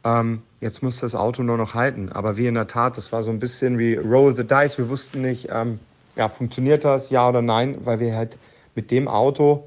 ähm, 0.04 0.42
jetzt 0.60 0.82
muss 0.82 1.00
das 1.00 1.14
Auto 1.14 1.42
nur 1.42 1.56
noch 1.56 1.74
halten. 1.74 2.10
Aber 2.12 2.36
wie 2.36 2.46
in 2.46 2.54
der 2.54 2.68
Tat, 2.68 2.96
das 2.96 3.12
war 3.12 3.22
so 3.22 3.30
ein 3.30 3.40
bisschen 3.40 3.78
wie 3.78 3.96
Roll 3.96 4.34
the 4.36 4.44
Dice. 4.44 4.78
Wir 4.78 4.88
wussten 4.88 5.22
nicht, 5.22 5.48
ähm, 5.50 5.80
ja, 6.14 6.28
funktioniert 6.28 6.84
das, 6.84 7.10
ja 7.10 7.28
oder 7.28 7.42
nein, 7.42 7.78
weil 7.84 7.98
wir 7.98 8.14
halt 8.14 8.38
mit 8.76 8.90
dem 8.90 9.08
Auto 9.08 9.64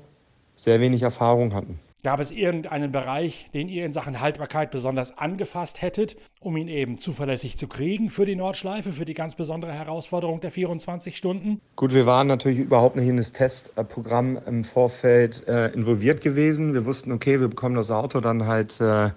sehr 0.59 0.81
wenig 0.81 1.01
Erfahrung 1.01 1.53
hatten. 1.53 1.79
Gab 2.01 2.21
es 2.21 2.31
irgendeinen 2.31 2.93
Bereich, 2.93 3.49
den 3.53 3.67
ihr 3.67 3.85
in 3.85 3.91
Sachen 3.91 4.21
Haltbarkeit 4.21 4.71
besonders 4.71 5.17
angefasst 5.17 5.81
hättet, 5.81 6.15
um 6.39 6.55
ihn 6.55 6.69
eben 6.69 6.97
zuverlässig 6.97 7.57
zu 7.57 7.67
kriegen 7.67 8.09
für 8.09 8.25
die 8.25 8.37
Nordschleife, 8.37 8.93
für 8.93 9.03
die 9.03 9.13
ganz 9.13 9.35
besondere 9.35 9.73
Herausforderung 9.73 10.39
der 10.39 10.51
24 10.51 11.17
Stunden? 11.17 11.59
Gut, 11.75 11.93
wir 11.93 12.05
waren 12.05 12.27
natürlich 12.27 12.59
überhaupt 12.59 12.95
nicht 12.95 13.09
in 13.09 13.17
das 13.17 13.33
Testprogramm 13.33 14.39
im 14.45 14.63
Vorfeld 14.63 15.45
äh, 15.49 15.67
involviert 15.73 16.21
gewesen. 16.21 16.73
Wir 16.73 16.85
wussten, 16.85 17.11
okay, 17.11 17.41
wir 17.41 17.49
bekommen 17.49 17.75
das 17.75 17.91
Auto 17.91 18.21
dann 18.21 18.45
halt 18.47 18.79
äh, 18.79 19.09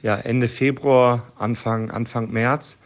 ja, 0.00 0.16
Ende 0.16 0.48
Februar, 0.48 1.24
Anfang, 1.36 1.90
Anfang 1.90 2.30
März. 2.30 2.78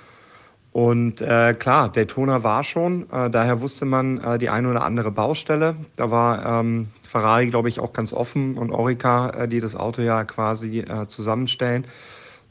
Und 0.73 1.21
äh, 1.21 1.55
klar, 1.55 1.91
Daytona 1.91 2.43
war 2.43 2.63
schon, 2.63 3.11
äh, 3.11 3.31
daher 3.31 3.61
wusste 3.61 3.85
man 3.85 4.19
äh, 4.19 4.39
die 4.39 4.51
eine 4.51 4.69
oder 4.71 4.85
andere 4.85 5.11
Baustelle. 5.11 5.77
Da 5.97 6.11
war 6.11 6.61
ähm, 6.61 6.89
Ferrari, 7.07 7.49
glaube 7.49 7.69
ich, 7.69 7.81
auch 7.81 7.93
ganz 7.93 8.13
offen 8.13 8.59
und 8.59 8.71
Orica, 8.71 9.31
äh, 9.31 9.49
die 9.49 9.61
das 9.61 9.75
Auto 9.75 10.03
ja 10.03 10.25
quasi 10.25 10.81
äh, 10.81 11.07
zusammenstellen. 11.07 11.87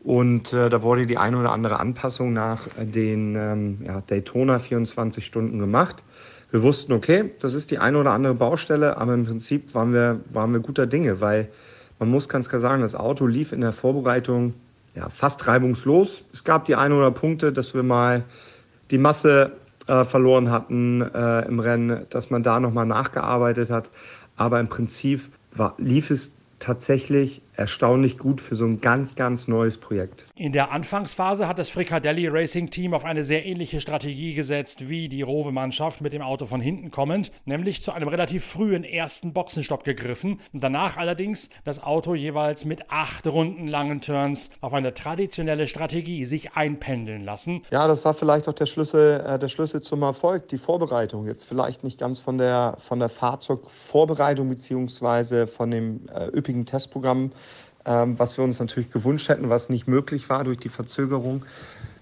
Und 0.04 0.54
äh, 0.54 0.70
da 0.70 0.82
wurde 0.82 1.06
die 1.06 1.18
eine 1.18 1.38
oder 1.38 1.52
andere 1.52 1.80
Anpassung 1.80 2.34
nach 2.34 2.62
den 2.78 3.36
ähm, 3.36 3.78
ja, 3.86 4.02
Daytona 4.02 4.60
24 4.60 5.26
Stunden 5.26 5.60
gemacht. 5.60 6.04
Wir 6.50 6.64
wussten, 6.64 6.94
okay, 6.94 7.32
das 7.42 7.54
ist 7.54 7.72
die 7.72 7.78
eine 7.78 7.98
oder 7.98 8.12
andere 8.12 8.34
Baustelle, 8.34 8.98
aber 8.98 9.14
im 9.14 9.26
Prinzip 9.26 9.76
waren 9.76 9.94
wir, 9.94 10.22
waren 10.32 10.54
wir 10.54 10.62
guter 10.62 10.88
Dinge, 10.88 11.20
weil 11.20 11.50
man 12.00 12.10
muss 12.10 12.30
ganz 12.30 12.48
klar 12.48 12.62
sagen, 12.62 12.82
das 12.82 12.96
Auto 12.96 13.28
lief 13.28 13.52
in 13.52 13.62
der 13.62 13.74
Vorbereitung 13.74 14.54
ja, 14.98 15.10
fast 15.10 15.46
reibungslos. 15.48 16.24
Es 16.34 16.44
gab 16.44 16.66
die 16.66 16.76
ein 16.76 16.92
oder 16.92 17.12
Punkte, 17.12 17.54
dass 17.54 17.76
wir 17.76 17.84
mal 17.84 18.26
die 18.90 18.98
Masse 18.98 19.52
äh, 19.86 20.04
verloren 20.04 20.50
hatten 20.50 21.02
äh, 21.02 21.48
im 21.48 21.60
Rennen, 21.60 22.08
dass 22.10 22.32
man 22.32 22.42
da 22.42 22.60
nochmal 22.60 22.88
nachgearbeitet 22.88 23.70
hat. 23.70 23.92
Aber 24.38 24.60
im 24.60 24.68
Prinzip 24.68 25.22
war, 25.52 25.76
lief 25.78 26.10
es 26.10 26.36
tatsächlich 26.58 27.42
erstaunlich 27.58 28.18
gut 28.18 28.40
für 28.40 28.56
so 28.56 28.66
ein 28.66 28.80
ganz, 28.80 29.16
ganz 29.16 29.48
neues 29.48 29.78
Projekt. 29.78 30.26
In 30.36 30.52
der 30.52 30.72
Anfangsphase 30.72 31.48
hat 31.48 31.60
das 31.60 31.70
Fricadelli 31.70 32.28
Racing 32.28 32.70
Team 32.70 32.94
auf 32.94 33.04
eine 33.04 33.24
sehr 33.24 33.46
ähnliche 33.46 33.82
Strategie 33.82 34.34
gesetzt 34.34 34.90
wie 34.90 35.10
die 35.10 35.24
Rowe-Mannschaft 35.24 36.02
mit 36.02 36.14
dem 36.14 36.22
Auto 36.22 36.46
von 36.46 36.62
hinten 36.62 36.92
kommend, 36.92 37.32
nämlich 37.46 37.82
zu 37.82 37.92
einem 37.92 38.08
relativ 38.08 38.46
frühen 38.46 38.84
ersten 38.84 39.34
Boxenstopp 39.34 39.84
gegriffen 39.84 40.40
und 40.54 40.64
danach 40.64 40.98
allerdings 40.98 41.50
das 41.64 41.82
Auto 41.82 42.14
jeweils 42.16 42.66
mit 42.66 42.90
acht 42.90 43.26
Runden 43.28 43.68
langen 43.68 44.02
Turns 44.02 44.50
auf 44.62 44.74
eine 44.74 44.94
traditionelle 44.94 45.68
Strategie 45.68 46.26
sich 46.26 46.54
einpendeln 46.54 47.24
lassen. 47.24 47.64
Ja, 47.72 47.88
das 47.88 48.06
war 48.06 48.14
vielleicht 48.14 48.48
auch 48.48 48.54
der 48.54 48.68
Schlüssel, 48.68 49.24
äh, 49.26 49.40
der 49.40 49.48
Schlüssel 49.48 49.82
zum 49.82 50.04
Erfolg, 50.04 50.48
die 50.50 50.58
Vorbereitung. 50.58 51.26
Jetzt 51.26 51.46
vielleicht 51.46 51.84
nicht 51.84 52.00
ganz 52.00 52.20
von 52.20 52.38
der, 52.38 52.76
von 52.80 53.00
der 53.00 53.10
Fahrzeugvorbereitung 53.10 54.48
beziehungsweise 54.50 55.48
von 55.48 55.72
dem 55.72 56.08
äh, 56.14 56.28
üppigen 56.28 56.66
Testprogramm 56.66 57.32
was 57.88 58.38
wir 58.38 58.44
uns 58.44 58.60
natürlich 58.60 58.92
gewünscht 58.92 59.30
hätten, 59.30 59.50
was 59.50 59.70
nicht 59.70 59.88
möglich 59.88 60.30
war 60.30 60.44
durch 60.44 60.58
die 60.58 60.70
Verzögerung 60.70 61.46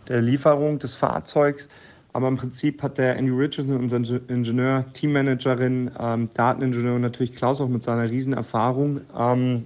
der 0.07 0.21
Lieferung 0.21 0.79
des 0.79 0.95
Fahrzeugs. 0.95 1.69
Aber 2.13 2.29
im 2.29 2.37
Prinzip 2.37 2.81
hat 2.81 2.97
der 2.97 3.17
Andy 3.17 3.31
Richardson, 3.33 3.75
unser 3.75 3.97
Ingenieur, 4.29 4.85
Teammanagerin, 4.93 5.91
ähm, 5.99 6.29
Dateningenieur 6.33 6.95
und 6.95 7.01
natürlich 7.01 7.35
Klaus 7.35 7.59
auch 7.59 7.67
mit 7.67 7.83
seiner 7.83 8.09
Riesenerfahrung 8.09 9.01
ähm, 9.17 9.65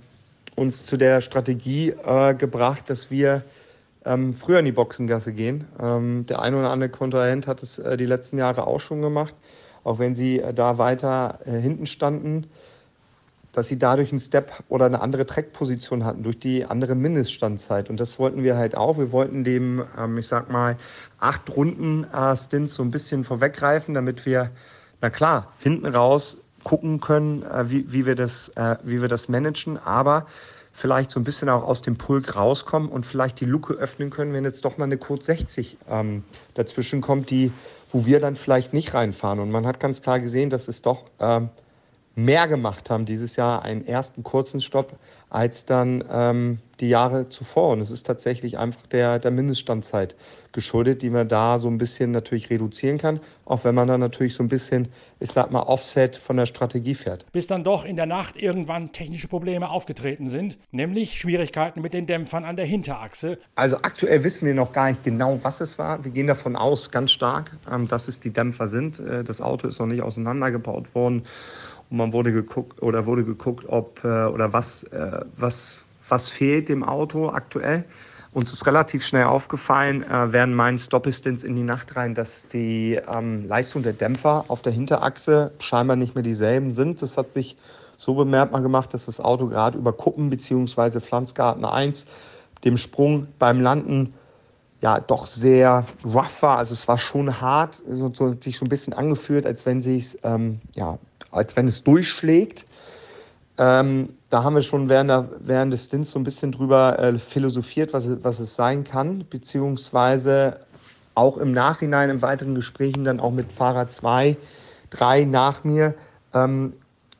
uns 0.56 0.86
zu 0.86 0.98
der 0.98 1.22
Strategie 1.22 1.94
äh, 2.04 2.34
gebracht, 2.34 2.90
dass 2.90 3.12
wir 3.12 3.44
ähm, 4.04 4.34
früher 4.34 4.60
in 4.60 4.66
die 4.66 4.72
Boxengasse 4.72 5.32
gehen. 5.32 5.66
Ähm, 5.80 6.26
der 6.28 6.42
eine 6.42 6.58
oder 6.58 6.72
andere 6.72 6.90
Kontrahent 6.90 7.46
hat 7.46 7.62
es 7.62 7.78
äh, 7.78 7.98
die 7.98 8.08
letzten 8.08 8.40
Jahre 8.40 8.66
auch 8.66 8.80
schon 8.80 9.02
gemacht, 9.02 9.36
auch 9.84 10.00
wenn 10.00 10.16
sie 10.16 10.40
äh, 10.40 10.52
da 10.52 10.80
weiter 10.80 11.40
äh, 11.46 11.52
hinten 11.60 11.86
standen 11.86 12.48
dass 13.54 13.68
sie 13.68 13.80
dadurch 13.80 14.12
einen 14.12 14.20
Step 14.20 14.52
oder 14.70 14.86
eine 14.86 15.02
andere 15.02 15.26
Trackposition 15.26 16.06
hatten 16.06 16.24
durch 16.24 16.40
die 16.40 16.66
andere 16.66 16.96
Mindeststandzeit. 16.96 17.90
Und 17.90 18.00
das 18.00 18.20
wollten 18.20 18.44
wir 18.44 18.58
halt 18.58 18.76
auch. 18.76 18.98
Wir 18.98 19.12
wollten 19.12 19.44
dem, 19.44 19.84
ähm, 19.98 20.18
ich 20.18 20.28
sag 20.28 20.52
mal, 20.52 20.78
acht 21.20 21.50
Runden 21.56 22.06
äh, 22.14 22.36
Stints 22.36 22.76
so 22.76 22.84
ein 22.84 22.92
bisschen 22.92 23.24
vorweggreifen, 23.24 23.94
damit 23.94 24.26
wir, 24.26 24.52
na 25.02 25.10
klar, 25.10 25.54
hinten 25.60 25.88
raus 25.88 26.38
gucken 26.64 27.00
können, 27.00 27.44
äh, 27.44 27.70
wie, 27.70 27.92
wie, 27.92 28.06
wir 28.06 28.16
das, 28.16 28.50
äh, 28.56 28.78
wie 28.84 29.02
wir 29.02 29.08
das 29.08 29.30
managen, 29.30 29.78
aber 29.78 30.28
vielleicht 30.72 31.12
so 31.12 31.20
ein 31.20 31.24
bisschen 31.24 31.50
auch 31.50 31.64
aus 31.64 31.82
dem 31.82 31.98
Pulk 31.98 32.36
rauskommen 32.36 32.90
und 32.90 33.06
vielleicht 33.06 33.40
die 33.42 33.46
Luke 33.46 33.74
öffnen 33.74 34.10
können, 34.10 34.34
wenn 34.34 34.44
jetzt 34.44 34.64
doch 34.64 34.78
mal 34.78 34.86
eine 34.86 34.98
Code 34.98 35.24
60 35.24 35.78
ähm, 35.90 36.24
dazwischen 36.54 37.02
kommt, 37.02 37.30
die, 37.30 37.52
wo 37.92 38.06
wir 38.06 38.20
dann 38.20 38.36
vielleicht 38.36 38.74
nicht 38.74 38.94
reinfahren. 38.94 39.40
Und 39.40 39.52
man 39.52 39.66
hat 39.66 39.80
ganz 39.80 40.02
klar 40.02 40.20
gesehen, 40.20 40.50
dass 40.50 40.68
es 40.68 40.82
doch 40.82 41.06
ähm, 41.20 41.50
mehr 42.26 42.48
gemacht 42.48 42.90
haben 42.90 43.06
dieses 43.06 43.36
Jahr, 43.36 43.64
einen 43.64 43.86
ersten 43.86 44.24
kurzen 44.24 44.62
Stopp, 44.62 44.98
als 45.30 45.66
dann 45.66 46.04
ähm, 46.12 46.60
die 46.80 46.90
Jahre 46.90 47.30
zuvor. 47.30 47.74
Und 47.74 47.82
es 47.82 47.92
ist 47.92 48.06
tatsächlich 48.06 48.58
einfach 48.58 48.86
der, 48.88 49.20
der 49.20 49.32
Mindeststandzeit 49.32 50.16
geschuldet, 50.52 51.04
die 51.04 51.12
man 51.12 51.30
da 51.30 51.60
so 51.60 51.68
ein 51.68 51.78
bisschen 51.78 52.10
natürlich 52.12 52.50
reduzieren 52.50 52.98
kann, 52.98 53.20
auch 53.46 53.64
wenn 53.64 53.76
man 53.76 53.88
dann 53.88 54.00
natürlich 54.00 54.34
so 54.34 54.42
ein 54.42 54.48
bisschen, 54.48 54.88
ich 55.20 55.30
sag 55.30 55.52
mal, 55.52 55.62
Offset 55.62 56.16
von 56.16 56.38
der 56.38 56.48
Strategie 56.48 56.96
fährt. 56.96 57.26
Bis 57.32 57.46
dann 57.46 57.64
doch 57.64 57.86
in 57.86 57.96
der 57.96 58.08
Nacht 58.08 58.36
irgendwann 58.36 58.92
technische 58.92 59.28
Probleme 59.28 59.70
aufgetreten 59.70 60.28
sind, 60.28 60.58
nämlich 60.72 61.20
Schwierigkeiten 61.20 61.82
mit 61.82 61.94
den 61.94 62.08
Dämpfern 62.08 62.46
an 62.46 62.56
der 62.56 62.66
Hinterachse. 62.66 63.38
Also 63.54 63.78
aktuell 63.78 64.24
wissen 64.24 64.48
wir 64.48 64.56
noch 64.56 64.72
gar 64.72 64.90
nicht 64.90 65.04
genau, 65.04 65.40
was 65.44 65.62
es 65.62 65.78
war. 65.78 66.04
Wir 66.04 66.12
gehen 66.12 66.26
davon 66.28 66.56
aus, 66.56 66.90
ganz 66.90 67.12
stark, 67.12 67.52
ähm, 67.72 67.88
dass 67.88 68.08
es 68.08 68.20
die 68.20 68.32
Dämpfer 68.32 68.68
sind. 68.68 69.00
Äh, 69.00 69.24
das 69.24 69.42
Auto 69.42 69.68
ist 69.68 69.80
noch 69.80 69.86
nicht 69.86 70.02
auseinandergebaut 70.02 70.96
worden 70.96 71.24
und 71.90 71.98
man 71.98 72.14
wurde 72.14 72.32
geguckt 72.32 72.82
oder 72.82 73.06
wurde 73.06 73.24
geguckt, 73.24 73.66
ob 73.68 74.04
äh, 74.04 74.26
oder 74.26 74.54
was, 74.54 74.84
äh, 74.84 75.22
was, 75.36 75.84
was 76.08 76.30
fehlt 76.30 76.70
dem 76.70 76.84
Auto 76.84 77.30
aktuell. 77.30 77.86
Uns 78.32 78.54
ist 78.54 78.68
relativ 78.68 79.04
schnell 79.04 79.24
aufgefallen, 79.26 80.04
äh, 80.04 80.32
während 80.32 80.54
meines 80.54 80.88
Doppelstins 80.90 81.44
in 81.44 81.56
die 81.56 81.64
Nacht 81.64 81.96
rein, 81.96 82.14
dass 82.14 82.48
die 82.48 83.00
ähm, 83.12 83.48
Leistung 83.48 83.82
der 83.82 83.94
Dämpfer 83.94 84.46
auf 84.50 84.62
der 84.62 84.72
Hinterachse 84.72 85.52
scheinbar 85.60 85.96
nicht 85.96 86.14
mehr 86.14 86.24
dieselben 86.24 86.72
sind. 86.72 87.02
Das 87.02 87.18
hat 87.18 87.34
sich 87.34 87.58
so 87.98 88.14
bemerkbar 88.14 88.62
gemacht, 88.62 88.94
dass 88.94 89.08
das 89.08 89.20
Auto 89.20 89.48
gerade 89.48 89.78
über 89.78 89.94
Kuppen 89.94 90.30
bzw. 90.30 91.00
Pflanzgarten 91.00 91.66
1 91.66 92.06
dem 92.64 92.78
Sprung 92.78 93.28
beim 93.40 93.62
Landen 93.62 94.14
ja 94.82 95.00
doch 95.00 95.26
sehr 95.26 95.86
rough 96.06 96.42
war. 96.44 96.58
Also 96.58 96.74
es 96.74 96.88
war 96.88 96.98
schon 96.98 97.42
hart, 97.42 97.82
so, 97.88 98.14
so 98.14 98.34
sich 98.40 98.58
so 98.58 98.66
ein 98.66 98.70
bisschen 98.70 98.94
angeführt, 98.94 99.46
als 99.46 99.66
wenn 99.66 99.82
sich 99.82 100.18
ähm, 100.24 100.60
ja 100.76 101.00
als 101.32 101.56
wenn 101.56 101.68
es 101.68 101.84
durchschlägt. 101.84 102.66
Ähm, 103.58 104.14
da 104.30 104.44
haben 104.44 104.56
wir 104.56 104.62
schon 104.62 104.90
während, 104.90 105.10
der, 105.10 105.30
während 105.40 105.74
des 105.74 105.86
Stints 105.86 106.12
so 106.12 106.20
ein 106.20 106.24
bisschen 106.24 106.52
drüber 106.52 106.98
äh, 107.00 107.20
philosophiert, 107.20 107.94
was, 107.94 108.08
was 108.24 108.40
es 108.40 108.56
sein 108.56 108.84
kann, 108.84 109.26
beziehungsweise 109.30 110.62
auch 111.16 111.38
im 111.38 111.52
Nachhinein 111.52 112.10
in 112.10 112.22
weiteren 112.22 112.56
Gesprächen 112.56 113.04
dann 113.04 113.20
auch 113.20 113.32
mit 113.32 113.52
Fahrer 113.52 113.90
2, 113.90 114.38
3 114.92 115.26
nach 115.26 115.64
mir 115.64 115.96
ähm, 116.34 116.74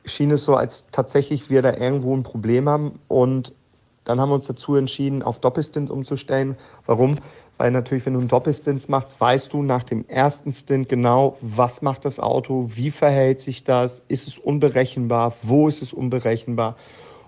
schien 0.04 0.30
es 0.30 0.44
so, 0.44 0.54
als 0.56 0.86
tatsächlich 0.90 1.50
wir 1.50 1.62
da 1.62 1.74
irgendwo 1.74 2.16
ein 2.16 2.22
Problem 2.22 2.68
haben 2.68 2.98
und 3.08 3.52
dann 4.04 4.20
haben 4.20 4.30
wir 4.30 4.34
uns 4.34 4.46
dazu 4.46 4.76
entschieden, 4.76 5.22
auf 5.22 5.40
Doppelstint 5.40 5.90
umzustellen. 5.90 6.56
Warum? 6.86 7.16
Weil 7.60 7.72
natürlich, 7.72 8.06
wenn 8.06 8.14
du 8.14 8.20
einen 8.20 8.28
Doppelstint 8.28 8.88
machst, 8.88 9.20
weißt 9.20 9.52
du 9.52 9.62
nach 9.62 9.82
dem 9.82 10.08
ersten 10.08 10.50
Stint 10.54 10.88
genau, 10.88 11.36
was 11.42 11.82
macht 11.82 12.06
das 12.06 12.18
Auto, 12.18 12.70
wie 12.74 12.90
verhält 12.90 13.38
sich 13.38 13.64
das, 13.64 14.02
ist 14.08 14.26
es 14.26 14.38
unberechenbar, 14.38 15.34
wo 15.42 15.68
ist 15.68 15.82
es 15.82 15.92
unberechenbar. 15.92 16.76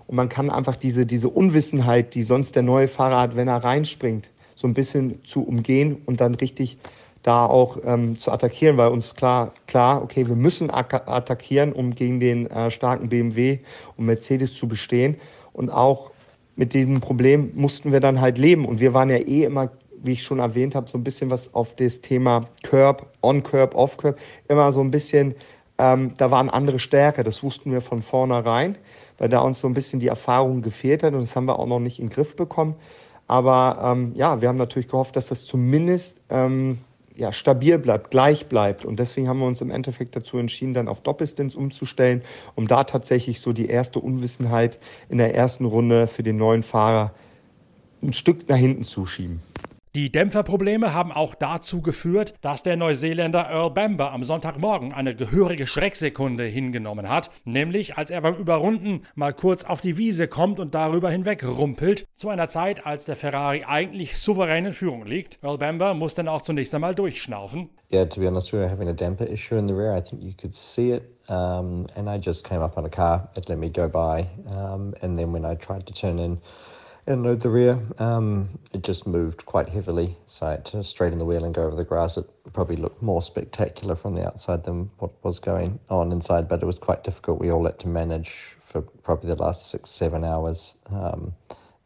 Und 0.07 0.15
man 0.15 0.29
kann 0.29 0.49
einfach 0.49 0.75
diese, 0.75 1.05
diese 1.05 1.29
Unwissenheit, 1.29 2.15
die 2.15 2.23
sonst 2.23 2.55
der 2.55 2.63
neue 2.63 2.87
Fahrer 2.87 3.19
hat, 3.19 3.35
wenn 3.35 3.47
er 3.47 3.63
reinspringt, 3.63 4.31
so 4.55 4.65
ein 4.65 4.73
bisschen 4.73 5.23
zu 5.23 5.43
umgehen 5.43 6.01
und 6.07 6.19
dann 6.19 6.33
richtig 6.33 6.79
da 7.21 7.45
auch 7.45 7.77
ähm, 7.85 8.17
zu 8.17 8.31
attackieren, 8.31 8.77
weil 8.77 8.89
uns 8.89 9.13
klar, 9.13 9.53
klar, 9.67 10.01
okay, 10.01 10.27
wir 10.27 10.35
müssen 10.35 10.71
attackieren, 10.71 11.73
um 11.73 11.93
gegen 11.93 12.19
den 12.19 12.49
äh, 12.49 12.71
starken 12.71 13.07
BMW 13.07 13.59
und 13.97 14.07
Mercedes 14.07 14.55
zu 14.55 14.67
bestehen. 14.67 15.17
Und 15.53 15.69
auch 15.69 16.09
mit 16.55 16.73
diesem 16.73 17.01
Problem 17.01 17.51
mussten 17.53 17.91
wir 17.91 17.99
dann 17.99 18.19
halt 18.19 18.39
leben. 18.39 18.65
Und 18.65 18.79
wir 18.79 18.95
waren 18.95 19.11
ja 19.11 19.17
eh 19.17 19.43
immer 19.43 19.69
wie 20.03 20.13
ich 20.13 20.23
schon 20.23 20.39
erwähnt 20.39 20.75
habe, 20.75 20.89
so 20.89 20.97
ein 20.97 21.03
bisschen 21.03 21.29
was 21.29 21.53
auf 21.53 21.75
das 21.75 22.01
Thema 22.01 22.47
Curb, 22.61 23.07
On-Curb, 23.21 23.75
Off-Curb, 23.75 24.17
immer 24.47 24.71
so 24.71 24.81
ein 24.81 24.91
bisschen, 24.91 25.35
ähm, 25.77 26.13
da 26.17 26.29
waren 26.29 26.49
andere 26.49 26.79
Stärke, 26.79 27.23
das 27.23 27.41
wussten 27.41 27.71
wir 27.71 27.81
von 27.81 28.01
vornherein, 28.01 28.77
weil 29.17 29.29
da 29.29 29.39
uns 29.39 29.59
so 29.59 29.67
ein 29.67 29.73
bisschen 29.73 29.99
die 29.99 30.07
Erfahrung 30.07 30.61
gefehlt 30.61 31.03
hat 31.03 31.13
und 31.13 31.21
das 31.21 31.35
haben 31.35 31.45
wir 31.45 31.57
auch 31.57 31.67
noch 31.67 31.79
nicht 31.79 31.99
in 31.99 32.07
den 32.07 32.13
Griff 32.13 32.35
bekommen. 32.35 32.75
Aber 33.27 33.79
ähm, 33.81 34.11
ja, 34.15 34.41
wir 34.41 34.49
haben 34.49 34.57
natürlich 34.57 34.89
gehofft, 34.89 35.15
dass 35.15 35.27
das 35.27 35.45
zumindest 35.45 36.21
ähm, 36.29 36.79
ja, 37.15 37.31
stabil 37.31 37.77
bleibt, 37.77 38.11
gleich 38.11 38.47
bleibt. 38.47 38.85
Und 38.85 38.99
deswegen 38.99 39.27
haben 39.27 39.39
wir 39.39 39.47
uns 39.47 39.61
im 39.61 39.71
Endeffekt 39.71 40.15
dazu 40.15 40.37
entschieden, 40.37 40.73
dann 40.73 40.87
auf 40.87 41.01
Doppelstints 41.01 41.55
umzustellen, 41.55 42.21
um 42.55 42.67
da 42.67 42.83
tatsächlich 42.83 43.39
so 43.39 43.53
die 43.53 43.67
erste 43.67 43.99
Unwissenheit 43.99 44.77
in 45.09 45.19
der 45.19 45.35
ersten 45.35 45.65
Runde 45.65 46.07
für 46.07 46.23
den 46.23 46.37
neuen 46.37 46.63
Fahrer 46.63 47.13
ein 48.01 48.13
Stück 48.13 48.49
nach 48.49 48.57
hinten 48.57 48.83
zuschieben. 48.83 49.41
Die 49.95 50.11
Dämpferprobleme 50.11 50.95
haben 50.95 51.11
auch 51.11 51.35
dazu 51.35 51.83
geführt, 51.83 52.33
dass 52.41 52.63
der 52.63 52.77
Neuseeländer 52.77 53.47
Earl 53.51 53.69
Bamber 53.69 54.11
am 54.11 54.23
Sonntagmorgen 54.23 54.91
eine 54.91 55.15
gehörige 55.15 55.67
Schrecksekunde 55.67 56.45
hingenommen 56.45 57.07
hat, 57.07 57.29
nämlich 57.45 57.95
als 57.95 58.09
er 58.09 58.21
beim 58.21 58.33
Überrunden 58.33 59.03
mal 59.13 59.33
kurz 59.33 59.63
auf 59.63 59.81
die 59.81 59.95
Wiese 59.99 60.27
kommt 60.27 60.59
und 60.59 60.73
darüber 60.73 61.11
hinweg 61.11 61.45
rumpelt, 61.45 62.07
zu 62.15 62.29
einer 62.29 62.47
Zeit, 62.47 62.87
als 62.87 63.05
der 63.05 63.15
Ferrari 63.15 63.65
eigentlich 63.67 64.17
souverän 64.17 64.65
in 64.65 64.73
Führung 64.73 65.05
liegt. 65.05 65.37
Earl 65.43 65.59
Bamber 65.59 65.93
muss 65.93 66.15
dann 66.15 66.27
auch 66.27 66.41
zunächst 66.41 66.73
einmal 66.73 66.95
durchschnaufen. 66.95 67.69
Yeah, 67.91 68.05
to 68.05 68.19
be 68.19 68.25
honest, 68.25 68.51
we 68.51 68.57
were 68.57 68.71
having 68.71 68.89
a 68.89 68.93
damper 68.93 69.27
issue 69.27 69.59
in 69.59 69.67
the 69.67 69.75
rear. 69.75 69.95
I 69.95 70.01
think 70.01 70.23
you 70.23 70.33
could 70.35 70.55
see 70.55 70.89
it, 70.93 71.03
um, 71.29 71.85
and 71.95 72.09
I 72.09 72.17
just 72.19 72.43
came 72.43 72.65
up 72.65 72.77
on 72.77 72.85
a 72.85 72.89
car. 72.89 73.29
It 73.35 73.47
let 73.47 73.59
me 73.59 73.69
go 73.69 73.87
by, 73.87 74.25
um, 74.47 74.95
and 75.03 75.19
then 75.19 75.31
when 75.31 75.45
I 75.45 75.53
tried 75.53 75.85
to 75.85 75.93
turn 75.93 76.17
in, 76.17 76.39
and 77.07 77.23
load 77.23 77.41
the 77.41 77.49
rear. 77.49 77.79
Um, 77.99 78.59
it 78.71 78.83
just 78.83 79.05
moved 79.05 79.45
quite 79.45 79.69
heavily, 79.69 80.15
so 80.27 80.47
I 80.47 80.51
had 80.51 80.65
to 80.65 80.83
straighten 80.83 81.19
the 81.19 81.25
wheel 81.25 81.43
and 81.43 81.53
go 81.53 81.63
over 81.63 81.75
the 81.75 81.83
grass. 81.83 82.17
It 82.17 82.29
probably 82.53 82.75
looked 82.75 83.01
more 83.01 83.21
spectacular 83.21 83.95
from 83.95 84.15
the 84.15 84.25
outside 84.25 84.63
than 84.63 84.89
what 84.99 85.11
was 85.23 85.39
going 85.39 85.79
on 85.89 86.11
inside, 86.11 86.47
but 86.47 86.61
it 86.61 86.65
was 86.65 86.77
quite 86.77 87.03
difficult. 87.03 87.39
We 87.39 87.51
all 87.51 87.65
had 87.65 87.79
to 87.79 87.87
manage 87.87 88.55
for 88.65 88.81
probably 88.81 89.29
the 89.29 89.41
last 89.41 89.69
six, 89.69 89.89
seven 89.89 90.23
hours 90.23 90.75
um, 90.89 91.33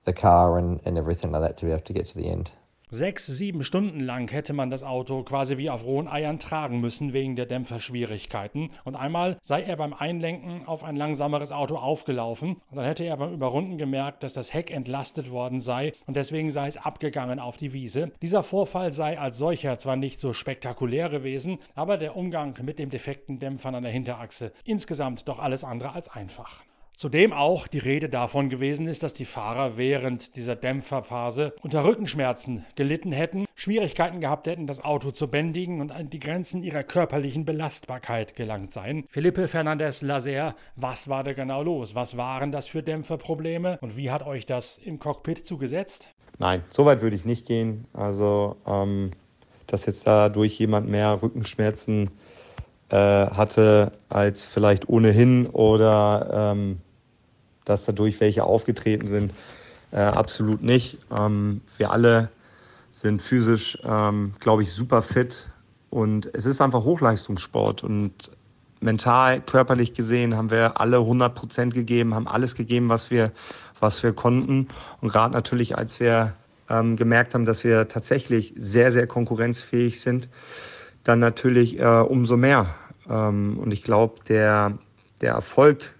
the 0.06 0.14
car 0.14 0.58
and, 0.58 0.80
and 0.86 0.98
everything 0.98 1.32
like 1.32 1.42
that 1.42 1.58
to 1.58 1.66
be 1.66 1.72
able 1.72 1.82
to 1.82 1.94
get 1.94 2.06
to 2.08 2.16
the 2.16 2.30
end. 2.30 2.52
Sechs, 2.90 3.26
sieben 3.26 3.66
Stunden 3.66 4.00
lang 4.00 4.32
hätte 4.32 4.54
man 4.54 4.70
das 4.70 4.82
Auto 4.82 5.22
quasi 5.24 5.58
wie 5.58 5.70
auf 5.70 5.86
rohen 5.86 6.08
Eiern 6.08 6.40
tragen 6.40 6.80
müssen 6.80 7.12
wegen 7.12 7.36
der 7.36 7.46
Dämpferschwierigkeiten. 7.46 8.70
Und 8.86 8.96
einmal 8.96 9.38
sei 9.42 9.64
er 9.64 9.76
beim 9.76 9.94
Einlenken 9.94 10.66
auf 10.66 10.86
ein 10.86 10.96
langsameres 10.96 11.52
Auto 11.52 11.76
aufgelaufen 11.76 12.62
und 12.72 12.78
dann 12.78 12.86
hätte 12.86 13.04
er 13.04 13.18
beim 13.18 13.34
Überrunden 13.34 13.78
gemerkt, 13.78 14.24
dass 14.24 14.32
das 14.32 14.54
Heck 14.54 14.72
entlastet 14.72 15.32
worden 15.32 15.60
sei 15.60 15.92
und 16.06 16.16
deswegen 16.16 16.50
sei 16.50 16.68
es 16.68 16.78
abgegangen 16.78 17.42
auf 17.42 17.58
die 17.58 17.74
Wiese. 17.74 18.14
Dieser 18.22 18.42
Vorfall 18.42 18.94
sei 18.94 19.20
als 19.20 19.38
solcher 19.38 19.78
zwar 19.78 19.98
nicht 19.98 20.22
so 20.22 20.32
spektakulär 20.32 21.10
gewesen, 21.10 21.58
aber 21.76 21.98
der 21.98 22.16
Umgang 22.16 22.58
mit 22.64 22.80
dem 22.80 22.90
defekten 22.90 23.38
Dämpfern 23.40 23.76
an 23.76 23.84
der 23.84 23.92
Hinterachse 23.92 24.54
insgesamt 24.64 25.28
doch 25.28 25.40
alles 25.40 25.66
andere 25.66 25.92
als 25.92 26.08
einfach. 26.08 26.64
Zudem 26.98 27.32
auch 27.32 27.68
die 27.68 27.78
Rede 27.78 28.10
davon 28.10 28.50
gewesen 28.50 28.88
ist, 28.88 29.04
dass 29.04 29.14
die 29.14 29.24
Fahrer 29.24 29.78
während 29.78 30.36
dieser 30.36 30.56
Dämpferphase 30.56 31.54
unter 31.62 31.84
Rückenschmerzen 31.84 32.66
gelitten 32.74 33.12
hätten, 33.12 33.46
Schwierigkeiten 33.54 34.20
gehabt 34.20 34.48
hätten, 34.48 34.66
das 34.66 34.84
Auto 34.84 35.12
zu 35.12 35.28
bändigen 35.28 35.80
und 35.80 35.92
an 35.92 36.10
die 36.10 36.18
Grenzen 36.18 36.64
ihrer 36.64 36.82
körperlichen 36.82 37.46
Belastbarkeit 37.46 38.36
gelangt 38.36 38.72
seien. 38.72 39.06
Felipe 39.10 39.48
Fernandez 39.48 40.02
Laser, 40.02 40.56
was 40.76 41.08
war 41.08 41.24
da 41.24 41.34
genau 41.34 41.62
los? 41.62 41.94
Was 41.94 42.18
waren 42.18 42.52
das 42.52 42.68
für 42.68 42.82
Dämpferprobleme 42.82 43.78
und 43.80 43.96
wie 43.96 44.10
hat 44.10 44.26
euch 44.26 44.48
das 44.48 44.80
im 44.80 44.98
Cockpit 44.98 45.46
zugesetzt? 45.46 46.10
Nein, 46.40 46.64
so 46.68 46.88
weit 46.88 47.04
würde 47.04 47.16
ich 47.16 47.26
nicht 47.26 47.46
gehen. 47.46 47.86
Also, 47.94 48.56
ähm, 48.66 49.12
dass 49.68 49.86
jetzt 49.86 50.08
dadurch 50.08 50.58
jemand 50.58 50.90
mehr 50.90 51.22
Rückenschmerzen 51.22 52.10
äh, 52.90 52.96
hatte 52.96 53.92
als 54.10 54.48
vielleicht 54.48 54.90
ohnehin 54.90 55.46
oder 55.46 56.54
ähm, 56.56 56.80
dass 57.68 57.86
dadurch 57.86 58.20
welche 58.20 58.44
aufgetreten 58.44 59.08
sind. 59.08 59.34
Äh, 59.92 60.00
absolut 60.00 60.64
nicht. 60.64 60.98
Ähm, 61.18 61.62
wir 61.78 61.92
alle 61.92 62.30
sind 62.92 63.22
physisch, 63.22 63.78
ähm, 63.84 64.34
glaube 64.40 64.64
ich, 64.64 64.72
super 64.72 65.02
fit 65.02 65.50
und 65.90 66.30
es 66.34 66.46
ist 66.46 66.62
einfach 66.62 66.84
Hochleistungssport 66.84 67.84
und 67.84 68.32
mental, 68.80 69.42
körperlich 69.42 69.94
gesehen 69.94 70.36
haben 70.36 70.52
wir 70.52 70.80
alle 70.80 70.98
100 70.98 71.34
Prozent 71.34 71.74
gegeben, 71.74 72.16
haben 72.16 72.28
alles 72.28 72.56
gegeben, 72.56 72.90
was 72.90 73.12
wir, 73.12 73.32
was 73.80 74.02
wir 74.04 74.14
konnten 74.14 74.68
und 75.02 75.10
gerade 75.10 75.34
natürlich, 75.34 75.78
als 75.78 76.00
wir 76.00 76.34
ähm, 76.70 76.96
gemerkt 76.96 77.34
haben, 77.34 77.46
dass 77.46 77.64
wir 77.64 77.88
tatsächlich 77.88 78.54
sehr, 78.58 78.92
sehr 78.92 79.08
konkurrenzfähig 79.08 80.02
sind, 80.02 80.30
dann 81.04 81.20
natürlich 81.20 81.80
äh, 81.80 81.86
umso 81.86 82.36
mehr. 82.36 82.76
Ähm, 83.10 83.58
und 83.60 83.72
ich 83.72 83.84
glaube, 83.84 84.16
der, 84.28 84.78
der 85.22 85.34
Erfolg 85.34 85.94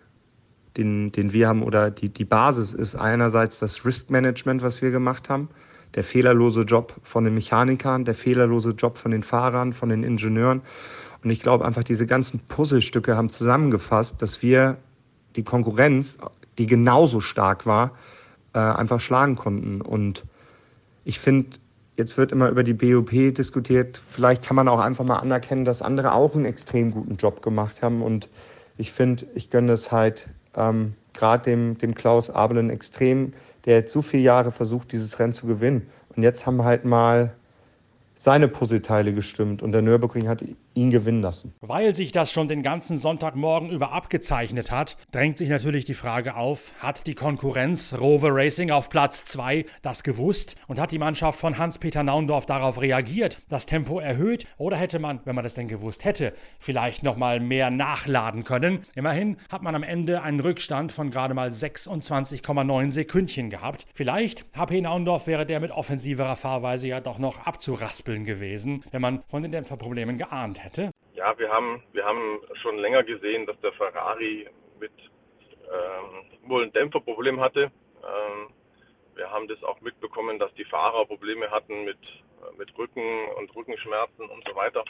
den, 0.78 1.12
den 1.12 1.34
wir 1.34 1.48
haben 1.48 1.64
oder 1.64 1.92
die, 1.92 2.10
die 2.10 2.26
Basis 2.26 2.74
ist 2.74 2.96
einerseits 2.96 3.60
das 3.60 3.86
Risk 3.86 4.10
Management, 4.10 4.62
was 4.62 4.82
wir 4.82 4.92
gemacht 4.92 5.30
haben, 5.30 5.50
der 5.96 6.04
fehlerlose 6.04 6.62
Job 6.62 6.94
von 7.04 7.24
den 7.24 7.34
Mechanikern, 7.34 8.06
der 8.06 8.14
fehlerlose 8.14 8.72
Job 8.72 8.98
von 8.98 9.12
den 9.12 9.24
Fahrern, 9.24 9.74
von 9.74 9.90
den 9.90 10.04
Ingenieuren. 10.04 10.62
Und 11.24 11.30
ich 11.30 11.40
glaube 11.40 11.66
einfach, 11.66 11.84
diese 11.84 12.06
ganzen 12.06 12.40
Puzzlestücke 12.48 13.16
haben 13.16 13.30
zusammengefasst, 13.30 14.22
dass 14.22 14.42
wir 14.42 14.78
die 15.36 15.44
Konkurrenz, 15.44 16.18
die 16.58 16.66
genauso 16.66 17.20
stark 17.20 17.66
war, 17.66 17.92
äh, 18.54 18.60
einfach 18.60 19.00
schlagen 19.00 19.36
konnten. 19.36 19.82
Und 19.82 20.24
ich 21.04 21.20
finde, 21.20 21.58
jetzt 21.96 22.18
wird 22.18 22.32
immer 22.32 22.50
über 22.50 22.64
die 22.64 22.74
BOP 22.74 23.10
diskutiert. 23.12 24.02
Vielleicht 24.10 24.44
kann 24.44 24.56
man 24.56 24.68
auch 24.68 24.80
einfach 24.80 25.04
mal 25.04 25.18
anerkennen, 25.18 25.66
dass 25.66 25.82
andere 25.82 26.14
auch 26.14 26.36
einen 26.36 26.46
extrem 26.46 26.92
guten 26.92 27.16
Job 27.18 27.42
gemacht 27.42 27.82
haben. 27.82 28.02
Und 28.02 28.30
ich 28.78 28.92
finde, 28.92 29.26
ich 29.34 29.50
gönne 29.50 29.72
es 29.72 29.92
halt 29.92 30.30
ähm, 30.58 30.96
gerade 31.14 31.44
dem, 31.44 31.78
dem 31.78 31.96
Klaus 31.96 32.30
Abelen 32.30 32.70
extrem, 32.70 33.34
der 33.66 33.78
jetzt 33.78 33.94
so 33.94 34.02
viele 34.02 34.24
Jahre 34.24 34.52
versucht, 34.52 34.92
dieses 34.92 35.20
Rennen 35.20 35.34
zu 35.34 35.48
gewinnen. 35.48 35.88
Und 36.16 36.24
jetzt 36.24 36.46
haben 36.46 36.64
halt 36.64 36.84
mal 36.84 37.34
seine 38.18 38.48
Puzzleteile 38.48 39.14
gestimmt 39.14 39.62
und 39.62 39.72
der 39.72 39.82
Nürburgring 39.82 40.28
hat 40.28 40.44
ihn 40.74 40.90
gewinnen 40.90 41.22
lassen. 41.22 41.54
Weil 41.62 41.96
sich 41.96 42.12
das 42.12 42.32
schon 42.32 42.48
den 42.48 42.64
ganzen 42.64 42.98
Sonntagmorgen 42.98 43.70
über 43.70 43.92
abgezeichnet 43.92 44.72
hat, 44.72 44.98
drängt 45.12 45.38
sich 45.38 45.50
natürlich 45.50 45.86
die 45.86 45.94
Frage 45.94 46.36
auf, 46.36 46.74
hat 46.80 47.08
die 47.08 47.16
Konkurrenz 47.16 47.94
Rover 48.00 48.30
Racing 48.34 48.72
auf 48.72 48.90
Platz 48.90 49.26
2 49.26 49.66
das 49.82 50.04
gewusst 50.04 50.56
und 50.68 50.80
hat 50.80 50.92
die 50.92 51.00
Mannschaft 51.00 51.40
von 51.40 51.58
Hans-Peter 51.58 52.04
Naundorf 52.04 52.46
darauf 52.46 52.82
reagiert, 52.82 53.42
das 53.50 53.66
Tempo 53.66 54.00
erhöht 54.00 54.46
oder 54.58 54.78
hätte 54.78 55.00
man, 55.00 55.20
wenn 55.26 55.36
man 55.36 55.44
das 55.44 55.54
denn 55.54 55.68
gewusst 55.68 56.04
hätte, 56.04 56.34
vielleicht 56.60 57.04
nochmal 57.04 57.40
mehr 57.40 57.70
nachladen 57.70 58.44
können? 58.44 58.80
Immerhin 58.96 59.38
hat 59.52 59.62
man 59.62 59.76
am 59.76 59.84
Ende 59.84 60.24
einen 60.24 60.40
Rückstand 60.40 60.92
von 60.92 61.12
gerade 61.12 61.34
mal 61.34 61.50
26,9 61.50 62.92
Sekündchen 62.92 63.50
gehabt. 63.50 63.86
Vielleicht, 63.94 64.46
HP 64.56 64.82
Naundorf 64.82 65.28
wäre 65.28 65.46
der 65.46 65.60
mit 65.60 65.72
offensiverer 65.72 66.36
Fahrweise 66.36 66.88
ja 66.88 67.00
doch 67.00 67.20
noch 67.20 67.46
abzuraspeln 68.08 68.26
gewesen, 68.26 68.84
wenn 68.92 69.02
man 69.02 69.24
von 69.24 69.44
den 69.44 69.52
Dämpferproblemen 69.52 70.18
geahnt 70.18 70.64
hätte 70.64 70.84
hätte? 70.84 70.92
Ja, 71.14 71.38
wir 71.38 71.50
haben, 71.50 71.84
wir 71.94 72.06
haben 72.06 72.40
schon 72.62 72.78
länger 72.78 73.04
gesehen, 73.04 73.46
dass 73.46 73.60
der 73.62 73.74
Ferrari 73.74 74.48
mit 74.80 74.92
ähm, 75.64 76.50
wohl 76.50 76.64
ein 76.64 76.72
Dämpferproblem 76.72 77.40
hatte. 77.40 77.64
Ähm, 77.64 78.54
wir 79.16 79.30
haben 79.30 79.48
das 79.48 79.62
auch 79.64 79.82
mitbekommen, 79.82 80.40
dass 80.40 80.54
die 80.54 80.66
Fahrer 80.66 81.06
Probleme 81.06 81.50
hatten 81.50 81.84
mit, 81.86 81.98
äh, 81.98 82.58
mit 82.58 82.76
Rücken 82.78 83.30
und 83.38 83.54
Rückenschmerzen 83.56 84.30
und 84.30 84.48
so 84.48 84.56
weiter. 84.56 84.84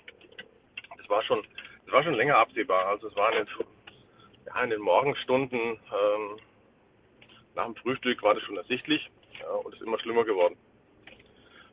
Das 0.98 1.10
war 1.10 1.24
schon, 1.24 1.42
das 1.86 1.94
war 1.94 2.04
schon 2.04 2.16
länger 2.16 2.38
absehbar. 2.38 2.88
Also 2.88 3.08
es 3.08 3.16
war 3.16 3.32
in 3.32 3.46
den, 3.46 3.48
ja, 4.46 4.64
in 4.64 4.70
den 4.70 4.82
Morgenstunden 4.82 5.60
ähm, 5.60 6.40
nach 7.56 7.66
dem 7.66 7.76
Frühstück 7.76 8.22
war 8.22 8.36
das 8.36 8.44
schon 8.44 8.58
ersichtlich 8.58 9.10
ja, 9.40 9.50
und 9.50 9.74
ist 9.74 9.82
immer 9.82 10.00
schlimmer 10.00 10.26
geworden. 10.26 10.58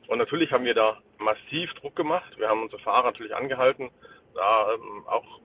Und 0.09 0.18
natürlich 0.18 0.52
haben 0.52 0.64
wir 0.64 0.74
da 0.74 0.98
massiv 1.18 1.72
Druck 1.74 1.96
gemacht. 1.96 2.38
Wir 2.38 2.48
haben 2.48 2.62
unsere 2.62 2.82
Fahrer 2.82 3.07
natürlich 3.07 3.34
angehalten, 3.34 3.90
da 4.34 4.74
ähm, 4.74 5.05
auch 5.07 5.40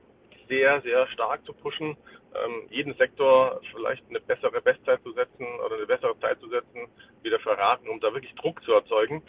sehr, 0.47 0.81
sehr 0.81 1.07
stark 1.07 1.45
zu 1.45 1.53
pushen, 1.53 1.95
ähm, 2.35 2.67
jeden 2.69 2.93
Sektor 2.95 3.61
vielleicht 3.71 4.03
eine 4.09 4.19
bessere 4.19 4.61
Bestzeit 4.61 5.01
zu 5.03 5.13
setzen 5.13 5.45
oder 5.65 5.75
eine 5.75 5.85
bessere 5.85 6.19
Zeit 6.19 6.39
zu 6.39 6.49
setzen, 6.49 6.87
wie 7.21 7.29
der 7.29 7.39
Ferrari, 7.39 7.87
um 7.87 7.99
da 7.99 8.13
wirklich 8.13 8.33
Druck 8.35 8.61
zu 8.63 8.73
erzeugen. 8.73 9.23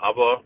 Aber 0.00 0.42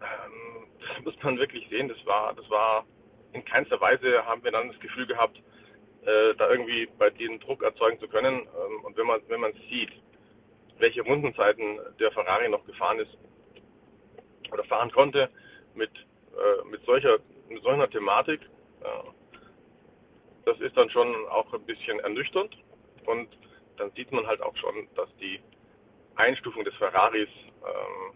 ähm, 0.00 0.66
das 0.80 1.00
muss 1.04 1.22
man 1.22 1.38
wirklich 1.38 1.68
sehen, 1.68 1.88
das 1.88 2.06
war, 2.06 2.34
das 2.34 2.48
war 2.50 2.86
in 3.32 3.44
keinster 3.44 3.80
Weise 3.80 4.24
haben 4.24 4.42
wir 4.44 4.52
dann 4.52 4.68
das 4.68 4.80
Gefühl 4.80 5.06
gehabt, 5.06 5.36
äh, 6.02 6.34
da 6.36 6.48
irgendwie 6.50 6.88
bei 6.98 7.10
denen 7.10 7.40
Druck 7.40 7.62
erzeugen 7.62 7.98
zu 7.98 8.08
können. 8.08 8.40
Ähm, 8.40 8.84
und 8.84 8.96
wenn 8.96 9.06
man, 9.06 9.20
wenn 9.28 9.40
man 9.40 9.52
sieht, 9.68 9.90
welche 10.78 11.02
Rundenzeiten 11.02 11.78
der 11.98 12.12
Ferrari 12.12 12.48
noch 12.48 12.64
gefahren 12.66 12.98
ist 12.98 13.16
oder 14.52 14.64
fahren 14.64 14.90
konnte 14.90 15.30
mit, 15.74 15.90
äh, 15.94 16.68
mit, 16.68 16.84
solcher, 16.84 17.18
mit 17.48 17.62
solcher 17.62 17.90
Thematik. 17.90 18.40
Äh, 18.82 19.10
das 20.44 20.60
ist 20.60 20.76
dann 20.76 20.90
schon 20.90 21.26
auch 21.26 21.52
ein 21.52 21.66
bisschen 21.66 21.98
ernüchternd 22.00 22.56
und 23.06 23.28
dann 23.76 23.90
sieht 23.92 24.12
man 24.12 24.26
halt 24.26 24.40
auch 24.40 24.56
schon, 24.56 24.88
dass 24.94 25.08
die 25.16 25.40
Einstufung 26.14 26.64
des 26.64 26.74
Ferraris 26.76 27.28
ähm, 27.62 28.14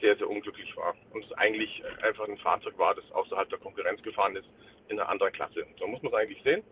sehr, 0.00 0.16
sehr 0.16 0.28
unglücklich 0.28 0.76
war 0.76 0.94
und 1.12 1.24
es 1.24 1.32
eigentlich 1.32 1.82
einfach 2.02 2.26
ein 2.28 2.38
Fahrzeug 2.38 2.78
war, 2.78 2.94
das 2.94 3.10
außerhalb 3.12 3.48
der 3.50 3.58
Konkurrenz 3.58 4.02
gefahren 4.02 4.36
ist 4.36 4.48
in 4.88 4.98
einer 4.98 5.08
anderen 5.08 5.32
Klasse. 5.32 5.66
So 5.78 5.86
muss 5.86 6.02
man 6.02 6.12
es 6.12 6.18
eigentlich 6.18 6.42
sehen. 6.42 6.62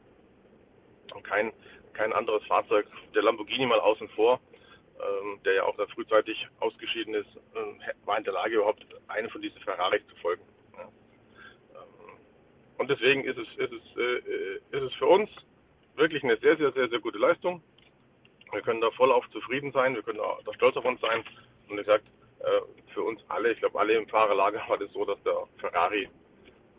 Und 1.14 1.22
kein, 1.24 1.52
kein 1.92 2.12
anderes 2.12 2.44
Fahrzeug, 2.44 2.86
der 3.14 3.22
Lamborghini 3.22 3.66
mal 3.66 3.80
außen 3.80 4.08
vor, 4.10 4.40
ähm, 5.00 5.40
der 5.44 5.54
ja 5.54 5.64
auch 5.64 5.76
da 5.76 5.86
frühzeitig 5.88 6.46
ausgeschieden 6.60 7.14
ist, 7.14 7.28
äh, 7.54 8.06
war 8.06 8.18
in 8.18 8.24
der 8.24 8.32
Lage, 8.32 8.56
überhaupt 8.56 8.84
einem 9.08 9.30
von 9.30 9.42
diesen 9.42 9.60
Ferraris 9.60 10.06
zu 10.08 10.16
folgen. 10.16 10.42
Ja. 10.76 10.82
Ähm, 10.82 12.18
und 12.78 12.90
deswegen 12.90 13.24
ist 13.24 13.38
es, 13.38 13.48
ist, 13.56 13.72
es, 13.72 13.96
äh, 13.96 14.56
ist 14.76 14.82
es 14.82 14.94
für 14.94 15.06
uns 15.06 15.30
wirklich 15.96 16.22
eine 16.24 16.36
sehr, 16.38 16.56
sehr, 16.56 16.72
sehr, 16.72 16.88
sehr 16.88 17.00
gute 17.00 17.18
Leistung. 17.18 17.62
Wir 18.52 18.62
können 18.62 18.80
da 18.80 18.90
voll 18.92 19.12
auf 19.12 19.28
zufrieden 19.30 19.72
sein, 19.72 19.94
wir 19.94 20.02
können 20.02 20.18
da 20.18 20.54
stolz 20.54 20.76
auf 20.76 20.84
uns 20.84 21.00
sein. 21.00 21.24
Und 21.68 21.76
wie 21.76 21.80
gesagt, 21.80 22.04
äh, 22.40 22.92
für 22.94 23.02
uns 23.02 23.20
alle, 23.28 23.52
ich 23.52 23.58
glaube 23.58 23.78
alle 23.78 23.94
im 23.94 24.08
Fahrerlager 24.08 24.62
war 24.68 24.78
das 24.78 24.90
so, 24.92 25.04
dass 25.04 25.22
der 25.24 25.46
Ferrari 25.58 26.08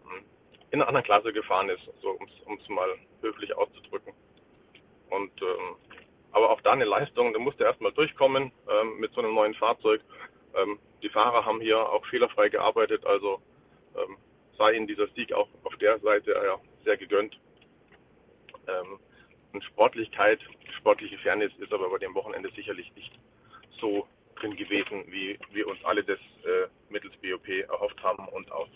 hm, 0.06 0.24
in 0.72 0.82
einer 0.82 0.88
anderen 0.88 1.06
Klasse 1.06 1.34
gefahren 1.34 1.70
ist, 1.70 1.84
so 2.02 2.18
um 2.46 2.58
es 2.58 2.70
mal 2.70 2.90
höflich 3.22 3.56
auszudrücken. 3.56 4.14
Und 5.10 5.42
ähm, 5.42 5.76
aber 6.32 6.50
auch 6.50 6.62
da 6.62 6.72
eine 6.72 6.86
Leistung, 6.86 7.34
da 7.34 7.40
musste 7.40 7.64
erstmal 7.64 7.92
durchkommen 7.92 8.52
ähm, 8.70 9.00
mit 9.00 9.14
so 9.14 9.22
einem 9.22 9.34
neuen 9.34 9.54
Fahrzeug. 9.56 10.02
Ähm, 10.56 10.80
die 11.02 11.10
Fahrer 11.10 11.46
haben 11.46 11.62
hier 11.62 11.78
auch 11.78 12.06
fehlerfrei 12.08 12.50
gearbeitet, 12.50 13.06
also 13.06 13.42
ähm, 13.96 14.18
sei 14.58 14.74
ihnen 14.74 14.88
dieser 14.88 15.08
Sieg 15.10 15.34
auch 15.34 15.48
auf 15.64 15.76
der 15.78 16.00
Seite 16.00 16.32
ja, 16.32 16.58
sehr 16.84 16.98
gegönnt. 16.98 17.40
Ähm, 18.68 19.00
und 19.54 19.64
Sportlichkeit, 19.64 20.40
sportliche 20.78 21.18
Fairness 21.20 21.52
ist 21.60 21.72
aber 21.72 21.90
bei 21.90 21.98
dem 21.98 22.14
Wochenende 22.14 22.52
sicherlich 22.56 22.94
nicht 22.96 23.12
so 23.80 24.08
drin 24.36 24.56
gewesen, 24.56 25.04
wie 25.08 25.40
wir 25.52 25.68
uns 25.68 25.84
alle 25.84 26.04
das 26.04 26.20
äh, 26.44 26.68
mittels 26.90 27.14
BOP 27.18 27.48
erhofft 27.48 28.02
haben 28.04 28.28
und 28.30 28.52
auch 28.52 28.68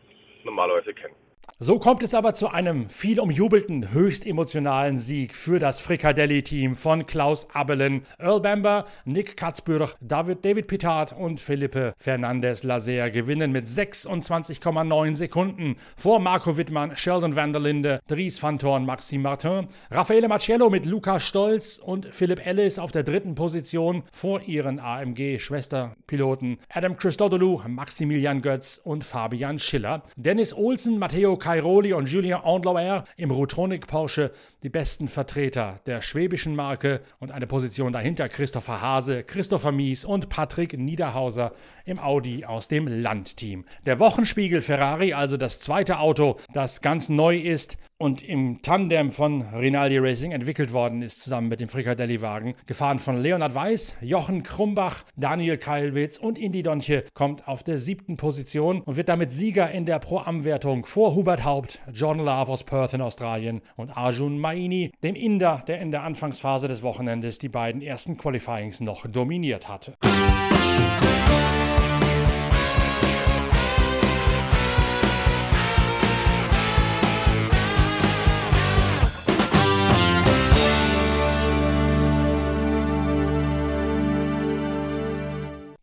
normalerweise 0.43 0.93
kennen. 0.93 1.15
So 1.63 1.77
kommt 1.77 2.01
es 2.01 2.15
aber 2.15 2.33
zu 2.33 2.47
einem 2.47 2.89
viel 2.89 3.19
umjubelten, 3.19 3.93
höchst 3.93 4.25
emotionalen 4.25 4.97
Sieg 4.97 5.35
für 5.35 5.59
das 5.59 5.79
Frikadelli-Team 5.79 6.75
von 6.75 7.05
Klaus 7.05 7.47
Abelen, 7.53 8.01
Earl 8.17 8.39
Bamber, 8.39 8.85
Nick 9.05 9.37
Katzbürch, 9.37 9.93
David, 10.01 10.43
David 10.43 10.65
Pittard 10.65 11.13
und 11.13 11.39
Felipe 11.39 11.93
Fernandez 11.97 12.63
Laser 12.63 13.11
gewinnen 13.11 13.51
mit 13.51 13.67
26,9 13.67 15.13
Sekunden 15.13 15.75
vor 15.95 16.19
Marco 16.19 16.57
Wittmann, 16.57 16.95
Sheldon 16.95 17.35
van 17.35 17.53
der 17.53 17.61
Linde, 17.61 18.01
Dries 18.07 18.41
van 18.41 18.57
Thorn, 18.57 18.83
Maxime 18.83 19.21
Martin, 19.21 19.67
Raffaele 19.91 20.27
Marcello 20.27 20.71
mit 20.71 20.87
Luca 20.87 21.19
Stolz 21.19 21.77
und 21.77 22.07
Philipp 22.11 22.43
Ellis 22.43 22.79
auf 22.79 22.91
der 22.91 23.03
dritten 23.03 23.35
Position 23.35 24.01
vor 24.11 24.41
ihren 24.41 24.79
AMG-Schwesterpiloten 24.79 26.57
Adam 26.69 26.97
Christodoulou, 26.97 27.61
Maximilian 27.67 28.41
Götz 28.41 28.81
und 28.83 29.03
Fabian 29.03 29.59
Schiller. 29.59 30.01
Dennis 30.15 30.55
Olsen, 30.55 30.97
Matteo 30.97 31.37
Cairoli 31.41 31.91
und 31.93 32.07
Julien 32.07 32.39
Andlauer 32.41 33.03
im 33.17 33.31
Rutronic 33.31 33.87
Porsche 33.87 34.31
die 34.63 34.69
besten 34.69 35.07
Vertreter 35.07 35.79
der 35.87 36.01
schwäbischen 36.01 36.55
Marke 36.55 37.01
und 37.19 37.31
eine 37.31 37.47
Position 37.47 37.91
dahinter 37.91 38.29
Christopher 38.29 38.79
Hase, 38.79 39.23
Christopher 39.23 39.71
Mies 39.71 40.05
und 40.05 40.29
Patrick 40.29 40.77
Niederhauser 40.77 41.53
im 41.83 41.99
Audi 41.99 42.45
aus 42.45 42.67
dem 42.67 42.87
Landteam. 42.87 43.65
Der 43.85 43.99
Wochenspiegel 43.99 44.61
Ferrari, 44.61 45.13
also 45.13 45.35
das 45.35 45.59
zweite 45.59 45.99
Auto, 45.99 46.37
das 46.53 46.81
ganz 46.81 47.09
neu 47.09 47.37
ist 47.37 47.77
und 48.01 48.21
im 48.21 48.61
Tandem 48.61 49.11
von 49.11 49.43
Rinaldi 49.53 49.97
Racing 49.99 50.31
entwickelt 50.31 50.73
worden 50.73 51.01
ist, 51.01 51.21
zusammen 51.21 51.47
mit 51.47 51.59
dem 51.59 51.69
Frikadelli-Wagen, 51.69 52.55
gefahren 52.65 52.99
von 52.99 53.17
Leonhard 53.21 53.55
Weiß, 53.55 53.95
Jochen 54.01 54.43
Krumbach, 54.43 55.03
Daniel 55.15 55.57
Keilwitz 55.57 56.17
und 56.17 56.37
Indy 56.37 56.63
Donche, 56.63 57.05
kommt 57.13 57.47
auf 57.47 57.63
der 57.63 57.77
siebten 57.77 58.17
Position 58.17 58.81
und 58.81 58.97
wird 58.97 59.09
damit 59.09 59.31
Sieger 59.31 59.71
in 59.71 59.85
der 59.85 59.99
Pro-Am-Wertung 59.99 60.85
vor 60.85 61.15
Hubert 61.15 61.45
Haupt, 61.45 61.79
John 61.93 62.17
Love 62.17 62.51
aus 62.51 62.63
Perth 62.63 62.93
in 62.93 63.01
Australien 63.01 63.61
und 63.75 63.91
Arjun 63.91 64.39
Maini, 64.39 64.91
dem 65.03 65.15
Inder, 65.15 65.63
der 65.67 65.79
in 65.79 65.91
der 65.91 66.03
Anfangsphase 66.03 66.67
des 66.67 66.83
Wochenendes 66.83 67.37
die 67.37 67.49
beiden 67.49 67.81
ersten 67.81 68.17
Qualifyings 68.17 68.81
noch 68.81 69.05
dominiert 69.07 69.69
hatte. 69.69 69.93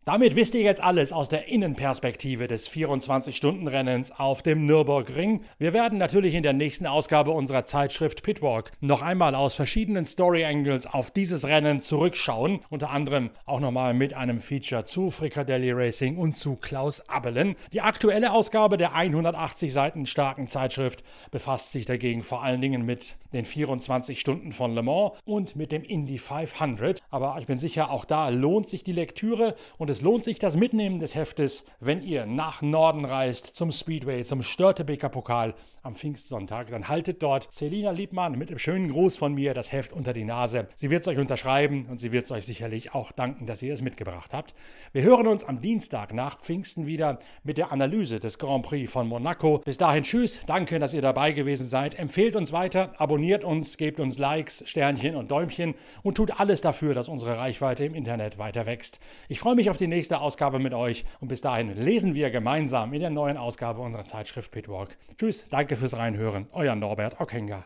Damit 0.09 0.35
wisst 0.35 0.55
ihr 0.55 0.61
jetzt 0.61 0.81
alles 0.81 1.13
aus 1.13 1.29
der 1.29 1.49
Innenperspektive 1.49 2.47
des 2.47 2.67
24-Stunden-Rennens 2.67 4.11
auf 4.17 4.41
dem 4.41 4.65
Nürburgring. 4.65 5.41
Wir 5.59 5.71
werden 5.71 5.99
natürlich 5.99 6.33
in 6.33 6.41
der 6.41 6.53
nächsten 6.53 6.87
Ausgabe 6.87 7.29
unserer 7.29 7.63
Zeitschrift 7.63 8.23
Pitwalk 8.23 8.71
noch 8.81 9.03
einmal 9.03 9.35
aus 9.35 9.53
verschiedenen 9.53 10.05
Story 10.05 10.45
Angles 10.45 10.87
auf 10.87 11.11
dieses 11.11 11.45
Rennen 11.45 11.81
zurückschauen. 11.81 12.61
Unter 12.71 12.89
anderem 12.89 13.29
auch 13.45 13.59
nochmal 13.59 13.93
mit 13.93 14.15
einem 14.15 14.41
Feature 14.41 14.83
zu 14.83 15.11
Fricadelli 15.11 15.73
Racing 15.73 16.17
und 16.17 16.35
zu 16.35 16.55
Klaus 16.55 17.07
Abelen. 17.07 17.55
Die 17.71 17.81
aktuelle 17.81 18.31
Ausgabe 18.31 18.77
der 18.77 18.95
180 18.95 19.71
Seiten 19.71 20.07
starken 20.07 20.47
Zeitschrift 20.47 21.03
befasst 21.29 21.71
sich 21.71 21.85
dagegen 21.85 22.23
vor 22.23 22.41
allen 22.41 22.61
Dingen 22.61 22.83
mit 22.83 23.15
den 23.33 23.45
24 23.45 24.19
Stunden 24.19 24.51
von 24.51 24.73
Le 24.73 24.83
Mans 24.83 25.11
und 25.25 25.55
mit 25.55 25.71
dem 25.71 25.83
Indy 25.83 26.17
500. 26.17 27.01
Aber 27.09 27.37
ich 27.39 27.47
bin 27.47 27.59
sicher, 27.59 27.91
auch 27.91 28.05
da 28.05 28.29
lohnt 28.29 28.67
sich 28.67 28.83
die 28.83 28.91
Lektüre 28.91 29.55
und 29.77 29.89
es 29.89 30.01
lohnt 30.01 30.23
sich 30.23 30.39
das 30.39 30.55
Mitnehmen 30.55 30.99
des 30.99 31.15
Heftes, 31.15 31.63
wenn 31.79 32.01
ihr 32.01 32.25
nach 32.25 32.61
Norden 32.61 33.05
reist 33.05 33.55
zum 33.55 33.71
Speedway, 33.71 34.23
zum 34.23 34.41
Störtebeker 34.41 35.09
Pokal 35.09 35.55
am 35.81 35.95
Pfingstsonntag. 35.95 36.69
Dann 36.69 36.87
haltet 36.87 37.23
dort 37.23 37.47
Selina 37.51 37.91
Liebmann 37.91 38.37
mit 38.37 38.49
einem 38.49 38.59
schönen 38.59 38.89
Gruß 38.89 39.17
von 39.17 39.33
mir 39.33 39.53
das 39.53 39.71
Heft 39.71 39.93
unter 39.93 40.13
die 40.13 40.25
Nase. 40.25 40.67
Sie 40.75 40.89
wird 40.89 41.03
es 41.03 41.07
euch 41.07 41.17
unterschreiben 41.17 41.85
und 41.89 41.99
sie 41.99 42.11
wird 42.11 42.25
es 42.25 42.31
euch 42.31 42.45
sicherlich 42.45 42.93
auch 42.93 43.11
danken, 43.11 43.45
dass 43.45 43.61
ihr 43.61 43.73
es 43.73 43.81
mitgebracht 43.81 44.33
habt. 44.33 44.53
Wir 44.91 45.03
hören 45.03 45.27
uns 45.27 45.43
am 45.45 45.61
Dienstag 45.61 46.13
nach 46.13 46.39
Pfingsten 46.39 46.85
wieder 46.85 47.19
mit 47.43 47.57
der 47.57 47.71
Analyse 47.71 48.19
des 48.19 48.37
Grand 48.37 48.65
Prix 48.65 48.91
von 48.91 49.07
Monaco. 49.07 49.59
Bis 49.59 49.77
dahin 49.77 50.03
tschüss, 50.03 50.41
danke, 50.47 50.79
dass 50.79 50.93
ihr 50.93 51.01
dabei 51.01 51.31
gewesen 51.31 51.69
seid. 51.69 51.97
Empfehlt 51.97 52.35
uns 52.35 52.51
weiter, 52.51 52.93
abonniert 52.97 53.18
uns, 53.43 53.77
gebt 53.77 53.99
uns 53.99 54.17
Likes, 54.17 54.63
Sternchen 54.65 55.15
und 55.15 55.31
Däumchen 55.31 55.75
und 56.03 56.15
tut 56.15 56.39
alles 56.39 56.61
dafür, 56.61 56.93
dass 56.93 57.09
unsere 57.09 57.37
Reichweite 57.37 57.85
im 57.85 57.93
Internet 57.93 58.37
weiter 58.37 58.65
wächst. 58.65 58.99
Ich 59.27 59.39
freue 59.39 59.55
mich 59.55 59.69
auf 59.69 59.77
die 59.77 59.87
nächste 59.87 60.21
Ausgabe 60.21 60.59
mit 60.59 60.73
euch 60.73 61.05
und 61.19 61.27
bis 61.27 61.41
dahin 61.41 61.75
lesen 61.75 62.13
wir 62.15 62.29
gemeinsam 62.29 62.93
in 62.93 63.01
der 63.01 63.09
neuen 63.09 63.37
Ausgabe 63.37 63.81
unserer 63.81 64.05
Zeitschrift 64.05 64.51
Pitwalk. 64.51 64.97
Tschüss, 65.17 65.45
danke 65.49 65.75
fürs 65.75 65.95
Reinhören. 65.95 66.47
Euer 66.51 66.75
Norbert 66.75 67.19
Okenga. 67.19 67.65